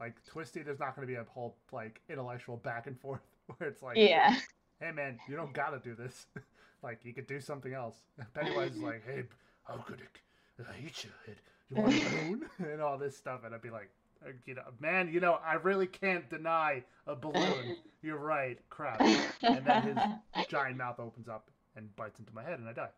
Like 0.00 0.14
Twisty, 0.24 0.62
there's 0.62 0.80
not 0.80 0.94
gonna 0.94 1.06
be 1.06 1.14
a 1.14 1.24
whole 1.24 1.56
like 1.72 2.00
intellectual 2.08 2.56
back 2.56 2.86
and 2.86 2.98
forth 3.00 3.20
where 3.58 3.68
it's 3.68 3.82
like, 3.82 3.96
Yeah. 3.96 4.34
hey 4.80 4.92
man, 4.92 5.18
you 5.28 5.36
don't 5.36 5.52
gotta 5.52 5.78
do 5.78 5.94
this. 5.94 6.26
like 6.82 7.00
you 7.04 7.12
could 7.12 7.26
do 7.26 7.40
something 7.40 7.72
else. 7.74 7.96
Pennywise 8.34 8.72
is 8.76 8.78
like, 8.82 9.04
hey, 9.06 9.24
how 9.64 9.76
could 9.76 10.00
it? 10.00 10.20
I 10.60 10.74
eat 10.86 11.04
your 11.04 11.12
head. 11.26 11.36
You 11.70 11.82
want 11.82 11.94
a 11.94 12.24
balloon? 12.24 12.50
and 12.72 12.80
all 12.80 12.98
this 12.98 13.16
stuff, 13.16 13.40
and 13.44 13.54
I'd 13.54 13.62
be 13.62 13.70
like, 13.70 13.90
uh, 14.24 14.30
you 14.46 14.54
know, 14.54 14.62
man, 14.78 15.10
you 15.12 15.18
know, 15.18 15.38
I 15.44 15.54
really 15.54 15.86
can't 15.86 16.28
deny 16.30 16.84
a 17.06 17.16
balloon. 17.16 17.76
You're 18.02 18.18
right. 18.18 18.58
Crap. 18.68 19.00
And 19.42 19.64
then 19.66 20.20
his 20.34 20.46
giant 20.46 20.76
mouth 20.76 21.00
opens 21.00 21.28
up 21.28 21.50
and 21.74 21.94
bites 21.96 22.20
into 22.20 22.32
my 22.34 22.42
head, 22.44 22.58
and 22.60 22.68
I 22.68 22.72
die. 22.74 22.90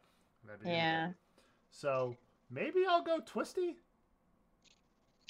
And 0.45 0.51
that'd 0.51 0.61
be 0.61 0.67
the 0.67 0.73
end 0.75 0.85
of 0.85 0.91
Yeah. 0.91 1.13
So 1.71 2.17
maybe 2.51 2.85
I'll 2.89 3.03
go 3.03 3.21
Twisty. 3.25 3.79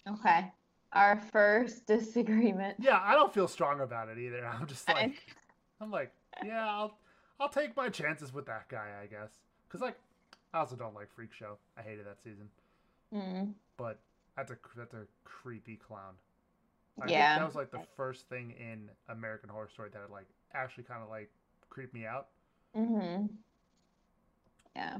Okay. 0.08 0.52
Our 0.92 1.16
first 1.32 1.86
disagreement. 1.86 2.76
Yeah, 2.78 3.00
I 3.02 3.14
don't 3.14 3.32
feel 3.32 3.48
strong 3.48 3.80
about 3.80 4.08
it 4.08 4.18
either. 4.18 4.44
I'm 4.60 4.66
just 4.66 4.88
like, 4.88 5.36
I'm 5.80 5.90
like, 5.90 6.12
yeah, 6.40 6.66
I'll, 6.68 6.98
I'll 7.40 7.48
take 7.48 7.76
my 7.76 7.88
chances 7.88 8.32
with 8.32 8.46
that 8.46 8.68
guy, 8.68 8.88
I 9.02 9.06
guess. 9.06 9.30
Cause 9.68 9.80
like, 9.80 9.96
I 10.52 10.58
also 10.60 10.76
don't 10.76 10.94
like 10.94 11.10
Freak 11.14 11.32
Show. 11.32 11.58
I 11.76 11.82
hated 11.82 12.06
that 12.06 12.22
season, 12.22 12.48
Mm, 13.12 13.54
but 13.76 13.98
that's 14.36 14.50
a 14.50 14.56
that's 14.76 14.94
a 14.94 15.06
creepy 15.24 15.76
clown. 15.76 16.14
I 17.00 17.08
Yeah. 17.08 17.34
think 17.34 17.34
that 17.34 17.46
was 17.46 17.54
like 17.56 17.70
the 17.70 17.80
first 17.96 18.28
thing 18.28 18.52
in 18.52 18.90
American 19.08 19.48
Horror 19.48 19.68
Story 19.68 19.90
that 19.92 20.10
like 20.12 20.26
actually 20.54 20.84
kind 20.84 21.02
of 21.02 21.08
like 21.08 21.30
creeped 21.70 21.94
me 21.94 22.06
out. 22.06 22.28
hmm 22.74 23.26
Yeah. 24.76 24.98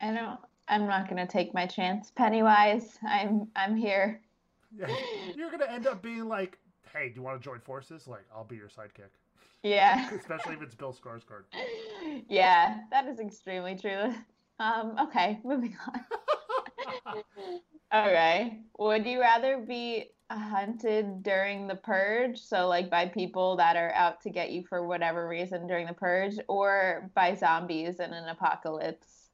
I 0.00 0.12
don't. 0.12 0.38
I'm 0.68 0.86
not 0.86 1.08
gonna 1.08 1.26
take 1.26 1.52
my 1.54 1.66
chance, 1.66 2.10
Pennywise. 2.10 2.98
I'm. 3.06 3.48
I'm 3.56 3.76
here. 3.76 4.20
Yeah, 4.76 4.86
you're 5.36 5.50
gonna 5.50 5.66
end 5.70 5.86
up 5.86 6.02
being 6.02 6.26
like, 6.28 6.58
hey, 6.92 7.08
do 7.10 7.16
you 7.16 7.22
want 7.22 7.40
to 7.40 7.44
join 7.44 7.60
forces? 7.60 8.08
Like, 8.08 8.24
I'll 8.34 8.44
be 8.44 8.56
your 8.56 8.68
sidekick, 8.68 9.10
Yeah. 9.62 10.08
especially 10.18 10.54
if 10.54 10.62
it's 10.62 10.74
Bill 10.74 10.94
Skarsgård. 10.94 11.44
Yeah, 12.28 12.78
that 12.90 13.06
is 13.06 13.20
extremely 13.20 13.76
true. 13.76 14.14
Um. 14.58 14.96
Okay, 15.00 15.38
moving 15.44 15.76
on. 15.86 16.00
Okay. 17.94 18.58
Would 18.78 19.04
you 19.04 19.20
rather 19.20 19.58
be 19.58 20.12
hunted 20.38 21.22
during 21.22 21.66
the 21.66 21.76
purge, 21.76 22.38
so 22.40 22.68
like 22.68 22.90
by 22.90 23.08
people 23.08 23.56
that 23.56 23.76
are 23.76 23.92
out 23.92 24.20
to 24.22 24.30
get 24.30 24.50
you 24.52 24.64
for 24.64 24.86
whatever 24.86 25.28
reason 25.28 25.66
during 25.66 25.86
the 25.86 25.94
purge, 25.94 26.38
or 26.48 27.10
by 27.14 27.34
zombies 27.34 28.00
in 28.00 28.12
an 28.12 28.28
apocalypse? 28.28 29.30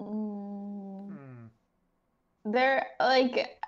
Mm, 0.00 1.18
Hmm. 1.18 1.48
they're 2.44 2.86
like 3.00 3.60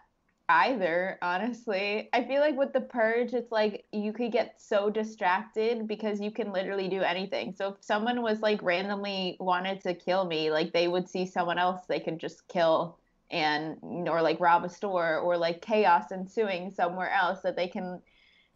either, 0.51 1.19
honestly. 1.23 2.11
I 2.15 2.25
feel 2.27 2.41
like 2.43 2.57
with 2.57 2.75
the 2.75 2.83
purge, 2.83 3.35
it's 3.35 3.53
like 3.53 3.87
you 3.93 4.13
could 4.15 4.33
get 4.33 4.61
so 4.63 4.91
distracted 4.91 5.89
because 5.89 6.21
you 6.21 6.33
can 6.33 6.53
literally 6.53 6.89
do 6.91 7.03
anything. 7.03 7.55
So 7.55 7.71
if 7.75 7.85
someone 7.85 8.23
was 8.23 8.43
like 8.43 8.63
randomly 8.63 9.39
wanted 9.41 9.83
to 9.83 9.95
kill 9.95 10.27
me, 10.27 10.53
like 10.53 10.73
they 10.75 10.89
would 10.89 11.09
see 11.11 11.27
someone 11.27 11.59
else 11.59 11.87
they 11.89 12.01
could 12.01 12.21
just 12.21 12.49
kill 12.49 13.00
and 13.31 13.79
or 14.09 14.23
like 14.23 14.41
rob 14.41 14.65
a 14.65 14.69
store 14.69 15.19
or 15.19 15.37
like 15.37 15.63
chaos 15.63 16.13
ensuing 16.13 16.71
somewhere 16.71 17.11
else 17.13 17.41
that 17.43 17.57
they 17.57 17.69
can 17.69 18.01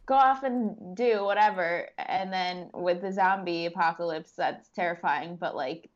go 0.05 0.15
off 0.15 0.43
and 0.43 0.95
do 0.95 1.23
whatever. 1.23 1.89
And 1.97 2.31
then 2.31 2.69
with 2.73 3.01
the 3.01 3.11
zombie 3.11 3.65
apocalypse, 3.65 4.31
that's 4.31 4.69
terrifying, 4.69 5.37
but 5.39 5.55
like 5.55 5.89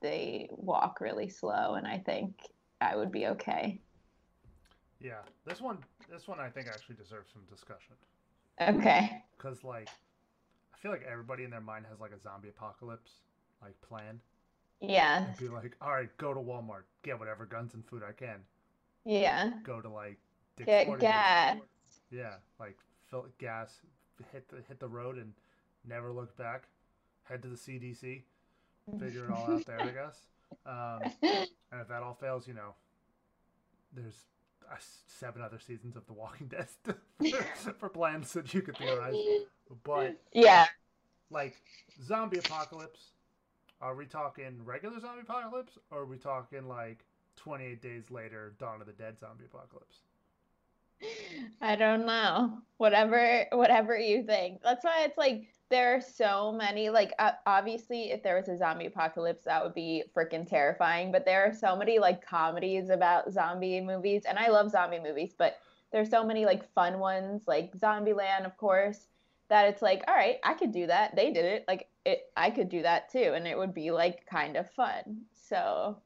they 0.00 0.48
walk 0.50 1.00
really 1.00 1.28
slow 1.28 1.74
and 1.74 1.86
I 1.86 1.98
think 1.98 2.34
I 2.80 2.96
would 2.96 3.12
be 3.12 3.26
okay. 3.28 3.80
Yeah, 5.00 5.20
this 5.46 5.60
one, 5.60 5.78
this 6.10 6.26
one, 6.26 6.40
I 6.40 6.48
think 6.48 6.68
actually 6.68 6.96
deserves 6.96 7.30
some 7.32 7.42
discussion. 7.50 7.94
Okay. 8.58 9.22
because 9.36 9.62
like 9.64 9.90
I 10.72 10.78
feel 10.78 10.90
like 10.90 11.04
everybody 11.10 11.44
in 11.44 11.50
their 11.50 11.60
mind 11.60 11.84
has 11.90 12.00
like 12.00 12.12
a 12.12 12.20
zombie 12.20 12.48
apocalypse 12.48 13.20
like 13.62 13.80
plan. 13.82 14.20
Yeah. 14.80 15.26
And 15.26 15.36
be 15.36 15.48
like, 15.48 15.76
all 15.80 15.90
right, 15.90 16.14
go 16.18 16.34
to 16.34 16.40
Walmart, 16.40 16.84
get 17.02 17.18
whatever 17.18 17.46
guns 17.46 17.74
and 17.74 17.84
food 17.86 18.02
I 18.06 18.12
can. 18.12 18.40
Yeah. 19.04 19.50
Go 19.64 19.80
to 19.80 19.88
like 19.88 20.18
Dick's 20.56 20.66
Get 20.66 21.00
gas. 21.00 21.58
Yeah, 22.10 22.34
like 22.60 22.76
fill 23.10 23.26
gas, 23.38 23.80
hit 24.32 24.48
the 24.48 24.56
hit 24.68 24.80
the 24.80 24.88
road 24.88 25.16
and 25.16 25.32
never 25.86 26.12
look 26.12 26.36
back. 26.36 26.64
Head 27.24 27.42
to 27.42 27.48
the 27.48 27.56
CDC, 27.56 28.22
figure 29.00 29.24
it 29.24 29.30
all 29.30 29.50
out 29.50 29.66
there, 29.66 29.80
I 29.80 29.90
guess. 29.90 30.20
Um, 30.64 31.12
and 31.72 31.80
if 31.80 31.88
that 31.88 32.02
all 32.02 32.14
fails, 32.14 32.46
you 32.46 32.54
know, 32.54 32.74
there's 33.92 34.26
uh, 34.70 34.76
seven 35.06 35.42
other 35.42 35.58
seasons 35.58 35.96
of 35.96 36.06
The 36.06 36.12
Walking 36.12 36.46
Dead 36.48 36.66
for, 36.84 36.96
for 37.78 37.88
plans 37.88 38.32
that 38.34 38.52
you 38.54 38.62
could 38.62 38.76
theorize. 38.76 39.14
But 39.82 40.16
Yeah. 40.32 40.66
like 41.28 41.56
zombie 42.04 42.38
apocalypse 42.38 43.10
are 43.80 43.94
we 43.94 44.06
talking 44.06 44.58
regular 44.64 44.98
zombie 45.00 45.22
apocalypse 45.22 45.78
or 45.90 46.00
are 46.00 46.06
we 46.06 46.16
talking 46.16 46.68
like 46.68 47.04
28 47.36 47.80
days 47.82 48.10
later 48.10 48.54
dawn 48.58 48.80
of 48.80 48.86
the 48.86 48.92
dead 48.92 49.18
zombie 49.18 49.44
apocalypse 49.44 50.00
I 51.60 51.76
don't 51.76 52.06
know. 52.06 52.58
Whatever 52.78 53.46
whatever 53.52 53.98
you 53.98 54.22
think. 54.22 54.62
That's 54.62 54.84
why 54.84 55.04
it's 55.04 55.18
like 55.18 55.48
there 55.68 55.94
are 55.94 56.00
so 56.00 56.52
many 56.52 56.90
like 56.90 57.12
obviously 57.46 58.12
if 58.12 58.22
there 58.22 58.36
was 58.36 58.48
a 58.48 58.56
zombie 58.56 58.86
apocalypse 58.86 59.44
that 59.44 59.62
would 59.62 59.74
be 59.74 60.04
freaking 60.14 60.48
terrifying, 60.48 61.12
but 61.12 61.24
there 61.24 61.44
are 61.44 61.52
so 61.52 61.76
many 61.76 61.98
like 61.98 62.24
comedies 62.24 62.90
about 62.90 63.32
zombie 63.32 63.80
movies 63.80 64.24
and 64.26 64.38
I 64.38 64.48
love 64.48 64.70
zombie 64.70 65.00
movies, 65.00 65.34
but 65.36 65.58
there's 65.92 66.10
so 66.10 66.24
many 66.24 66.44
like 66.44 66.70
fun 66.72 66.98
ones 66.98 67.44
like 67.46 67.76
Zombieland 67.76 68.44
of 68.44 68.56
course 68.56 69.08
that 69.48 69.68
it's 69.68 69.82
like 69.82 70.02
all 70.08 70.14
right, 70.14 70.38
I 70.44 70.54
could 70.54 70.72
do 70.72 70.86
that. 70.86 71.16
They 71.16 71.32
did 71.32 71.44
it. 71.44 71.64
Like 71.68 71.88
it 72.06 72.32
I 72.36 72.50
could 72.50 72.70
do 72.70 72.82
that 72.82 73.10
too 73.10 73.32
and 73.36 73.46
it 73.48 73.58
would 73.58 73.74
be 73.74 73.92
like 73.92 74.26
kind 74.26 74.56
of 74.56 74.70
fun. 74.72 75.26
So 75.34 76.02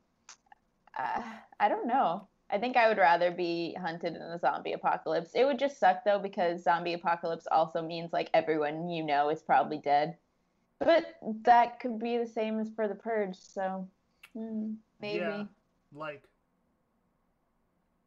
uh, 0.98 1.22
I 1.60 1.68
don't 1.68 1.86
know. 1.86 2.28
I 2.50 2.58
think 2.58 2.76
I 2.76 2.88
would 2.88 2.98
rather 2.98 3.30
be 3.30 3.74
hunted 3.74 4.16
in 4.16 4.22
a 4.22 4.38
zombie 4.38 4.72
apocalypse. 4.72 5.32
It 5.34 5.44
would 5.44 5.58
just 5.58 5.78
suck 5.78 6.04
though 6.04 6.18
because 6.18 6.64
zombie 6.64 6.94
apocalypse 6.94 7.46
also 7.50 7.82
means 7.82 8.12
like 8.12 8.30
everyone 8.34 8.88
you 8.90 9.04
know 9.04 9.30
is 9.30 9.42
probably 9.42 9.78
dead. 9.78 10.18
But 10.80 11.16
that 11.44 11.80
could 11.80 11.98
be 11.98 12.18
the 12.18 12.26
same 12.26 12.58
as 12.60 12.70
for 12.70 12.88
the 12.88 12.94
purge, 12.96 13.36
so 13.36 13.88
hmm, 14.34 14.74
maybe. 15.00 15.24
yeah 15.24 15.44
like 15.92 16.24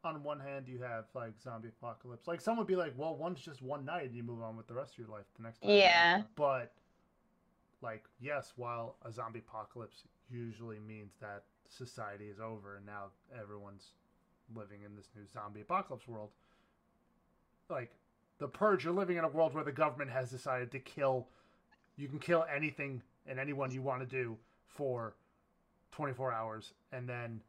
on 0.03 0.23
one 0.23 0.39
hand 0.39 0.67
you 0.67 0.81
have 0.81 1.05
like 1.13 1.39
zombie 1.39 1.69
apocalypse 1.69 2.27
like 2.27 2.41
some 2.41 2.57
would 2.57 2.67
be 2.67 2.75
like 2.75 2.93
well 2.97 3.15
one's 3.15 3.41
just 3.41 3.61
one 3.61 3.85
night 3.85 4.05
and 4.05 4.15
you 4.15 4.23
move 4.23 4.41
on 4.41 4.57
with 4.57 4.67
the 4.67 4.73
rest 4.73 4.93
of 4.93 4.99
your 4.99 5.07
life 5.07 5.25
the 5.37 5.43
next 5.43 5.61
time 5.61 5.73
Yeah. 5.73 6.23
but 6.35 6.73
like 7.83 8.05
yes 8.19 8.53
while 8.55 8.95
a 9.05 9.11
zombie 9.11 9.39
apocalypse 9.39 10.03
usually 10.31 10.79
means 10.79 11.13
that 11.21 11.43
society 11.67 12.25
is 12.25 12.39
over 12.39 12.77
and 12.77 12.85
now 12.85 13.05
everyone's 13.39 13.91
living 14.55 14.79
in 14.85 14.95
this 14.95 15.09
new 15.15 15.23
zombie 15.31 15.61
apocalypse 15.61 16.07
world 16.07 16.29
like 17.69 17.91
the 18.39 18.47
purge 18.47 18.83
you're 18.83 18.93
living 18.93 19.17
in 19.17 19.23
a 19.23 19.27
world 19.27 19.53
where 19.53 19.63
the 19.63 19.71
government 19.71 20.09
has 20.09 20.31
decided 20.31 20.71
to 20.71 20.79
kill 20.79 21.27
you 21.97 22.07
can 22.07 22.19
kill 22.19 22.45
anything 22.53 23.01
and 23.27 23.39
anyone 23.39 23.69
you 23.69 23.81
want 23.81 24.01
to 24.01 24.07
do 24.07 24.35
for 24.67 25.13
24 25.91 26.31
hours 26.31 26.73
and 26.91 27.07
then 27.07 27.39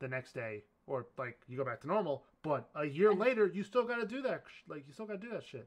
the 0.00 0.08
next 0.08 0.34
day 0.34 0.62
or 0.86 1.06
like 1.16 1.38
you 1.48 1.56
go 1.56 1.64
back 1.64 1.80
to 1.80 1.86
normal 1.86 2.24
but 2.42 2.68
a 2.74 2.84
year 2.84 3.14
later 3.14 3.46
you 3.46 3.62
still 3.62 3.84
got 3.84 3.96
to 3.96 4.06
do 4.06 4.22
that 4.22 4.42
like 4.68 4.84
you 4.86 4.92
still 4.92 5.06
got 5.06 5.20
to 5.20 5.26
do 5.26 5.32
that 5.32 5.44
shit. 5.44 5.66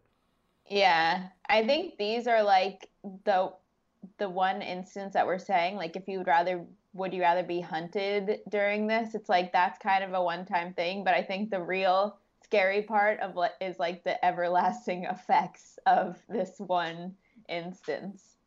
Yeah, 0.69 1.27
I 1.49 1.65
think 1.65 1.97
these 1.97 2.25
are 2.25 2.41
like 2.41 2.89
the 3.25 3.51
the 4.17 4.29
one 4.29 4.61
instance 4.61 5.13
that 5.13 5.25
we're 5.25 5.39
saying 5.39 5.75
like 5.75 5.95
if 5.95 6.07
you 6.07 6.17
would 6.19 6.27
rather 6.27 6.65
would 6.93 7.13
you 7.13 7.21
rather 7.21 7.43
be 7.43 7.59
hunted 7.59 8.39
during 8.49 8.87
this? 8.87 9.15
It's 9.15 9.29
like 9.29 9.51
that's 9.51 9.79
kind 9.79 10.03
of 10.03 10.13
a 10.13 10.23
one-time 10.23 10.73
thing, 10.73 11.03
but 11.03 11.13
I 11.13 11.23
think 11.23 11.49
the 11.49 11.61
real 11.61 12.17
scary 12.43 12.83
part 12.83 13.19
of 13.19 13.33
what 13.33 13.55
is 13.59 13.79
like 13.79 14.03
the 14.03 14.23
everlasting 14.23 15.03
effects 15.09 15.79
of 15.87 16.17
this 16.29 16.53
one 16.59 17.15
instance. 17.49 18.37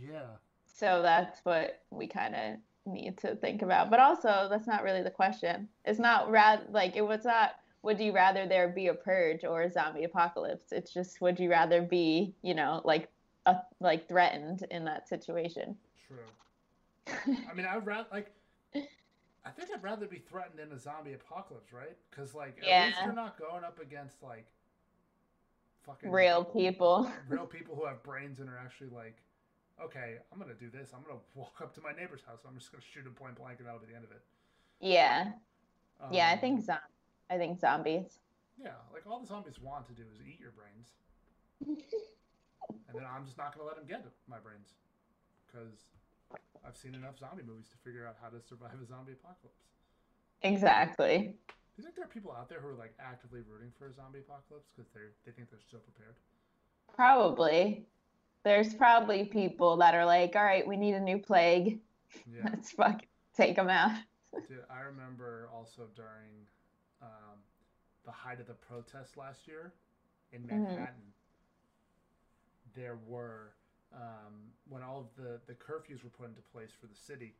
yeah 0.00 0.36
So 0.66 1.02
that's 1.02 1.40
what 1.44 1.82
we 1.90 2.06
kind 2.06 2.34
of 2.34 2.56
need 2.92 3.18
to 3.18 3.34
think 3.36 3.62
about. 3.62 3.90
But 3.90 3.98
also, 3.98 4.46
that's 4.48 4.66
not 4.68 4.84
really 4.84 5.02
the 5.02 5.10
question. 5.10 5.68
It's 5.84 5.98
not 5.98 6.30
rad 6.30 6.66
like 6.70 6.94
it 6.96 7.02
was 7.02 7.24
not 7.24 7.56
would 7.82 8.00
you 8.00 8.12
rather 8.12 8.46
there 8.46 8.68
be 8.68 8.88
a 8.88 8.94
purge 8.94 9.44
or 9.44 9.62
a 9.62 9.70
zombie 9.70 10.04
apocalypse? 10.04 10.72
It's 10.72 10.92
just 10.92 11.20
would 11.20 11.38
you 11.38 11.50
rather 11.50 11.82
be, 11.82 12.34
you 12.42 12.54
know, 12.54 12.82
like 12.84 13.08
a, 13.46 13.56
like 13.80 14.08
threatened 14.08 14.64
in 14.70 14.84
that 14.84 15.08
situation? 15.08 15.76
True. 16.06 16.18
I 17.50 17.54
mean, 17.54 17.66
I'd 17.66 17.86
rather 17.86 18.08
like. 18.12 18.32
I 18.74 19.50
think 19.50 19.70
I'd 19.72 19.82
rather 19.82 20.06
be 20.06 20.18
threatened 20.18 20.58
in 20.58 20.72
a 20.72 20.78
zombie 20.78 21.12
apocalypse, 21.12 21.72
right? 21.72 21.96
Because 22.10 22.34
like 22.34 22.58
at 22.60 22.66
Yeah. 22.66 22.86
least 22.86 22.98
you're 23.04 23.12
not 23.14 23.38
going 23.38 23.62
up 23.62 23.78
against 23.80 24.20
like 24.22 24.44
fucking 25.84 26.10
Real 26.10 26.44
people. 26.44 27.10
real 27.28 27.46
people 27.46 27.76
who 27.76 27.86
have 27.86 28.02
brains 28.02 28.40
and 28.40 28.48
are 28.50 28.58
actually 28.58 28.88
like, 28.90 29.16
okay, 29.80 30.16
I'm 30.32 30.38
gonna 30.40 30.54
do 30.54 30.68
this. 30.68 30.90
I'm 30.92 31.02
gonna 31.04 31.20
walk 31.34 31.60
up 31.62 31.72
to 31.76 31.80
my 31.80 31.92
neighbor's 31.92 32.22
house. 32.26 32.40
I'm 32.46 32.58
just 32.58 32.72
gonna 32.72 32.82
shoot 32.92 33.06
him 33.06 33.12
point 33.12 33.36
blank, 33.36 33.58
and 33.60 33.68
that'll 33.68 33.78
be 33.80 33.86
the 33.86 33.94
end 33.94 34.04
of 34.04 34.10
it. 34.10 34.22
Yeah. 34.80 35.30
Yeah, 36.10 36.28
I 36.28 36.32
Um, 36.34 36.38
think 36.40 36.60
zo- 36.62 36.74
I 37.30 37.38
think 37.38 37.58
zombies. 37.60 38.18
Yeah, 38.58 38.72
like 38.92 39.06
all 39.06 39.20
the 39.20 39.26
zombies 39.26 39.60
want 39.60 39.86
to 39.86 39.92
do 39.92 40.02
is 40.12 40.20
eat 40.26 40.40
your 40.40 40.50
brains, 40.50 40.96
and 42.88 42.94
then 42.96 43.04
I'm 43.06 43.24
just 43.24 43.38
not 43.38 43.54
gonna 43.54 43.66
let 43.66 43.76
them 43.76 43.86
get 43.86 44.04
my 44.28 44.38
brains, 44.38 44.74
because 45.46 45.74
I've 46.66 46.76
seen 46.76 46.94
enough 46.94 47.18
zombie 47.18 47.42
movies 47.46 47.68
to 47.70 47.76
figure 47.84 48.06
out 48.06 48.16
how 48.20 48.28
to 48.28 48.40
survive 48.42 48.80
a 48.82 48.86
zombie 48.86 49.12
apocalypse. 49.12 49.64
Exactly. 50.42 51.34
Do 51.48 51.82
you 51.82 51.84
think 51.84 51.94
there 51.96 52.04
are 52.04 52.08
people 52.08 52.32
out 52.32 52.48
there 52.48 52.60
who 52.60 52.68
are 52.68 52.74
like 52.74 52.94
actively 52.98 53.40
rooting 53.48 53.70
for 53.78 53.86
a 53.88 53.92
zombie 53.92 54.20
apocalypse 54.20 54.68
because 54.74 54.90
they 54.92 55.00
they 55.24 55.32
think 55.32 55.50
they're 55.50 55.60
so 55.70 55.78
prepared? 55.78 56.14
Probably. 56.94 57.84
There's 58.44 58.74
probably 58.74 59.24
people 59.24 59.76
that 59.78 59.94
are 59.94 60.04
like, 60.06 60.36
all 60.36 60.44
right, 60.44 60.66
we 60.66 60.76
need 60.76 60.94
a 60.94 61.00
new 61.00 61.18
plague. 61.18 61.80
Yeah. 62.26 62.42
Let's 62.44 62.70
fucking 62.72 63.08
take 63.36 63.56
them 63.56 63.68
out. 63.68 63.90
Dude, 64.48 64.64
I 64.70 64.80
remember 64.80 65.48
also 65.52 65.82
during 65.94 66.46
um, 67.02 67.38
the 68.04 68.12
height 68.12 68.40
of 68.40 68.46
the 68.46 68.54
protests 68.54 69.16
last 69.16 69.46
year 69.48 69.72
in 70.32 70.42
Mhm. 70.42 70.48
Manhattan, 70.48 71.12
there 72.76 72.98
were 73.06 73.52
um, 73.94 74.52
when 74.68 74.82
all 74.82 75.00
of 75.00 75.22
the 75.22 75.40
the 75.46 75.54
curfews 75.54 76.04
were 76.04 76.10
put 76.10 76.28
into 76.28 76.42
place 76.52 76.70
for 76.78 76.86
the 76.86 76.94
city. 76.94 77.34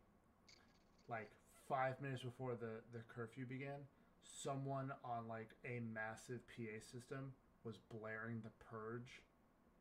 Like 1.08 1.30
five 1.68 2.00
minutes 2.00 2.22
before 2.22 2.54
the 2.54 2.80
the 2.92 3.04
curfew 3.08 3.46
began, 3.46 3.80
someone 4.22 4.90
on 5.04 5.28
like 5.28 5.50
a 5.64 5.80
massive 5.92 6.40
PA 6.48 6.80
system 6.80 7.32
was 7.64 7.78
blaring 7.90 8.40
the 8.42 8.50
purge 8.70 9.22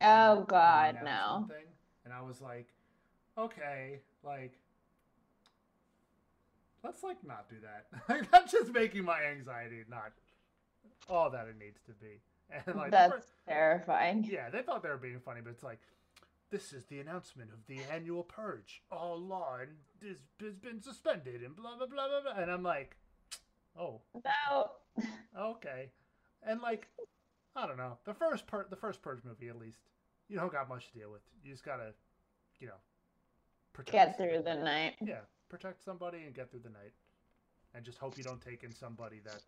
Oh 0.00 0.44
God, 0.46 0.98
no. 1.04 1.46
Thing, 1.48 1.64
and 2.04 2.12
I 2.12 2.20
was 2.20 2.40
like, 2.40 2.68
okay, 3.38 4.00
like, 4.22 4.52
let's 6.84 7.02
like 7.02 7.24
not 7.26 7.48
do 7.48 7.56
that. 7.62 7.86
Like, 8.08 8.30
that's 8.30 8.52
just 8.52 8.72
making 8.72 9.04
my 9.04 9.22
anxiety 9.24 9.84
not 9.88 10.12
all 11.08 11.30
that 11.30 11.48
it 11.48 11.56
needs 11.58 11.80
to 11.86 11.92
be. 11.92 12.20
And 12.66 12.76
like, 12.76 12.90
That's 12.90 13.12
fir- 13.12 13.22
terrifying. 13.52 14.24
yeah, 14.30 14.50
they 14.50 14.62
thought 14.62 14.82
they 14.82 14.88
were 14.88 14.96
being 14.96 15.20
funny, 15.20 15.40
but 15.42 15.50
it's 15.50 15.62
like, 15.64 15.80
this 16.50 16.72
is 16.72 16.84
the 16.84 17.00
announcement 17.00 17.50
of 17.52 17.58
the 17.66 17.80
annual 17.92 18.22
purge. 18.22 18.82
All 18.90 19.18
law 19.20 19.56
and 19.60 19.70
is, 20.00 20.20
has 20.40 20.54
been 20.54 20.80
suspended 20.80 21.42
and 21.42 21.56
blah 21.56 21.76
blah 21.76 21.86
blah 21.86 22.06
blah 22.08 22.32
blah. 22.32 22.40
And 22.42 22.50
I'm 22.50 22.62
like, 22.62 22.96
oh, 23.78 24.00
No. 24.24 24.70
okay. 25.36 25.90
And 26.46 26.60
like, 26.60 26.86
I 27.56 27.66
don't 27.66 27.76
know. 27.78 27.98
The 28.04 28.14
first 28.14 28.46
pur- 28.46 28.66
the 28.70 28.76
first 28.76 29.02
Purge 29.02 29.24
movie, 29.24 29.48
at 29.48 29.58
least, 29.58 29.78
you 30.28 30.36
don't 30.38 30.52
got 30.52 30.68
much 30.68 30.86
to 30.92 30.98
deal 30.98 31.10
with. 31.10 31.22
You 31.44 31.50
just 31.52 31.64
gotta, 31.64 31.94
you 32.60 32.68
know, 32.68 32.74
protect. 33.72 33.92
Get 33.92 34.16
through 34.16 34.42
the 34.44 34.54
night. 34.54 34.94
Yeah, 35.00 35.20
protect 35.48 35.82
somebody 35.84 36.18
and 36.26 36.34
get 36.34 36.50
through 36.50 36.60
the 36.60 36.70
night, 36.70 36.92
and 37.74 37.84
just 37.84 37.98
hope 37.98 38.16
you 38.16 38.22
don't 38.24 38.40
take 38.40 38.62
in 38.62 38.72
somebody 38.72 39.20
that 39.24 39.40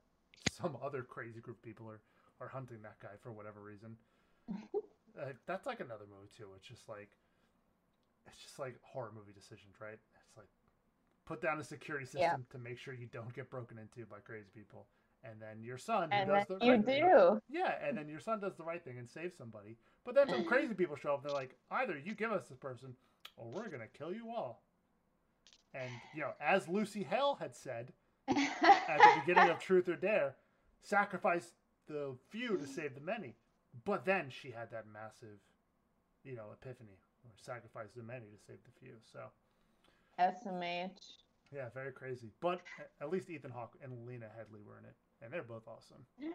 some 0.50 0.76
other 0.82 1.02
crazy 1.02 1.38
group 1.40 1.58
of 1.58 1.62
people 1.62 1.88
are 1.88 2.00
are 2.40 2.48
hunting 2.48 2.78
that 2.82 2.98
guy 3.00 3.16
for 3.22 3.32
whatever 3.32 3.60
reason. 3.62 3.96
uh, 5.20 5.32
that's 5.46 5.66
like 5.66 5.80
another 5.80 6.04
movie 6.08 6.30
too. 6.36 6.46
It's 6.56 6.66
just 6.66 6.88
like, 6.88 7.10
it's 8.26 8.38
just 8.42 8.58
like 8.58 8.76
horror 8.82 9.10
movie 9.14 9.32
decisions, 9.34 9.74
right? 9.80 9.98
It's 10.28 10.36
like 10.36 10.48
put 11.26 11.42
down 11.42 11.58
a 11.60 11.64
security 11.64 12.06
system 12.06 12.20
Yeah. 12.22 12.36
to 12.50 12.58
make 12.58 12.78
sure 12.78 12.94
you 12.94 13.06
don't 13.12 13.32
get 13.34 13.50
broken 13.50 13.78
into 13.78 14.06
by 14.06 14.18
crazy 14.24 14.48
people, 14.54 14.86
and 15.24 15.40
then 15.40 15.62
your 15.62 15.78
son 15.78 16.08
And 16.12 16.28
does 16.28 16.46
the 16.46 16.58
you 16.64 16.72
right 16.72 16.84
thing- 16.84 17.04
do. 17.04 17.40
yeah, 17.48 17.74
and 17.86 17.96
then 17.98 18.08
your 18.08 18.20
son 18.20 18.40
does 18.40 18.56
the 18.56 18.64
right 18.64 18.82
thing 18.82 18.98
and 18.98 19.08
saves 19.08 19.36
somebody. 19.36 19.76
But 20.04 20.14
then 20.14 20.28
some 20.28 20.44
crazy 20.44 20.74
people 20.74 20.96
show 20.96 21.14
up. 21.14 21.22
They're 21.22 21.32
like, 21.32 21.56
either 21.70 21.98
you 21.98 22.14
give 22.14 22.32
us 22.32 22.48
this 22.48 22.56
person, 22.58 22.94
or 23.36 23.50
we're 23.50 23.68
gonna 23.68 23.88
kill 23.88 24.12
you 24.14 24.30
all. 24.30 24.62
And 25.74 25.90
you 26.14 26.22
know, 26.22 26.32
as 26.40 26.66
Lucy 26.68 27.02
Hale 27.02 27.36
had 27.40 27.54
said 27.54 27.92
at 28.28 28.34
the 28.98 29.20
beginning 29.26 29.50
of 29.50 29.58
Truth 29.60 29.88
or 29.88 29.96
Dare, 29.96 30.36
sacrifice 30.80 31.52
the 31.88 32.16
few 32.30 32.56
to 32.58 32.66
save 32.66 32.94
the 32.94 33.00
many. 33.00 33.36
But 33.84 34.04
then 34.04 34.30
she 34.30 34.50
had 34.50 34.70
that 34.72 34.86
massive, 34.92 35.38
you 36.24 36.36
know, 36.36 36.46
epiphany, 36.52 36.98
or 37.24 37.30
sacrifice 37.36 37.90
the 37.96 38.02
many 38.02 38.26
to 38.26 38.38
save 38.46 38.58
the 38.64 38.72
few. 38.80 38.94
So 39.12 39.20
SMH. 40.20 40.98
yeah, 41.52 41.68
very 41.74 41.92
crazy. 41.92 42.32
But 42.40 42.60
at 43.00 43.10
least 43.10 43.30
Ethan 43.30 43.50
Hawke 43.52 43.76
and 43.82 44.06
Lena 44.06 44.26
Headey 44.26 44.64
were 44.64 44.78
in 44.78 44.84
it, 44.84 44.96
and 45.22 45.32
they're 45.32 45.42
both 45.42 45.66
awesome. 45.68 46.04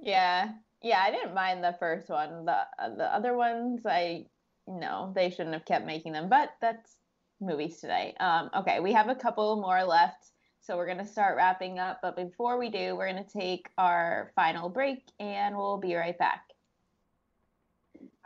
Yeah. 0.00 0.52
Yeah, 0.82 1.00
I 1.00 1.10
didn't 1.10 1.34
mind 1.34 1.64
the 1.64 1.76
first 1.78 2.10
one. 2.10 2.44
The 2.44 2.58
the 2.96 3.14
other 3.14 3.36
ones 3.36 3.86
I 3.86 4.26
no, 4.66 5.12
they 5.14 5.30
shouldn't 5.30 5.54
have 5.54 5.64
kept 5.64 5.86
making 5.86 6.12
them, 6.12 6.28
but 6.28 6.50
that's 6.60 6.96
movies 7.40 7.80
today. 7.80 8.14
Um 8.20 8.50
okay, 8.56 8.80
we 8.80 8.92
have 8.92 9.08
a 9.08 9.14
couple 9.14 9.56
more 9.60 9.82
left. 9.84 10.30
So 10.66 10.78
we're 10.78 10.86
going 10.86 10.96
to 10.96 11.04
start 11.04 11.36
wrapping 11.36 11.78
up, 11.78 11.98
but 12.00 12.16
before 12.16 12.58
we 12.58 12.70
do, 12.70 12.96
we're 12.96 13.12
going 13.12 13.22
to 13.22 13.38
take 13.38 13.68
our 13.76 14.32
final 14.34 14.70
break 14.70 15.02
and 15.20 15.54
we'll 15.54 15.76
be 15.76 15.94
right 15.94 16.18
back. 16.18 16.44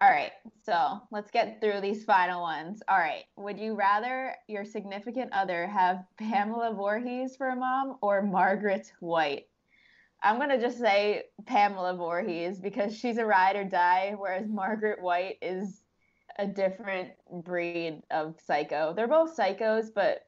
All 0.00 0.08
right, 0.08 0.30
so 0.64 1.00
let's 1.10 1.32
get 1.32 1.60
through 1.60 1.80
these 1.80 2.04
final 2.04 2.42
ones. 2.42 2.80
All 2.86 2.96
right, 2.96 3.24
would 3.36 3.58
you 3.58 3.74
rather 3.74 4.36
your 4.46 4.64
significant 4.64 5.32
other 5.32 5.66
have 5.66 6.04
Pamela 6.16 6.74
Voorhees 6.74 7.34
for 7.34 7.48
a 7.48 7.56
mom 7.56 7.96
or 8.02 8.22
Margaret 8.22 8.92
White? 9.00 9.48
I'm 10.22 10.36
going 10.36 10.50
to 10.50 10.60
just 10.60 10.78
say 10.78 11.24
Pamela 11.44 11.96
Voorhees 11.96 12.60
because 12.60 12.96
she's 12.96 13.18
a 13.18 13.26
ride 13.26 13.56
or 13.56 13.64
die, 13.64 14.14
whereas 14.16 14.46
Margaret 14.48 15.02
White 15.02 15.38
is 15.42 15.82
a 16.38 16.46
different 16.46 17.10
breed 17.42 18.04
of 18.12 18.36
psycho. 18.46 18.94
They're 18.94 19.08
both 19.08 19.36
psychos, 19.36 19.88
but 19.92 20.27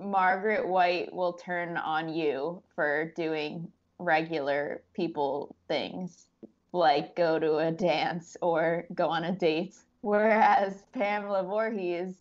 Margaret 0.00 0.66
White 0.66 1.12
will 1.12 1.32
turn 1.32 1.76
on 1.76 2.08
you 2.08 2.62
for 2.74 3.12
doing 3.16 3.70
regular 3.98 4.82
people 4.94 5.56
things 5.66 6.26
like 6.72 7.16
go 7.16 7.38
to 7.38 7.58
a 7.58 7.72
dance 7.72 8.36
or 8.40 8.86
go 8.94 9.08
on 9.08 9.24
a 9.24 9.32
date. 9.32 9.76
Whereas 10.00 10.84
Pamela 10.92 11.42
Voorhees 11.42 12.14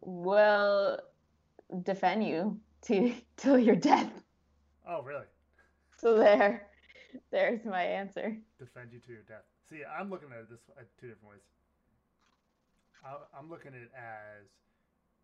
will 0.00 1.00
defend 1.82 2.24
you 2.24 2.58
to 2.82 3.12
till 3.36 3.58
your 3.58 3.76
death. 3.76 4.12
Oh, 4.86 5.02
really? 5.02 5.26
So 5.96 6.16
there, 6.16 6.68
there's 7.30 7.64
my 7.64 7.82
answer. 7.82 8.36
defend 8.58 8.92
you 8.92 9.00
to 9.00 9.12
your 9.12 9.22
death. 9.22 9.44
See, 9.68 9.82
I'm 9.84 10.10
looking 10.10 10.28
at 10.32 10.38
it 10.38 10.50
this 10.50 10.60
at 10.78 10.86
two 11.00 11.08
different 11.08 11.30
ways. 11.30 11.40
I'm 13.36 13.48
looking 13.48 13.72
at 13.74 13.80
it 13.80 13.90
as 13.96 14.48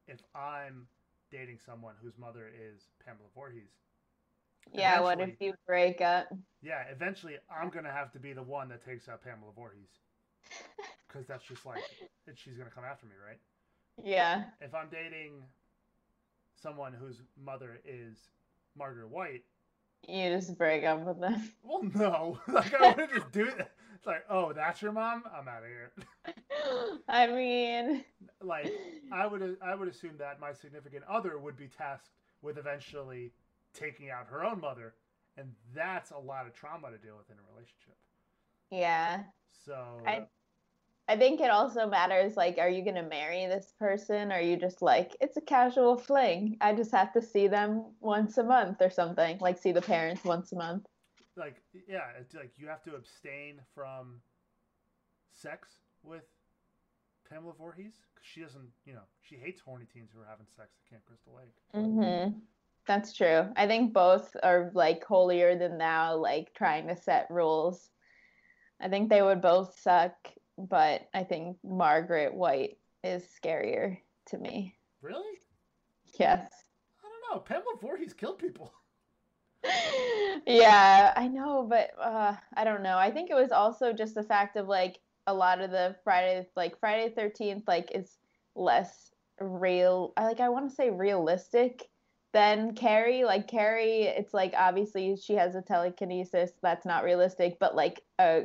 if 0.07 0.21
I'm 0.35 0.87
dating 1.35 1.59
someone 1.67 1.95
whose 2.01 2.17
mother 2.17 2.47
is 2.49 2.87
Pamela 3.05 3.27
Voorhees. 3.35 3.73
Yeah, 4.73 5.01
what 5.01 5.21
if 5.21 5.31
you 5.41 5.53
break 5.67 6.01
up? 6.01 6.29
Yeah, 6.63 6.85
eventually 6.91 7.35
I'm 7.51 7.71
gonna 7.71 7.91
have 7.91 8.13
to 8.13 8.21
be 8.21 8.33
the 8.33 8.43
one 8.43 8.69
that 8.69 8.85
takes 8.85 9.09
out 9.09 9.23
Pamela 9.23 9.51
Voorhees, 9.55 9.91
because 11.09 11.27
that's 11.27 11.45
just 11.45 11.67
like 11.67 11.83
she's 12.37 12.57
gonna 12.57 12.71
come 12.71 12.85
after 12.85 13.07
me, 13.07 13.13
right? 13.27 13.39
Yeah. 14.03 14.45
If 14.61 14.75
I'm 14.75 14.89
dating 14.91 15.43
someone 16.55 16.93
whose 16.93 17.21
mother 17.45 17.81
is 17.85 18.17
Margaret 18.77 19.11
White, 19.11 19.43
You 20.09 20.31
just 20.31 20.57
break 20.57 20.85
up 20.85 21.01
with 21.05 21.21
them. 21.21 21.51
well, 21.65 21.83
no, 21.95 22.39
like 22.49 22.73
I 22.75 22.91
wouldn't 22.97 23.13
just 23.13 23.33
do 23.33 23.47
it. 23.47 23.69
It's 24.05 24.09
like, 24.09 24.27
oh, 24.29 24.53
that's 24.53 24.83
your 24.83 24.93
mom? 24.93 25.23
I'm 25.35 25.49
out 25.49 25.63
of 25.63 25.69
here. 25.71 25.91
I 27.09 27.27
mean, 27.27 28.05
like 28.43 28.71
I 29.13 29.27
would 29.27 29.57
I 29.63 29.75
would 29.75 29.89
assume 29.89 30.19
that 30.19 30.39
my 30.39 30.53
significant 30.53 31.05
other 31.09 31.39
would 31.39 31.57
be 31.57 31.69
tasked 31.69 32.11
with 32.43 32.59
eventually 32.59 33.33
taking 33.73 34.11
out 34.11 34.27
her 34.27 34.45
own 34.45 34.61
mother, 34.61 34.93
and 35.39 35.51
that's 35.75 36.11
a 36.11 36.19
lot 36.19 36.47
of 36.47 36.53
trauma 36.53 36.91
to 36.91 36.99
deal 36.99 37.17
with 37.17 37.31
in 37.31 37.37
a 37.39 37.53
relationship. 37.55 37.97
yeah. 38.71 39.23
So 39.65 39.75
I- 40.07 40.27
I 41.09 41.17
think 41.17 41.41
it 41.41 41.51
also 41.51 41.87
matters 41.87 42.37
like, 42.37 42.57
are 42.59 42.69
you 42.69 42.83
going 42.83 42.95
to 42.97 43.03
marry 43.03 43.47
this 43.47 43.73
person? 43.79 44.33
Or 44.33 44.37
are 44.37 44.41
you 44.41 44.57
just 44.57 44.81
like, 44.81 45.15
it's 45.21 45.37
a 45.37 45.41
casual 45.43 45.99
fling? 45.99 46.57
I 46.63 46.73
just 46.75 46.93
have 46.93 47.13
to 47.13 47.21
see 47.21 47.47
them 47.47 47.93
once 48.01 48.39
a 48.39 48.43
month 48.43 48.81
or 48.81 48.89
something, 48.89 49.37
like 49.39 49.59
see 49.59 49.73
the 49.73 49.83
parents 49.83 50.25
once 50.25 50.53
a 50.53 50.57
month. 50.57 50.87
Like 51.37 51.57
yeah, 51.89 52.11
it's 52.19 52.35
like 52.35 52.53
you 52.57 52.67
have 52.67 52.83
to 52.85 52.95
abstain 52.95 53.61
from 53.75 54.21
sex 55.33 55.69
with 56.03 56.25
Pamela 57.29 57.53
Voorhees 57.59 57.95
because 58.15 58.27
she 58.27 58.41
doesn't, 58.41 58.69
you 58.85 58.95
know, 58.95 59.07
she 59.23 59.37
hates 59.37 59.61
horny 59.61 59.87
teens 59.93 60.11
who 60.15 60.21
are 60.21 60.27
having 60.27 60.47
sex 60.57 60.69
at 60.79 60.91
Camp 60.91 61.05
Crystal 61.07 61.35
Lake. 61.35 61.57
Mm-hmm. 61.75 62.39
That's 62.87 63.13
true. 63.15 63.49
I 63.57 63.67
think 63.67 63.93
both 63.93 64.37
are 64.43 64.71
like 64.75 65.05
holier 65.05 65.57
than 65.57 65.79
thou, 65.79 66.17
like 66.17 66.53
trying 66.55 66.87
to 66.89 66.97
set 66.97 67.27
rules. 67.31 67.91
I 68.81 68.89
think 68.89 69.09
they 69.09 69.23
would 69.23 69.41
both 69.41 69.79
suck, 69.79 70.15
but 70.59 71.09
I 71.15 71.25
think 71.25 71.57
Margaret 71.65 72.35
White 72.35 72.79
is 73.03 73.25
scarier 73.25 73.99
to 74.27 74.39
me. 74.39 74.77
Really? 75.01 75.39
Yes. 76.19 76.51
I 77.03 77.09
don't 77.09 77.37
know. 77.37 77.41
Pamela 77.41 77.77
Voorhees 77.81 78.13
killed 78.13 78.39
people. 78.39 78.73
yeah, 80.47 81.13
I 81.17 81.29
know, 81.29 81.67
but 81.69 81.91
uh, 82.01 82.35
I 82.57 82.65
don't 82.65 82.83
know. 82.83 82.99
I 82.99 83.11
think 83.11 83.31
it 83.31 83.35
was 83.35 83.53
also 83.53 83.93
just 83.93 84.15
the 84.15 84.23
fact 84.23 84.57
of 84.57 84.69
like 84.69 85.01
a 85.27 85.35
lot 85.35 85.61
of 85.61 85.71
the 85.71 85.97
Friday, 86.05 86.47
like 86.57 86.79
Friday 86.79 87.13
Thirteenth, 87.15 87.65
like 87.67 87.91
is 87.95 88.19
less 88.55 89.13
real. 89.41 90.13
I 90.17 90.25
like 90.25 90.41
I 90.41 90.49
want 90.49 90.69
to 90.69 90.75
say 90.75 90.91
realistic 90.91 91.89
than 92.33 92.75
Carrie. 92.75 93.25
Like 93.25 93.49
Carrie, 93.49 94.03
it's 94.03 94.35
like 94.35 94.55
obviously 94.57 95.17
she 95.17 95.35
has 95.35 95.55
a 95.55 95.63
telekinesis. 95.63 96.53
That's 96.63 96.87
not 96.87 97.05
realistic, 97.05 97.59
but 97.59 97.75
like 97.75 98.03
a 98.19 98.45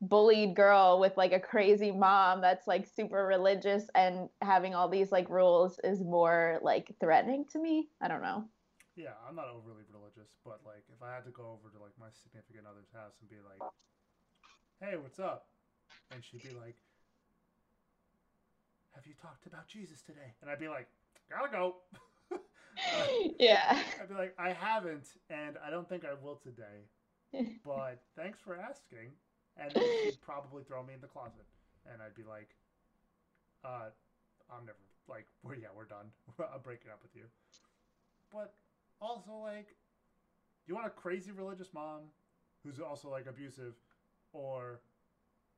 bullied 0.00 0.54
girl 0.54 0.98
with 1.00 1.16
like 1.16 1.32
a 1.32 1.40
crazy 1.40 1.90
mom 1.90 2.40
that's 2.40 2.66
like 2.66 2.86
super 2.86 3.26
religious 3.26 3.84
and 3.94 4.28
having 4.42 4.74
all 4.74 4.88
these 4.88 5.10
like 5.10 5.28
rules 5.30 5.78
is 5.82 6.02
more 6.02 6.58
like 6.62 6.94
threatening 7.00 7.44
to 7.52 7.58
me. 7.58 7.88
I 8.00 8.08
don't 8.08 8.22
know. 8.22 8.44
Yeah, 8.96 9.18
I'm 9.26 9.34
not 9.34 9.50
overly 9.50 9.82
religious, 9.90 10.30
but 10.46 10.62
like 10.62 10.86
if 10.86 11.02
I 11.02 11.14
had 11.14 11.26
to 11.26 11.34
go 11.34 11.50
over 11.50 11.66
to 11.66 11.82
like 11.82 11.98
my 11.98 12.14
significant 12.14 12.66
other's 12.70 12.90
house 12.94 13.18
and 13.18 13.26
be 13.26 13.42
like, 13.42 13.58
"Hey, 14.78 14.94
what's 14.96 15.18
up?" 15.18 15.50
and 16.14 16.22
she'd 16.22 16.42
be 16.42 16.54
like, 16.54 16.78
"Have 18.94 19.06
you 19.06 19.14
talked 19.18 19.46
about 19.46 19.66
Jesus 19.66 20.02
today?" 20.02 20.38
and 20.40 20.50
I'd 20.50 20.62
be 20.62 20.68
like, 20.68 20.86
"Gotta 21.28 21.50
go." 21.50 21.82
uh, 22.30 22.38
yeah. 23.38 23.82
I'd 24.00 24.08
be 24.08 24.14
like, 24.14 24.34
"I 24.38 24.54
haven't, 24.54 25.10
and 25.28 25.58
I 25.58 25.70
don't 25.70 25.88
think 25.88 26.04
I 26.06 26.14
will 26.14 26.36
today." 26.36 26.86
but 27.66 27.98
thanks 28.14 28.38
for 28.38 28.54
asking. 28.54 29.10
And 29.56 29.70
then 29.74 29.84
she'd 30.02 30.20
probably 30.20 30.62
throw 30.62 30.82
me 30.82 30.94
in 30.94 31.00
the 31.00 31.10
closet, 31.10 31.46
and 31.90 32.02
I'd 32.02 32.14
be 32.14 32.22
like, 32.22 32.54
"Uh, 33.64 33.90
I'm 34.50 34.66
never 34.66 34.78
like, 35.08 35.26
well, 35.42 35.58
yeah, 35.58 35.74
we're 35.74 35.90
done. 35.90 36.14
I'm 36.38 36.62
breaking 36.62 36.90
up 36.90 37.02
with 37.02 37.14
you." 37.14 37.26
But 38.32 38.54
also 39.00 39.32
like 39.42 39.68
you 40.66 40.74
want 40.74 40.86
a 40.86 40.90
crazy 40.90 41.30
religious 41.30 41.68
mom 41.74 42.02
who's 42.62 42.80
also 42.80 43.10
like 43.10 43.26
abusive 43.26 43.74
or 44.32 44.80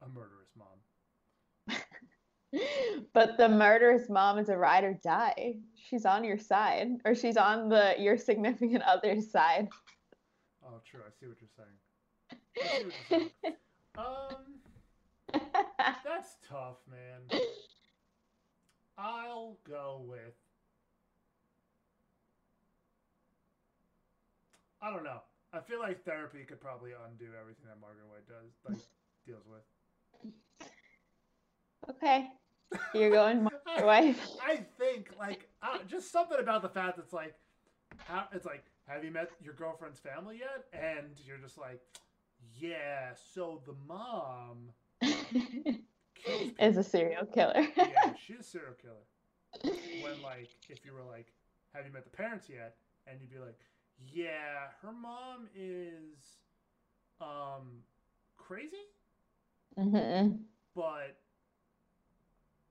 a 0.03 0.09
murderous 0.09 0.51
mom? 0.57 1.77
But 3.13 3.37
the 3.37 3.49
murderous 3.49 4.09
mom 4.09 4.39
is 4.39 4.49
a 4.49 4.57
ride 4.57 4.85
or 4.85 4.95
die. 5.03 5.57
She's 5.75 6.07
on 6.07 6.25
your 6.25 6.39
side 6.39 6.89
or 7.05 7.15
she's 7.15 7.37
on 7.37 7.69
the 7.69 7.95
your 7.99 8.17
significant 8.17 8.83
other's 8.87 9.31
side. 9.31 9.69
Oh 10.65 10.81
true. 10.89 11.01
I 11.07 11.11
see 11.19 11.27
what 11.27 11.37
you're 11.41 11.51
saying, 11.57 11.69
what 12.55 12.93
you're 13.11 13.21
saying. 13.21 13.31
um 13.99 14.61
that's 16.05 16.37
tough 16.49 16.79
man. 16.91 17.41
I'll 18.99 19.59
go 19.69 20.05
with 20.07 20.35
I 24.83 24.91
don't 24.91 25.05
know. 25.05 25.21
I 25.53 25.61
feel 25.61 25.79
like 25.79 26.05
therapy 26.05 26.45
could 26.45 26.61
probably 26.61 26.91
undo 27.09 27.27
everything 27.41 27.67
that 27.67 27.81
Margaret 27.81 28.07
White 28.09 28.29
does, 28.29 28.53
like 28.69 28.85
deals 29.27 29.45
with. 29.49 29.63
Okay, 31.91 32.29
you're 32.95 33.11
going 33.11 33.43
Margaret 33.67 33.87
White. 33.87 34.17
I 34.45 34.61
think 34.79 35.11
like 35.19 35.49
uh, 35.63 35.79
just 35.87 36.13
something 36.13 36.39
about 36.39 36.63
the 36.63 36.69
fact 36.69 36.99
it's 36.99 37.13
like, 37.13 37.35
how 37.99 38.27
it's 38.33 38.45
like, 38.45 38.65
have 38.87 39.05
you 39.05 39.11
met 39.11 39.31
your 39.43 39.55
girlfriend's 39.55 39.99
family 39.99 40.41
yet? 40.41 40.65
And 40.73 41.13
you're 41.25 41.39
just 41.39 41.59
like, 41.59 41.81
yeah. 42.59 43.11
So 43.33 43.63
the 43.67 43.75
mom 43.87 44.71
is 46.59 46.77
a 46.77 46.85
serial 46.85 47.27
killer. 47.27 47.67
yeah, 47.77 48.13
she's 48.25 48.41
a 48.41 48.43
serial 48.43 48.75
killer. 48.81 49.73
When 50.03 50.21
like, 50.23 50.51
if 50.69 50.85
you 50.85 50.93
were 50.93 51.05
like, 51.09 51.33
have 51.73 51.87
you 51.87 51.93
met 51.93 52.05
the 52.05 52.11
parents 52.11 52.49
yet? 52.49 52.77
And 53.07 53.21
you'd 53.21 53.31
be 53.31 53.39
like, 53.39 53.59
yeah, 54.13 54.69
her 54.83 54.93
mom 54.93 55.49
is 55.55 56.39
um 57.21 57.83
crazy. 58.37 58.77
Mm-hmm. 59.79 60.37
But 60.75 61.19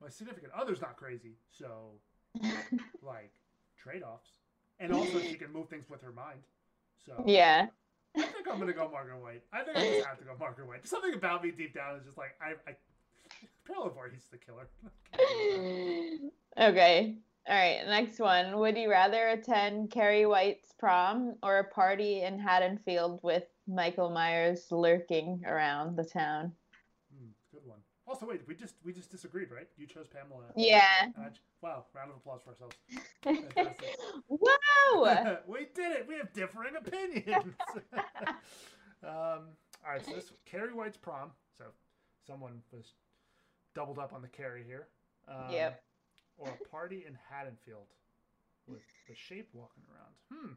my 0.01 0.09
significant 0.09 0.51
other's 0.57 0.81
not 0.81 0.97
crazy, 0.97 1.37
so 1.51 1.91
like 3.01 3.31
trade-offs. 3.77 4.29
And 4.79 4.91
also 4.91 5.19
she 5.19 5.35
can 5.35 5.53
move 5.53 5.69
things 5.69 5.89
with 5.89 6.01
her 6.01 6.11
mind. 6.11 6.41
So 7.05 7.23
Yeah. 7.25 7.67
I 8.17 8.21
think 8.21 8.47
I'm 8.49 8.59
gonna 8.59 8.73
go 8.73 8.89
Margaret 8.89 9.21
White. 9.21 9.43
I 9.51 9.63
think 9.63 9.77
I 9.77 9.81
just 9.81 10.05
have 10.05 10.17
to 10.19 10.25
go 10.25 10.35
Margaret 10.39 10.67
White. 10.67 10.87
Something 10.87 11.13
about 11.13 11.43
me 11.43 11.51
deep 11.51 11.73
down 11.73 11.97
is 11.97 12.05
just 12.05 12.17
like 12.17 12.35
I 12.41 12.53
I 12.69 12.75
Pelivore, 13.67 14.11
he's 14.13 14.27
the 14.31 14.37
killer. 14.37 14.69
okay. 16.69 17.15
All 17.47 17.55
right, 17.55 17.85
next 17.85 18.19
one. 18.19 18.57
Would 18.57 18.75
you 18.75 18.89
rather 18.89 19.27
attend 19.27 19.91
Carrie 19.91 20.25
White's 20.25 20.71
prom 20.79 21.35
or 21.43 21.59
a 21.59 21.63
party 21.63 22.23
in 22.23 22.39
Haddonfield 22.39 23.19
with 23.21 23.43
Michael 23.67 24.09
Myers 24.09 24.65
lurking 24.71 25.43
around 25.45 25.95
the 25.95 26.03
town? 26.03 26.51
Mm, 27.13 27.29
good 27.51 27.61
one. 27.63 27.77
Also, 28.07 28.25
wait, 28.25 28.41
we 28.47 28.55
just 28.55 28.73
we 28.83 28.91
just 28.91 29.11
disagreed, 29.11 29.49
right? 29.51 29.67
You 29.77 29.85
chose 29.85 30.07
Pamela. 30.07 30.45
Yeah. 30.55 31.09
wow! 31.61 31.85
Round 31.93 32.09
of 32.09 32.17
applause 32.17 32.41
for 32.43 32.49
ourselves. 32.51 32.75
Wow! 34.27 35.37
we 35.47 35.67
did 35.73 35.91
it. 35.91 36.07
We 36.07 36.15
have 36.15 36.31
differing 36.33 36.75
opinions. 36.75 37.53
um, 39.03 39.49
all 39.83 39.91
right, 39.91 40.05
so 40.05 40.13
this 40.13 40.31
Carrie 40.45 40.73
White's 40.73 40.97
prom. 40.97 41.31
So 41.57 41.65
someone 42.25 42.61
was 42.71 42.93
doubled 43.75 43.99
up 43.99 44.13
on 44.13 44.21
the 44.21 44.27
Carrie 44.27 44.63
here. 44.67 44.87
Um, 45.27 45.51
yep 45.51 45.84
or 46.37 46.49
a 46.49 46.69
party 46.69 47.05
in 47.07 47.17
Haddonfield 47.29 47.87
with 48.67 48.81
the 49.07 49.15
shape 49.15 49.49
walking 49.53 49.83
around. 49.89 50.13
Hmm. 50.31 50.53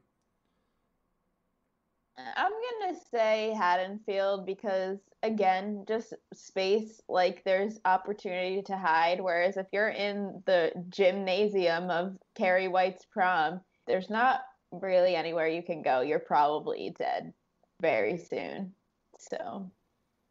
I'm 2.36 2.52
gonna 2.52 2.98
say 3.12 3.54
Haddonfield 3.56 4.44
because 4.44 4.98
again, 5.22 5.84
just 5.86 6.14
space. 6.32 7.00
Like 7.08 7.44
there's 7.44 7.78
opportunity 7.84 8.62
to 8.62 8.76
hide. 8.76 9.20
Whereas 9.20 9.56
if 9.56 9.66
you're 9.72 9.90
in 9.90 10.42
the 10.44 10.72
gymnasium 10.88 11.90
of 11.90 12.16
Carrie 12.34 12.68
White's 12.68 13.04
prom, 13.04 13.60
there's 13.86 14.10
not 14.10 14.40
really 14.72 15.14
anywhere 15.14 15.46
you 15.48 15.62
can 15.62 15.82
go. 15.82 16.00
You're 16.00 16.18
probably 16.18 16.94
dead 16.98 17.32
very 17.80 18.18
soon. 18.18 18.72
So 19.18 19.70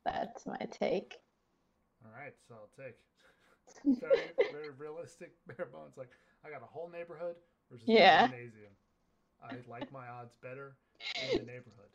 that's 0.06 0.45
my 0.45 0.60
take. 0.72 1.16
All 2.06 2.12
right, 2.12 2.34
so 2.48 2.56
I'll 2.56 2.86
take 2.86 2.95
very, 3.86 4.32
very 4.51 4.69
realistic, 4.78 5.32
bare 5.47 5.67
bones. 5.71 5.97
Like 5.97 6.09
I 6.45 6.49
got 6.49 6.61
a 6.61 6.65
whole 6.65 6.89
neighborhood 6.89 7.36
versus 7.71 7.88
yeah. 7.88 8.28
gymnasium. 8.28 8.71
I 9.41 9.55
like 9.69 9.91
my 9.91 10.07
odds 10.07 10.36
better 10.41 10.75
in 11.21 11.38
the 11.38 11.45
neighborhood. 11.45 11.89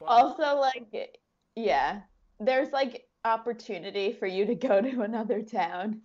But, 0.00 0.06
also, 0.06 0.56
like, 0.58 1.18
yeah, 1.54 2.00
there's 2.40 2.70
like 2.72 3.04
opportunity 3.24 4.12
for 4.12 4.26
you 4.26 4.46
to 4.46 4.54
go 4.54 4.80
to 4.80 5.02
another 5.02 5.42
town. 5.42 6.02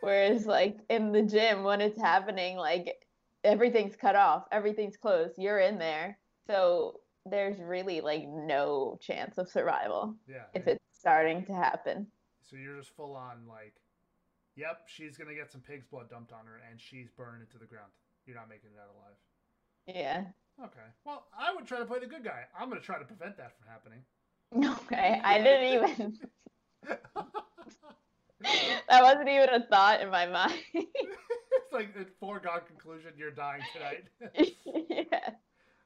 Whereas, 0.00 0.46
like 0.46 0.78
in 0.90 1.12
the 1.12 1.22
gym, 1.22 1.64
when 1.64 1.80
it's 1.80 2.00
happening, 2.00 2.56
like 2.56 2.94
everything's 3.42 3.96
cut 3.96 4.16
off, 4.16 4.44
everything's 4.52 4.96
closed. 4.96 5.34
You're 5.38 5.60
in 5.60 5.78
there, 5.78 6.18
so 6.46 7.00
there's 7.26 7.58
really 7.58 8.00
like 8.00 8.24
no 8.26 8.98
chance 9.00 9.38
of 9.38 9.48
survival. 9.48 10.14
Yeah. 10.26 10.44
If 10.54 10.66
it's 10.66 10.84
starting 10.92 11.44
to 11.46 11.54
happen. 11.54 12.06
So 12.42 12.56
you're 12.56 12.78
just 12.78 12.94
full 12.96 13.14
on 13.14 13.46
like 13.46 13.74
Yep, 14.56 14.82
she's 14.86 15.16
gonna 15.16 15.34
get 15.34 15.50
some 15.50 15.60
pig's 15.60 15.86
blood 15.86 16.08
dumped 16.10 16.32
on 16.32 16.46
her, 16.46 16.60
and 16.70 16.80
she's 16.80 17.10
burned 17.10 17.42
into 17.42 17.58
the 17.58 17.66
ground. 17.66 17.90
You're 18.26 18.36
not 18.36 18.48
making 18.48 18.70
it 18.70 18.78
out 18.80 18.94
alive. 18.94 19.16
Yeah. 19.86 20.64
Okay. 20.64 20.86
Well, 21.04 21.26
I 21.36 21.52
would 21.54 21.66
try 21.66 21.78
to 21.78 21.84
play 21.84 21.98
the 21.98 22.06
good 22.06 22.24
guy. 22.24 22.44
I'm 22.58 22.68
gonna 22.68 22.80
try 22.80 22.98
to 22.98 23.04
prevent 23.04 23.36
that 23.36 23.52
from 23.56 23.66
happening. 23.68 24.04
Okay, 24.84 25.20
I 25.24 25.38
didn't 25.42 25.74
even. 25.98 26.18
that 28.88 29.02
wasn't 29.02 29.28
even 29.28 29.48
a 29.50 29.66
thought 29.66 30.00
in 30.00 30.10
my 30.10 30.26
mind. 30.26 30.54
it's 30.74 31.72
like 31.72 31.94
a 32.00 32.04
foregone 32.20 32.60
conclusion. 32.68 33.12
You're 33.16 33.32
dying 33.32 33.62
tonight. 33.72 34.04
yeah. 34.64 35.30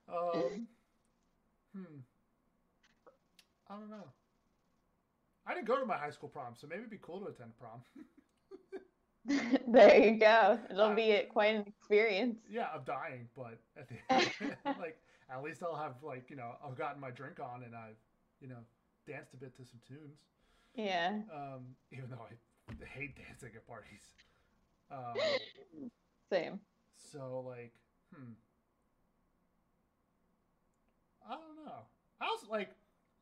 Um. 0.09 0.67
Hmm. 1.75 2.01
I 3.71 3.75
don't 3.75 3.91
know. 3.91 4.09
I 5.47 5.55
didn't 5.55 5.67
go 5.67 5.79
to 5.79 5.87
my 5.87 5.97
high 5.97 6.11
school 6.11 6.29
prom, 6.29 6.55
so 6.57 6.67
maybe 6.67 6.81
it'd 6.81 6.91
be 6.91 6.99
cool 7.01 7.21
to 7.21 7.27
attend 7.27 7.57
prom. 7.59 7.81
there 9.69 9.99
you 9.99 10.19
go. 10.19 10.59
It'll 10.71 10.83
uh, 10.83 10.95
be 10.95 11.21
quite 11.31 11.55
an 11.55 11.65
experience. 11.67 12.39
Yeah, 12.49 12.69
I'm 12.75 12.85
dying, 12.85 13.29
but 13.37 13.59
at 13.77 13.89
the 13.89 13.97
end, 14.11 14.57
like 14.65 14.99
at 15.31 15.43
least 15.43 15.63
I'll 15.63 15.77
have 15.77 15.95
like 16.03 16.31
you 16.31 16.37
know 16.37 16.53
I've 16.65 16.77
gotten 16.77 17.01
my 17.01 17.11
drink 17.11 17.41
on 17.41 17.63
and 17.65 17.75
I've 17.75 17.99
you 18.41 18.49
know 18.49 18.61
danced 19.07 19.35
a 19.35 19.37
bit 19.37 19.57
to 19.57 19.65
some 19.65 19.81
tunes. 19.87 20.19
Yeah. 20.75 21.19
Um, 21.35 21.75
even 21.93 22.11
though 22.11 22.25
I 22.29 22.85
hate 22.87 23.17
dancing 23.17 23.51
at 23.55 23.67
parties. 23.67 24.13
Um, 24.91 25.15
Same. 26.31 26.61
So 26.97 27.45
like, 27.47 27.73
hmm. 28.15 28.33
I 31.29 31.35
don't 31.35 31.67
know. 31.67 31.85
I 32.21 32.25
also 32.25 32.47
like 32.49 32.71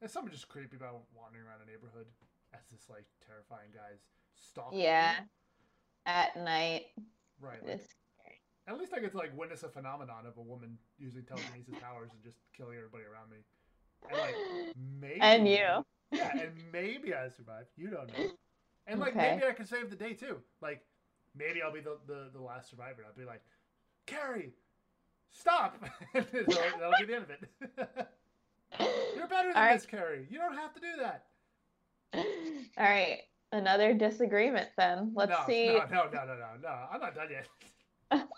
there's 0.00 0.12
something 0.12 0.30
just 0.32 0.48
creepy 0.48 0.76
about 0.76 1.02
wandering 1.16 1.46
around 1.46 1.60
a 1.66 1.70
neighborhood 1.70 2.06
as 2.54 2.62
this 2.70 2.86
like 2.88 3.06
terrifying 3.26 3.74
guy's 3.74 4.06
stalking. 4.36 4.78
you. 4.78 4.84
Yeah. 4.84 5.14
At 6.06 6.36
night. 6.36 6.86
Right. 7.40 7.64
Like, 7.66 7.80
at 8.68 8.78
least 8.78 8.92
I 8.94 9.00
get 9.00 9.12
to 9.12 9.18
like 9.18 9.36
witness 9.36 9.62
a 9.62 9.68
phenomenon 9.68 10.26
of 10.26 10.36
a 10.38 10.42
woman 10.42 10.78
using 10.98 11.22
telekinesis 11.24 11.74
powers 11.80 12.10
and 12.12 12.22
just 12.22 12.38
killing 12.56 12.76
everybody 12.76 13.04
around 13.04 13.30
me. 13.30 13.36
And 14.10 14.18
like 14.18 14.34
maybe 15.00 15.20
And 15.20 15.48
you. 15.48 15.84
Yeah, 16.12 16.30
and 16.32 16.52
maybe 16.72 17.14
I 17.14 17.28
survive. 17.28 17.66
You 17.76 17.88
don't 17.90 18.08
know. 18.08 18.30
And 18.86 19.00
like 19.00 19.16
Okay. 19.16 19.34
maybe 19.34 19.46
I 19.48 19.52
can 19.52 19.66
save 19.66 19.90
the 19.90 19.96
day 19.96 20.14
too. 20.14 20.38
Like 20.60 20.84
maybe 21.36 21.62
I'll 21.62 21.72
be 21.72 21.80
the, 21.80 21.98
the, 22.06 22.30
the 22.32 22.40
last 22.40 22.70
survivor. 22.70 23.04
I'll 23.06 23.14
be 23.18 23.24
like, 23.26 23.42
Carrie, 24.06 24.52
stop. 25.32 25.82
that'll, 26.14 26.32
that'll 26.44 26.92
be 27.00 27.06
the 27.06 27.14
end 27.16 27.24
of 27.24 27.30
it. 27.30 28.08
You're 29.16 29.26
better 29.28 29.48
than 29.48 29.56
All 29.56 29.62
right. 29.62 29.74
this, 29.74 29.86
Carrie. 29.86 30.26
You 30.30 30.38
don't 30.38 30.54
have 30.54 30.72
to 30.74 30.80
do 30.80 30.86
that. 31.00 31.24
All 32.14 32.84
right. 32.84 33.20
Another 33.52 33.94
disagreement 33.94 34.68
then. 34.76 35.12
Let's 35.14 35.30
no, 35.30 35.44
see. 35.46 35.66
no, 35.66 35.78
no, 35.90 36.04
no, 36.12 36.24
no, 36.24 36.34
no, 36.34 36.48
no. 36.62 36.78
I'm 36.92 37.00
not 37.00 37.14
done 37.14 37.28
yet. 37.30 37.48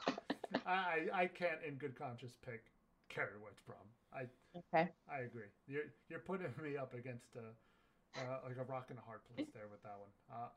I, 0.66 1.06
I 1.12 1.26
can't 1.26 1.60
in 1.66 1.74
good 1.74 1.98
conscience 1.98 2.36
pick 2.44 2.64
Carrie 3.08 3.38
White's 3.42 3.60
prom. 3.60 3.78
I 4.12 4.26
Okay. 4.56 4.88
I 5.10 5.18
agree. 5.20 5.50
You're 5.66 5.92
you're 6.08 6.24
putting 6.24 6.48
me 6.62 6.76
up 6.76 6.94
against 6.94 7.36
a 7.36 7.52
uh, 8.18 8.38
like 8.44 8.56
a 8.56 8.64
rock 8.64 8.86
and 8.90 8.98
a 8.98 9.02
hard 9.02 9.20
place 9.28 9.48
there 9.54 9.68
with 9.70 9.82
that 9.82 9.96
one. 10.00 10.12
Uh, 10.32 10.48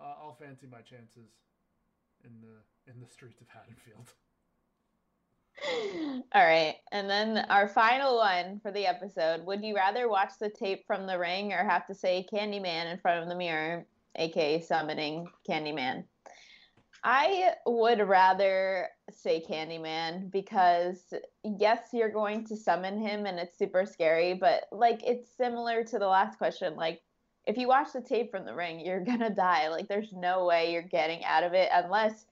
uh, 0.00 0.14
I'll 0.22 0.36
fancy 0.38 0.66
my 0.70 0.80
chances 0.80 1.28
in 2.24 2.32
the 2.40 2.62
in 2.90 3.00
the 3.00 3.06
streets 3.06 3.40
of 3.40 3.48
Haddonfield. 3.48 4.08
All 6.32 6.44
right. 6.44 6.76
And 6.92 7.08
then 7.08 7.46
our 7.48 7.68
final 7.68 8.16
one 8.16 8.60
for 8.60 8.70
the 8.70 8.86
episode. 8.86 9.44
Would 9.46 9.64
you 9.64 9.74
rather 9.74 10.08
watch 10.08 10.32
the 10.40 10.50
tape 10.50 10.86
from 10.86 11.06
the 11.06 11.18
ring 11.18 11.52
or 11.52 11.64
have 11.64 11.86
to 11.86 11.94
say 11.94 12.26
Candyman 12.32 12.92
in 12.92 12.98
front 12.98 13.22
of 13.22 13.28
the 13.28 13.36
mirror, 13.36 13.86
aka 14.16 14.60
summoning 14.60 15.28
Candyman? 15.48 16.04
I 17.04 17.52
would 17.66 18.00
rather 18.00 18.88
say 19.10 19.44
Candyman 19.46 20.30
because 20.30 21.12
yes, 21.44 21.88
you're 21.92 22.10
going 22.10 22.46
to 22.46 22.56
summon 22.56 22.98
him 22.98 23.26
and 23.26 23.38
it's 23.38 23.58
super 23.58 23.84
scary, 23.84 24.34
but 24.34 24.64
like 24.72 25.02
it's 25.04 25.28
similar 25.36 25.84
to 25.84 25.98
the 25.98 26.06
last 26.06 26.38
question. 26.38 26.76
Like 26.76 27.02
if 27.46 27.58
you 27.58 27.68
watch 27.68 27.88
the 27.92 28.00
tape 28.00 28.30
from 28.30 28.46
the 28.46 28.54
ring, 28.54 28.80
you're 28.80 29.04
gonna 29.04 29.30
die. 29.30 29.68
Like 29.68 29.86
there's 29.86 30.12
no 30.12 30.46
way 30.46 30.72
you're 30.72 30.82
getting 30.82 31.22
out 31.24 31.44
of 31.44 31.52
it 31.52 31.68
unless 31.72 32.24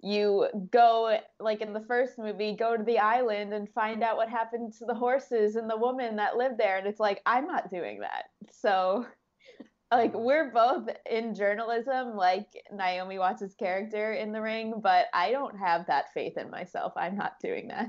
you 0.00 0.46
go 0.70 1.18
like 1.40 1.60
in 1.60 1.72
the 1.72 1.80
first 1.80 2.18
movie 2.18 2.54
go 2.54 2.76
to 2.76 2.84
the 2.84 2.98
island 2.98 3.52
and 3.52 3.68
find 3.70 4.02
out 4.02 4.16
what 4.16 4.28
happened 4.28 4.72
to 4.72 4.84
the 4.86 4.94
horses 4.94 5.56
and 5.56 5.68
the 5.68 5.76
woman 5.76 6.16
that 6.16 6.36
lived 6.36 6.58
there 6.58 6.78
and 6.78 6.86
it's 6.86 7.00
like 7.00 7.20
i'm 7.26 7.46
not 7.46 7.68
doing 7.68 7.98
that 8.00 8.26
so 8.52 9.04
like 9.92 10.12
mm-hmm. 10.12 10.24
we're 10.24 10.52
both 10.52 10.88
in 11.10 11.34
journalism 11.34 12.14
like 12.16 12.46
naomi 12.72 13.18
watts' 13.18 13.54
character 13.58 14.12
in 14.12 14.30
the 14.30 14.40
ring 14.40 14.74
but 14.80 15.06
i 15.12 15.32
don't 15.32 15.58
have 15.58 15.84
that 15.86 16.12
faith 16.14 16.36
in 16.38 16.48
myself 16.50 16.92
i'm 16.96 17.16
not 17.16 17.32
doing 17.42 17.66
that 17.68 17.88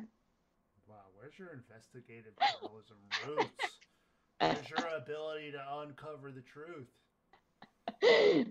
Wow, 0.88 0.96
where's 1.16 1.38
your 1.38 1.54
investigative 1.54 2.34
journalism 2.40 2.98
roots? 3.28 3.80
Where's 4.40 4.70
your 4.70 4.88
ability 4.98 5.52
to 5.52 5.62
uncover 5.82 6.32
the 6.32 6.42
truth? 6.42 6.88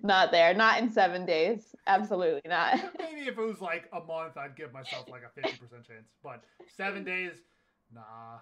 Not 0.03 0.31
there. 0.31 0.55
Not 0.55 0.81
in 0.81 0.91
seven 0.91 1.25
days. 1.27 1.75
Absolutely 1.87 2.43
not. 2.49 2.79
Maybe 2.99 3.23
if 3.23 3.39
it 3.39 3.41
was 3.41 3.61
like 3.61 3.89
a 3.93 4.01
month, 4.01 4.37
I'd 4.37 4.57
give 4.57 4.73
myself 4.73 5.09
like 5.09 5.23
a 5.23 5.31
fifty 5.41 5.57
percent 5.57 5.87
chance. 5.87 6.09
But 6.23 6.45
seven 6.77 7.05
days, 7.05 7.35
nah. 7.95 8.39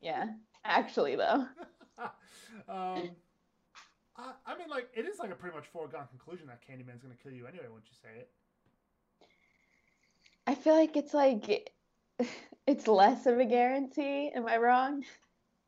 yeah. 0.00 0.26
Actually 0.64 1.16
though. 1.16 1.46
Um, 2.68 3.10
I, 4.16 4.32
I 4.46 4.58
mean, 4.58 4.68
like 4.68 4.88
it 4.94 5.04
is 5.06 5.18
like 5.18 5.30
a 5.30 5.34
pretty 5.34 5.54
much 5.54 5.66
foregone 5.72 6.06
conclusion 6.08 6.46
that 6.46 6.60
Candyman's 6.66 7.02
gonna 7.02 7.14
kill 7.22 7.32
you 7.32 7.46
anyway 7.46 7.66
once 7.70 7.86
you 7.88 7.96
say 8.02 8.20
it. 8.20 8.30
i 10.46 10.54
feel 10.54 10.74
like 10.74 10.96
it's 10.96 11.12
like 11.14 11.70
it's 12.66 12.88
less 12.88 13.26
of 13.26 13.38
a 13.38 13.44
guarantee. 13.44 14.30
Am 14.34 14.46
i 14.46 14.56
wrong? 14.56 15.04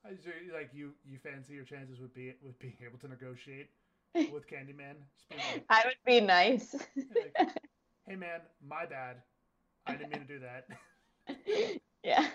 Like 0.05 0.70
you, 0.73 0.93
you 1.05 1.18
fancy 1.23 1.55
your 1.55 1.64
chances 1.64 2.01
with 2.01 2.14
be 2.14 2.35
with 2.43 2.59
being 2.59 2.77
able 2.85 2.99
to 2.99 3.09
negotiate 3.09 3.70
with 4.14 4.46
Candyman. 4.48 4.96
Like, 5.30 5.64
I 5.70 5.82
would 5.86 5.96
be 6.06 6.20
nice. 6.20 6.74
like, 6.96 7.50
hey 8.06 8.16
man, 8.16 8.40
my 8.66 8.86
bad. 8.86 9.16
I 9.86 9.92
didn't 9.92 10.10
mean 10.10 10.20
to 10.20 10.26
do 10.26 10.38
that. 10.40 10.66
yeah. 12.04 12.26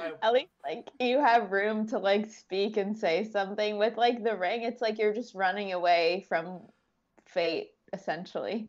I- 0.00 0.12
At 0.22 0.32
least 0.32 0.52
like 0.64 0.88
you 1.00 1.18
have 1.18 1.50
room 1.52 1.86
to 1.88 1.98
like 1.98 2.30
speak 2.30 2.76
and 2.76 2.96
say 2.96 3.24
something. 3.24 3.78
With 3.78 3.96
like 3.96 4.22
the 4.22 4.36
ring, 4.36 4.62
it's 4.62 4.80
like 4.82 4.98
you're 4.98 5.14
just 5.14 5.34
running 5.34 5.72
away 5.72 6.24
from 6.28 6.60
fate, 7.26 7.70
essentially. 7.92 8.68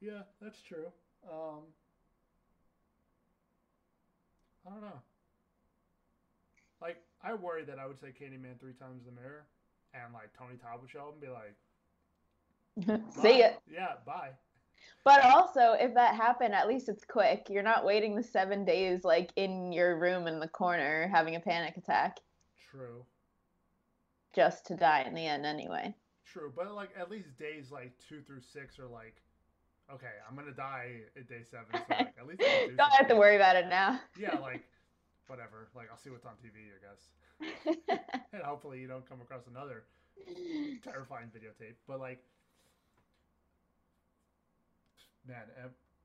Yeah, 0.00 0.22
that's 0.40 0.60
true. 0.62 0.86
Um, 1.30 1.60
I 4.66 4.70
don't 4.70 4.80
know. 4.82 5.00
Like, 6.80 7.02
I 7.22 7.34
worry 7.34 7.64
that 7.64 7.78
I 7.78 7.86
would 7.86 7.98
say 7.98 8.08
Candyman 8.08 8.60
three 8.60 8.74
times 8.74 9.06
in 9.08 9.14
the 9.14 9.20
mirror, 9.20 9.46
and 9.94 10.12
like 10.12 10.30
Tony 10.38 10.56
Todd 10.56 10.80
would 10.80 10.90
show 10.90 11.00
up 11.08 11.12
and 11.12 11.20
be 11.20 11.28
like, 11.28 11.56
See 13.10 13.42
"Bye." 13.42 13.42
it. 13.42 13.60
Yeah, 13.66 13.94
bye. 14.04 14.30
But 15.04 15.22
also, 15.24 15.72
if 15.72 15.94
that 15.94 16.14
happened, 16.16 16.54
at 16.54 16.68
least 16.68 16.88
it's 16.88 17.04
quick. 17.04 17.46
You're 17.48 17.62
not 17.62 17.84
waiting 17.84 18.16
the 18.16 18.22
seven 18.22 18.64
days 18.64 19.04
like 19.04 19.32
in 19.36 19.72
your 19.72 19.98
room 19.98 20.26
in 20.26 20.40
the 20.40 20.48
corner 20.48 21.08
having 21.08 21.36
a 21.36 21.40
panic 21.40 21.76
attack 21.76 22.18
True, 22.70 23.06
just 24.34 24.66
to 24.66 24.76
die 24.76 25.02
in 25.02 25.14
the 25.14 25.26
end 25.26 25.46
anyway. 25.46 25.94
true. 26.24 26.52
But 26.54 26.74
like, 26.74 26.90
at 26.98 27.10
least 27.10 27.36
days 27.38 27.70
like 27.70 27.92
two 28.08 28.22
through 28.22 28.42
six 28.42 28.78
are 28.78 28.86
like, 28.88 29.22
okay, 29.92 30.12
I'm 30.28 30.36
gonna 30.36 30.52
die 30.52 31.02
at 31.16 31.28
day 31.28 31.42
seven. 31.50 31.82
So 31.86 31.94
like, 32.02 32.14
at 32.18 32.26
least 32.26 32.42
I 32.44 32.58
do 32.66 32.76
Don't 32.76 32.92
have 32.92 33.08
to 33.08 33.16
worry 33.16 33.36
about 33.36 33.56
it 33.56 33.68
now. 33.68 34.00
Yeah, 34.16 34.38
like, 34.38 34.64
whatever. 35.28 35.68
Like, 35.74 35.88
I'll 35.90 35.98
see 35.98 36.10
what's 36.10 36.26
on 36.26 36.34
TV, 36.34 36.70
I 36.74 36.80
guess. 36.82 37.10
and 38.32 38.42
hopefully 38.42 38.80
you 38.80 38.88
don't 38.88 39.08
come 39.08 39.20
across 39.20 39.46
another 39.46 39.84
terrifying 40.82 41.28
videotape. 41.28 41.74
But 41.86 42.00
like, 42.00 42.24
man, 45.26 45.42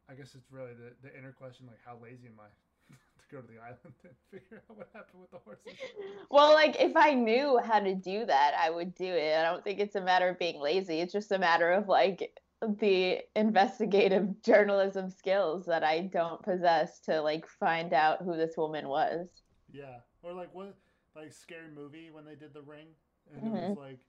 I 0.10 0.14
guess 0.14 0.36
it's 0.36 0.52
really 0.52 0.74
the 0.74 1.08
the 1.08 1.18
inner 1.18 1.32
question, 1.32 1.66
like, 1.68 1.80
how 1.86 1.98
lazy 2.02 2.28
am 2.28 2.40
I 2.40 2.50
to 2.94 3.36
go 3.36 3.42
to 3.42 3.48
the 3.48 3.60
island 3.60 3.96
and 4.04 4.14
figure 4.32 4.62
out 4.70 4.78
what 4.78 4.90
happened 4.94 5.22
with 5.22 5.32
the 5.32 5.40
horses? 5.46 5.80
Well, 6.30 6.54
like 6.54 6.76
if 6.80 6.96
I 6.96 7.14
knew 7.14 7.60
how 7.64 7.80
to 7.80 7.96
do 7.96 8.26
that, 8.26 8.54
I 8.60 8.70
would 8.70 8.94
do 8.94 9.06
it. 9.06 9.38
I 9.38 9.44
don't 9.44 9.64
think 9.64 9.80
it's 9.80 9.96
a 9.96 10.02
matter 10.02 10.28
of 10.28 10.40
being 10.40 10.60
lazy. 10.60 11.00
It's 11.00 11.14
just 11.14 11.32
a 11.32 11.40
matter 11.40 11.72
of 11.72 11.88
like 11.88 12.38
the 12.80 13.20
investigative 13.36 14.42
journalism 14.44 15.10
skills 15.10 15.66
that 15.66 15.84
I 15.84 16.02
don't 16.02 16.42
possess 16.42 17.00
to 17.02 17.22
like 17.22 17.48
find 17.48 17.94
out 17.94 18.22
who 18.22 18.36
this 18.36 18.58
woman 18.58 18.88
was. 18.88 19.30
Yeah, 19.72 20.00
or 20.22 20.34
like 20.34 20.54
what, 20.54 20.76
like 21.16 21.32
scary 21.32 21.72
movie 21.74 22.10
when 22.12 22.26
they 22.26 22.36
did 22.36 22.54
the 22.54 22.62
ring, 22.62 22.88
and 23.34 23.48
it 23.48 23.50
was 23.50 23.62
mm-hmm. 23.62 23.80
like 23.80 24.00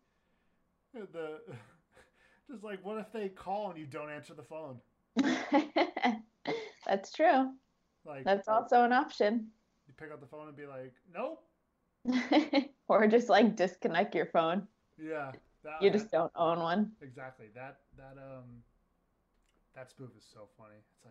the. 1.13 1.39
Just 2.51 2.65
like, 2.65 2.85
what 2.85 2.99
if 2.99 3.13
they 3.13 3.29
call 3.29 3.71
and 3.71 3.79
you 3.79 3.87
don't 3.87 4.11
answer 4.11 4.35
the 4.35 4.43
phone? 4.43 4.79
That's 6.87 7.13
true. 7.13 7.51
Like, 8.05 8.25
That's 8.25 8.49
also 8.49 8.83
an 8.85 8.93
option. 8.93 9.49
you 9.87 9.95
pick 9.97 10.13
up 10.13 10.21
the 10.21 10.27
phone 10.27 10.49
and 10.49 10.57
be 10.57 10.67
like, 10.67 10.93
"Nope, 11.15 11.43
or 12.89 13.07
just 13.07 13.29
like 13.29 13.57
disconnect 13.57 14.15
your 14.15 14.27
phone. 14.27 14.67
Yeah, 14.99 15.33
that, 15.65 15.83
You 15.83 15.91
just 15.91 16.11
don't 16.11 16.33
own 16.37 16.59
one. 16.61 16.93
exactly 17.01 17.47
that 17.55 17.79
that 17.97 18.17
um 18.19 18.63
that 19.75 19.89
spoof 19.91 20.11
is 20.19 20.25
so 20.33 20.49
funny. 20.59 20.75
It's 20.93 21.05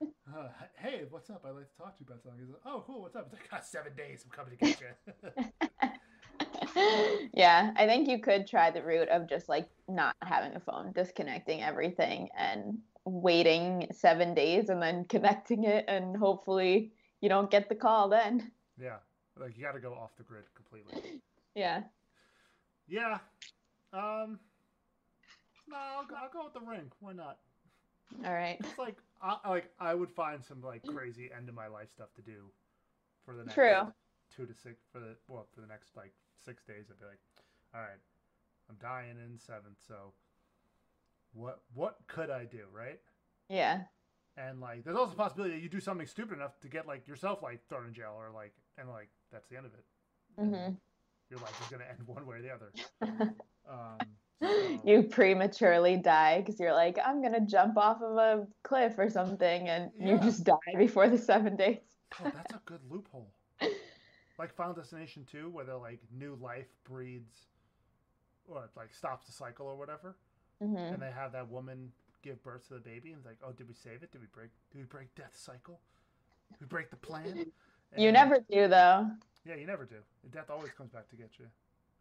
like, 0.00 0.10
uh, 0.34 0.48
hey, 0.78 1.02
what's 1.10 1.28
up? 1.28 1.44
I'd 1.44 1.50
like 1.50 1.70
to 1.70 1.76
talk 1.76 1.98
to 1.98 2.04
you 2.04 2.06
about 2.08 2.22
something. 2.22 2.40
He's 2.40 2.48
like, 2.48 2.62
oh, 2.64 2.82
cool. 2.86 3.02
What's 3.02 3.14
up? 3.14 3.28
It's 3.30 3.34
like, 3.34 3.50
got 3.50 3.66
seven 3.66 3.92
days. 3.94 4.24
I'm 4.24 4.30
coming 4.30 4.56
to 4.56 4.64
get 4.64 4.80
you. 6.76 7.28
yeah, 7.34 7.72
I 7.76 7.86
think 7.86 8.08
you 8.08 8.20
could 8.20 8.46
try 8.46 8.70
the 8.70 8.82
route 8.82 9.10
of 9.10 9.28
just 9.28 9.50
like 9.50 9.68
not 9.86 10.16
having 10.22 10.56
a 10.56 10.60
phone, 10.60 10.92
disconnecting 10.92 11.62
everything 11.62 12.30
and 12.38 12.78
waiting 13.06 13.86
seven 13.92 14.34
days 14.34 14.68
and 14.68 14.82
then 14.82 15.04
connecting 15.04 15.64
it 15.64 15.84
and 15.88 16.16
hopefully 16.16 16.92
you 17.20 17.28
don't 17.28 17.50
get 17.50 17.68
the 17.68 17.74
call 17.74 18.08
then. 18.08 18.50
yeah, 18.78 18.96
like 19.38 19.56
you 19.56 19.64
got 19.64 19.72
to 19.72 19.80
go 19.80 19.94
off 19.94 20.10
the 20.16 20.22
grid 20.24 20.44
completely. 20.54 21.20
Yeah. 21.54 21.84
Yeah. 22.86 23.16
Um. 23.94 24.38
No, 25.66 25.76
I'll, 25.78 26.04
go- 26.06 26.14
I'll 26.22 26.28
go 26.30 26.44
with 26.44 26.52
the 26.52 26.60
ring. 26.60 26.92
Why 27.00 27.14
not? 27.14 27.38
All 28.26 28.34
right. 28.34 28.58
It's 28.60 28.78
like, 28.78 28.98
I 29.22 29.38
like 29.48 29.70
I 29.80 29.94
would 29.94 30.10
find 30.10 30.44
some 30.44 30.60
like 30.62 30.84
crazy 30.84 31.30
end 31.34 31.48
of 31.48 31.54
my 31.54 31.66
life 31.66 31.88
stuff 31.90 32.12
to 32.16 32.20
do 32.22 32.44
for 33.24 33.34
the 33.34 33.44
next 33.44 33.54
True. 33.54 33.90
two 34.36 34.44
to 34.44 34.52
six 34.52 34.82
for 34.92 35.00
the 35.00 35.16
well 35.28 35.46
for 35.54 35.62
the 35.62 35.66
next 35.66 35.96
like 35.96 36.12
six 36.44 36.62
days. 36.64 36.84
I'd 36.90 37.00
be 37.00 37.06
like, 37.06 37.20
all 37.74 37.80
right, 37.80 37.98
I'm 38.68 38.76
dying 38.80 39.16
in 39.24 39.38
seventh, 39.38 39.78
so 39.88 40.12
what 41.36 41.60
what 41.74 41.98
could 42.06 42.30
I 42.30 42.44
do, 42.44 42.64
right? 42.72 42.98
Yeah. 43.48 43.82
And 44.38 44.60
like, 44.60 44.84
there's 44.84 44.96
also 44.96 45.12
a 45.12 45.16
possibility 45.16 45.54
that 45.54 45.62
you 45.62 45.68
do 45.68 45.80
something 45.80 46.06
stupid 46.06 46.36
enough 46.36 46.58
to 46.60 46.68
get 46.68 46.86
like 46.86 47.06
yourself 47.08 47.42
like 47.42 47.66
thrown 47.68 47.86
in 47.86 47.94
jail 47.94 48.14
or 48.18 48.30
like, 48.34 48.52
and 48.78 48.88
like 48.88 49.08
that's 49.32 49.48
the 49.48 49.56
end 49.56 49.66
of 49.66 49.72
it. 49.72 49.84
Mm-hmm. 50.40 50.74
Your 51.30 51.40
life 51.40 51.60
is 51.62 51.68
going 51.68 51.80
to 51.80 51.88
end 51.88 51.98
one 52.06 52.26
way 52.26 52.36
or 52.36 52.42
the 52.42 52.52
other. 52.52 53.34
Um, 53.68 53.98
so- 54.40 54.80
You 54.84 55.02
prematurely 55.02 55.96
die 55.96 56.38
because 56.40 56.60
you're 56.60 56.72
like, 56.72 56.98
I'm 57.04 57.20
gonna 57.20 57.44
jump 57.44 57.76
off 57.76 58.00
of 58.00 58.16
a 58.16 58.46
cliff 58.62 58.94
or 58.96 59.10
something, 59.10 59.68
and 59.68 59.90
you 59.98 60.18
just 60.18 60.44
die 60.44 60.54
before 60.78 61.08
the 61.08 61.18
seven 61.18 61.56
days. 61.56 61.78
Oh, 62.20 62.30
that's 62.32 62.54
a 62.54 62.60
good 62.64 62.80
loophole. 62.88 63.32
Like 64.38 64.54
Final 64.54 64.74
Destination 64.74 65.26
2, 65.32 65.48
where 65.48 65.64
they're 65.64 65.78
like 65.78 66.00
new 66.12 66.38
life 66.40 66.68
breeds, 66.84 67.46
or 68.46 68.68
like 68.76 68.92
stops 68.94 69.26
the 69.26 69.32
cycle 69.32 69.66
or 69.66 69.76
whatever, 69.76 70.16
hmm 70.60 70.92
and 70.92 71.00
they 71.02 71.10
have 71.10 71.32
that 71.32 71.48
woman 71.50 71.92
give 72.22 72.42
birth 72.42 72.68
to 72.68 72.74
the 72.74 72.80
baby, 72.80 73.10
and 73.10 73.18
it's 73.18 73.26
like, 73.26 73.38
oh, 73.46 73.52
did 73.52 73.68
we 73.68 73.74
save 73.74 74.02
it? 74.02 74.12
Did 74.12 74.20
we 74.20 74.26
break? 74.32 74.50
Did 74.72 74.78
we 74.78 74.84
break 74.84 75.14
death 75.14 75.34
cycle? 75.36 75.80
Did 76.58 76.60
we 76.62 76.66
break 76.66 76.90
the 76.90 76.96
plan? 76.96 77.46
You 77.96 78.12
never 78.12 78.38
do 78.40 78.68
though. 78.68 79.10
Yeah, 79.46 79.56
you 79.56 79.66
never 79.66 79.84
do. 79.84 79.96
Death 80.30 80.50
always 80.50 80.72
comes 80.72 80.90
back 80.90 81.08
to 81.10 81.16
get 81.16 81.30
you. 81.38 81.46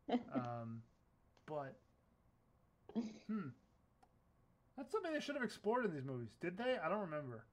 Um, 0.33 0.81
but 1.45 1.75
hmm, 3.27 3.47
that's 4.77 4.91
something 4.91 5.13
they 5.13 5.19
should 5.19 5.35
have 5.35 5.43
explored 5.43 5.85
in 5.85 5.91
these 5.93 6.03
movies. 6.03 6.29
Did 6.41 6.57
they? 6.57 6.77
I 6.83 6.89
don't 6.89 7.01
remember. 7.01 7.45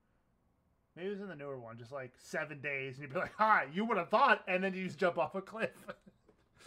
Maybe 0.96 1.08
it 1.08 1.10
was 1.12 1.20
in 1.20 1.28
the 1.28 1.36
newer 1.36 1.58
one, 1.58 1.78
just 1.78 1.92
like 1.92 2.12
seven 2.18 2.60
days, 2.60 2.94
and 2.94 3.02
you'd 3.02 3.12
be 3.12 3.18
like, 3.18 3.34
"Hi, 3.38 3.66
you 3.72 3.84
would 3.84 3.96
have 3.98 4.08
thought," 4.10 4.42
and 4.46 4.62
then 4.62 4.74
you 4.74 4.84
just 4.86 4.98
jump 4.98 5.18
off 5.18 5.34
a 5.34 5.40
cliff. 5.42 5.70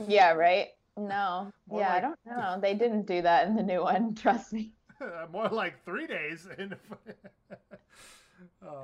Yeah, 0.07 0.31
right. 0.33 0.69
No. 0.97 1.51
More 1.67 1.81
yeah, 1.81 1.93
I 1.93 1.99
don't 1.99 2.19
know. 2.25 2.57
They 2.61 2.73
didn't 2.73 3.05
do 3.05 3.21
that 3.21 3.47
in 3.47 3.55
the 3.55 3.63
new 3.63 3.81
one. 3.81 4.15
Trust 4.21 4.53
me. 4.53 4.71
More 5.31 5.49
like 5.49 5.83
three 5.83 6.07
days. 6.07 6.47
And 6.57 6.75
oh, 8.65 8.81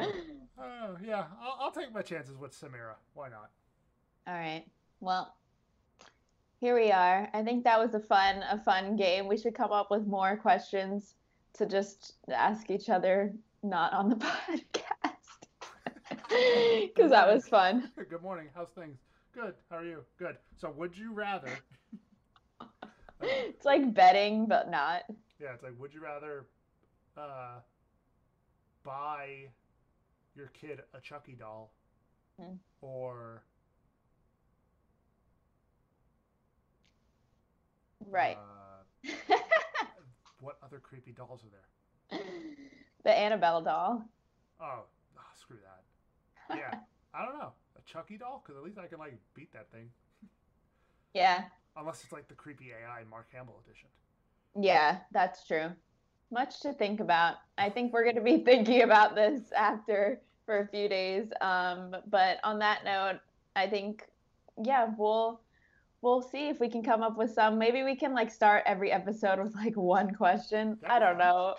oh, 0.60 0.98
yeah, 1.04 1.26
I'll, 1.42 1.58
I'll 1.62 1.72
take 1.72 1.94
my 1.94 2.02
chances 2.02 2.38
with 2.38 2.54
Samara. 2.54 2.96
Why 3.14 3.30
not? 3.30 3.50
All 4.28 4.34
right. 4.34 4.66
Well, 5.00 5.36
here 6.60 6.76
we 6.76 6.92
are. 6.92 7.30
I 7.34 7.44
think 7.44 7.64
that 7.64 7.80
was 7.80 7.96
a 7.96 8.00
fun, 8.00 8.44
a 8.50 8.60
fun 8.60 8.96
game. 8.96 9.28
We 9.28 9.38
should 9.38 9.56
come 9.56 9.72
up 9.72 9.90
with 9.90 10.06
more 10.06 10.36
questions 10.38 11.16
to 11.54 11.66
just 11.66 12.14
ask 12.32 12.70
each 12.70 12.90
other, 12.90 13.34
not 13.64 13.94
on 13.94 14.10
the 14.10 14.16
podcast, 14.16 15.48
because 16.30 17.12
that 17.12 17.34
was 17.34 17.48
fun. 17.48 17.92
Good 17.96 18.22
morning. 18.22 18.50
How's 18.54 18.70
things? 18.70 19.00
Good. 19.34 19.54
How 19.70 19.78
are 19.78 19.86
you? 19.86 20.04
Good. 20.20 20.38
So, 20.58 20.72
would 20.72 20.98
you 20.98 21.14
rather? 21.14 21.50
It's 23.22 23.66
like 23.66 23.94
betting, 23.94 24.48
but 24.48 24.70
not. 24.70 25.04
Yeah, 25.40 25.54
it's 25.54 25.64
like, 25.64 25.80
would 25.80 25.94
you 25.94 26.02
rather 26.02 26.48
uh, 27.18 27.60
buy 28.84 29.48
your 30.36 30.48
kid 30.48 30.82
a 30.94 31.00
Chucky 31.02 31.34
doll 31.34 31.72
Hmm. 32.40 32.56
or 32.82 33.44
Right. 38.10 38.38
uh, 38.38 39.12
what 40.40 40.58
other 40.64 40.80
creepy 40.80 41.12
dolls 41.12 41.42
are 41.44 41.50
there? 41.50 42.20
the 43.04 43.12
Annabelle 43.12 43.62
doll. 43.62 44.04
Oh, 44.60 44.84
ah, 45.18 45.22
screw 45.40 45.58
that. 45.64 46.58
Yeah, 46.58 46.80
I 47.14 47.26
don't 47.26 47.38
know. 47.38 47.54
A 47.82 47.90
Chucky 47.90 48.18
doll? 48.18 48.44
Because 48.44 48.58
at 48.58 48.64
least 48.64 48.78
I 48.78 48.88
can 48.88 49.00
like 49.00 49.18
beat 49.34 49.52
that 49.54 49.72
thing. 49.72 49.90
Yeah. 51.14 51.44
Unless 51.76 52.04
it's 52.04 52.12
like 52.12 52.28
the 52.28 52.36
creepy 52.36 52.72
AI 52.72 53.04
Mark 53.10 53.28
Hamill 53.34 53.62
edition. 53.66 53.90
Yeah, 54.60 55.00
that's 55.12 55.48
true. 55.48 55.70
Much 56.32 56.62
to 56.62 56.74
think 56.74 57.00
about. 57.00 57.36
I 57.58 57.70
think 57.70 57.94
we're 57.94 58.04
going 58.04 58.16
to 58.16 58.22
be 58.22 58.38
thinking 58.46 58.84
about 58.84 59.16
this 59.16 59.52
after 59.56 60.22
for 60.46 60.60
a 60.60 60.68
few 60.68 60.90
days. 60.90 61.28
Um, 61.42 61.96
but 62.10 62.38
on 62.44 62.60
that 62.60 62.84
note, 62.84 63.20
I 63.56 63.68
think, 63.68 64.04
yeah, 64.64 64.90
we'll 64.98 65.42
we'll 66.02 66.22
see 66.22 66.50
if 66.50 66.60
we 66.60 66.70
can 66.70 66.84
come 66.84 67.04
up 67.04 67.18
with 67.18 67.32
some. 67.32 67.58
Maybe 67.58 67.84
we 67.84 67.96
can 67.96 68.14
like 68.14 68.32
start 68.32 68.64
every 68.66 68.92
episode 68.92 69.40
with 69.40 69.56
like 69.56 69.76
one 69.76 70.14
question. 70.14 70.78
I 70.86 71.00
don't 71.00 71.18
know. 71.18 71.56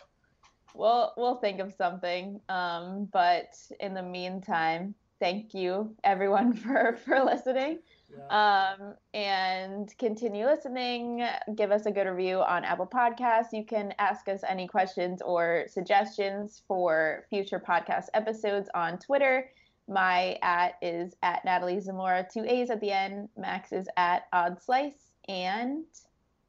We'll 0.74 1.12
we'll 1.16 1.36
think 1.36 1.60
of 1.60 1.72
something. 1.72 2.40
Um, 2.48 3.08
but 3.12 3.54
in 3.80 3.94
the 3.94 4.02
meantime, 4.02 4.94
thank 5.22 5.54
you 5.54 5.94
everyone 6.02 6.52
for 6.64 6.98
for 7.04 7.22
listening. 7.22 7.78
Yeah. 8.10 8.74
Um, 8.76 8.94
and 9.14 9.96
continue 9.96 10.44
listening. 10.44 11.26
Give 11.54 11.70
us 11.70 11.86
a 11.86 11.90
good 11.90 12.06
review 12.08 12.40
on 12.40 12.64
Apple 12.64 12.86
Podcasts. 12.86 13.52
You 13.52 13.64
can 13.64 13.94
ask 13.98 14.28
us 14.28 14.40
any 14.46 14.66
questions 14.66 15.22
or 15.22 15.64
suggestions 15.68 16.62
for 16.68 17.24
future 17.30 17.58
podcast 17.58 18.06
episodes 18.12 18.68
on 18.74 18.98
Twitter. 18.98 19.48
My 19.88 20.38
at 20.42 20.74
is 20.82 21.14
at 21.22 21.44
Natalie 21.44 21.80
Zamora, 21.80 22.26
two 22.30 22.44
A's 22.44 22.68
at 22.68 22.80
the 22.80 22.90
end. 22.90 23.28
Max 23.36 23.72
is 23.72 23.88
at 23.96 24.24
Odd 24.32 24.60
Slice. 24.60 25.12
And 25.28 25.84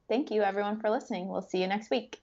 thank 0.10 0.32
you 0.32 0.42
everyone 0.42 0.82
for 0.82 0.90
listening. 0.90 1.30
We'll 1.30 1.42
see 1.42 1.62
you 1.62 1.68
next 1.68 1.90
week. 1.90 2.23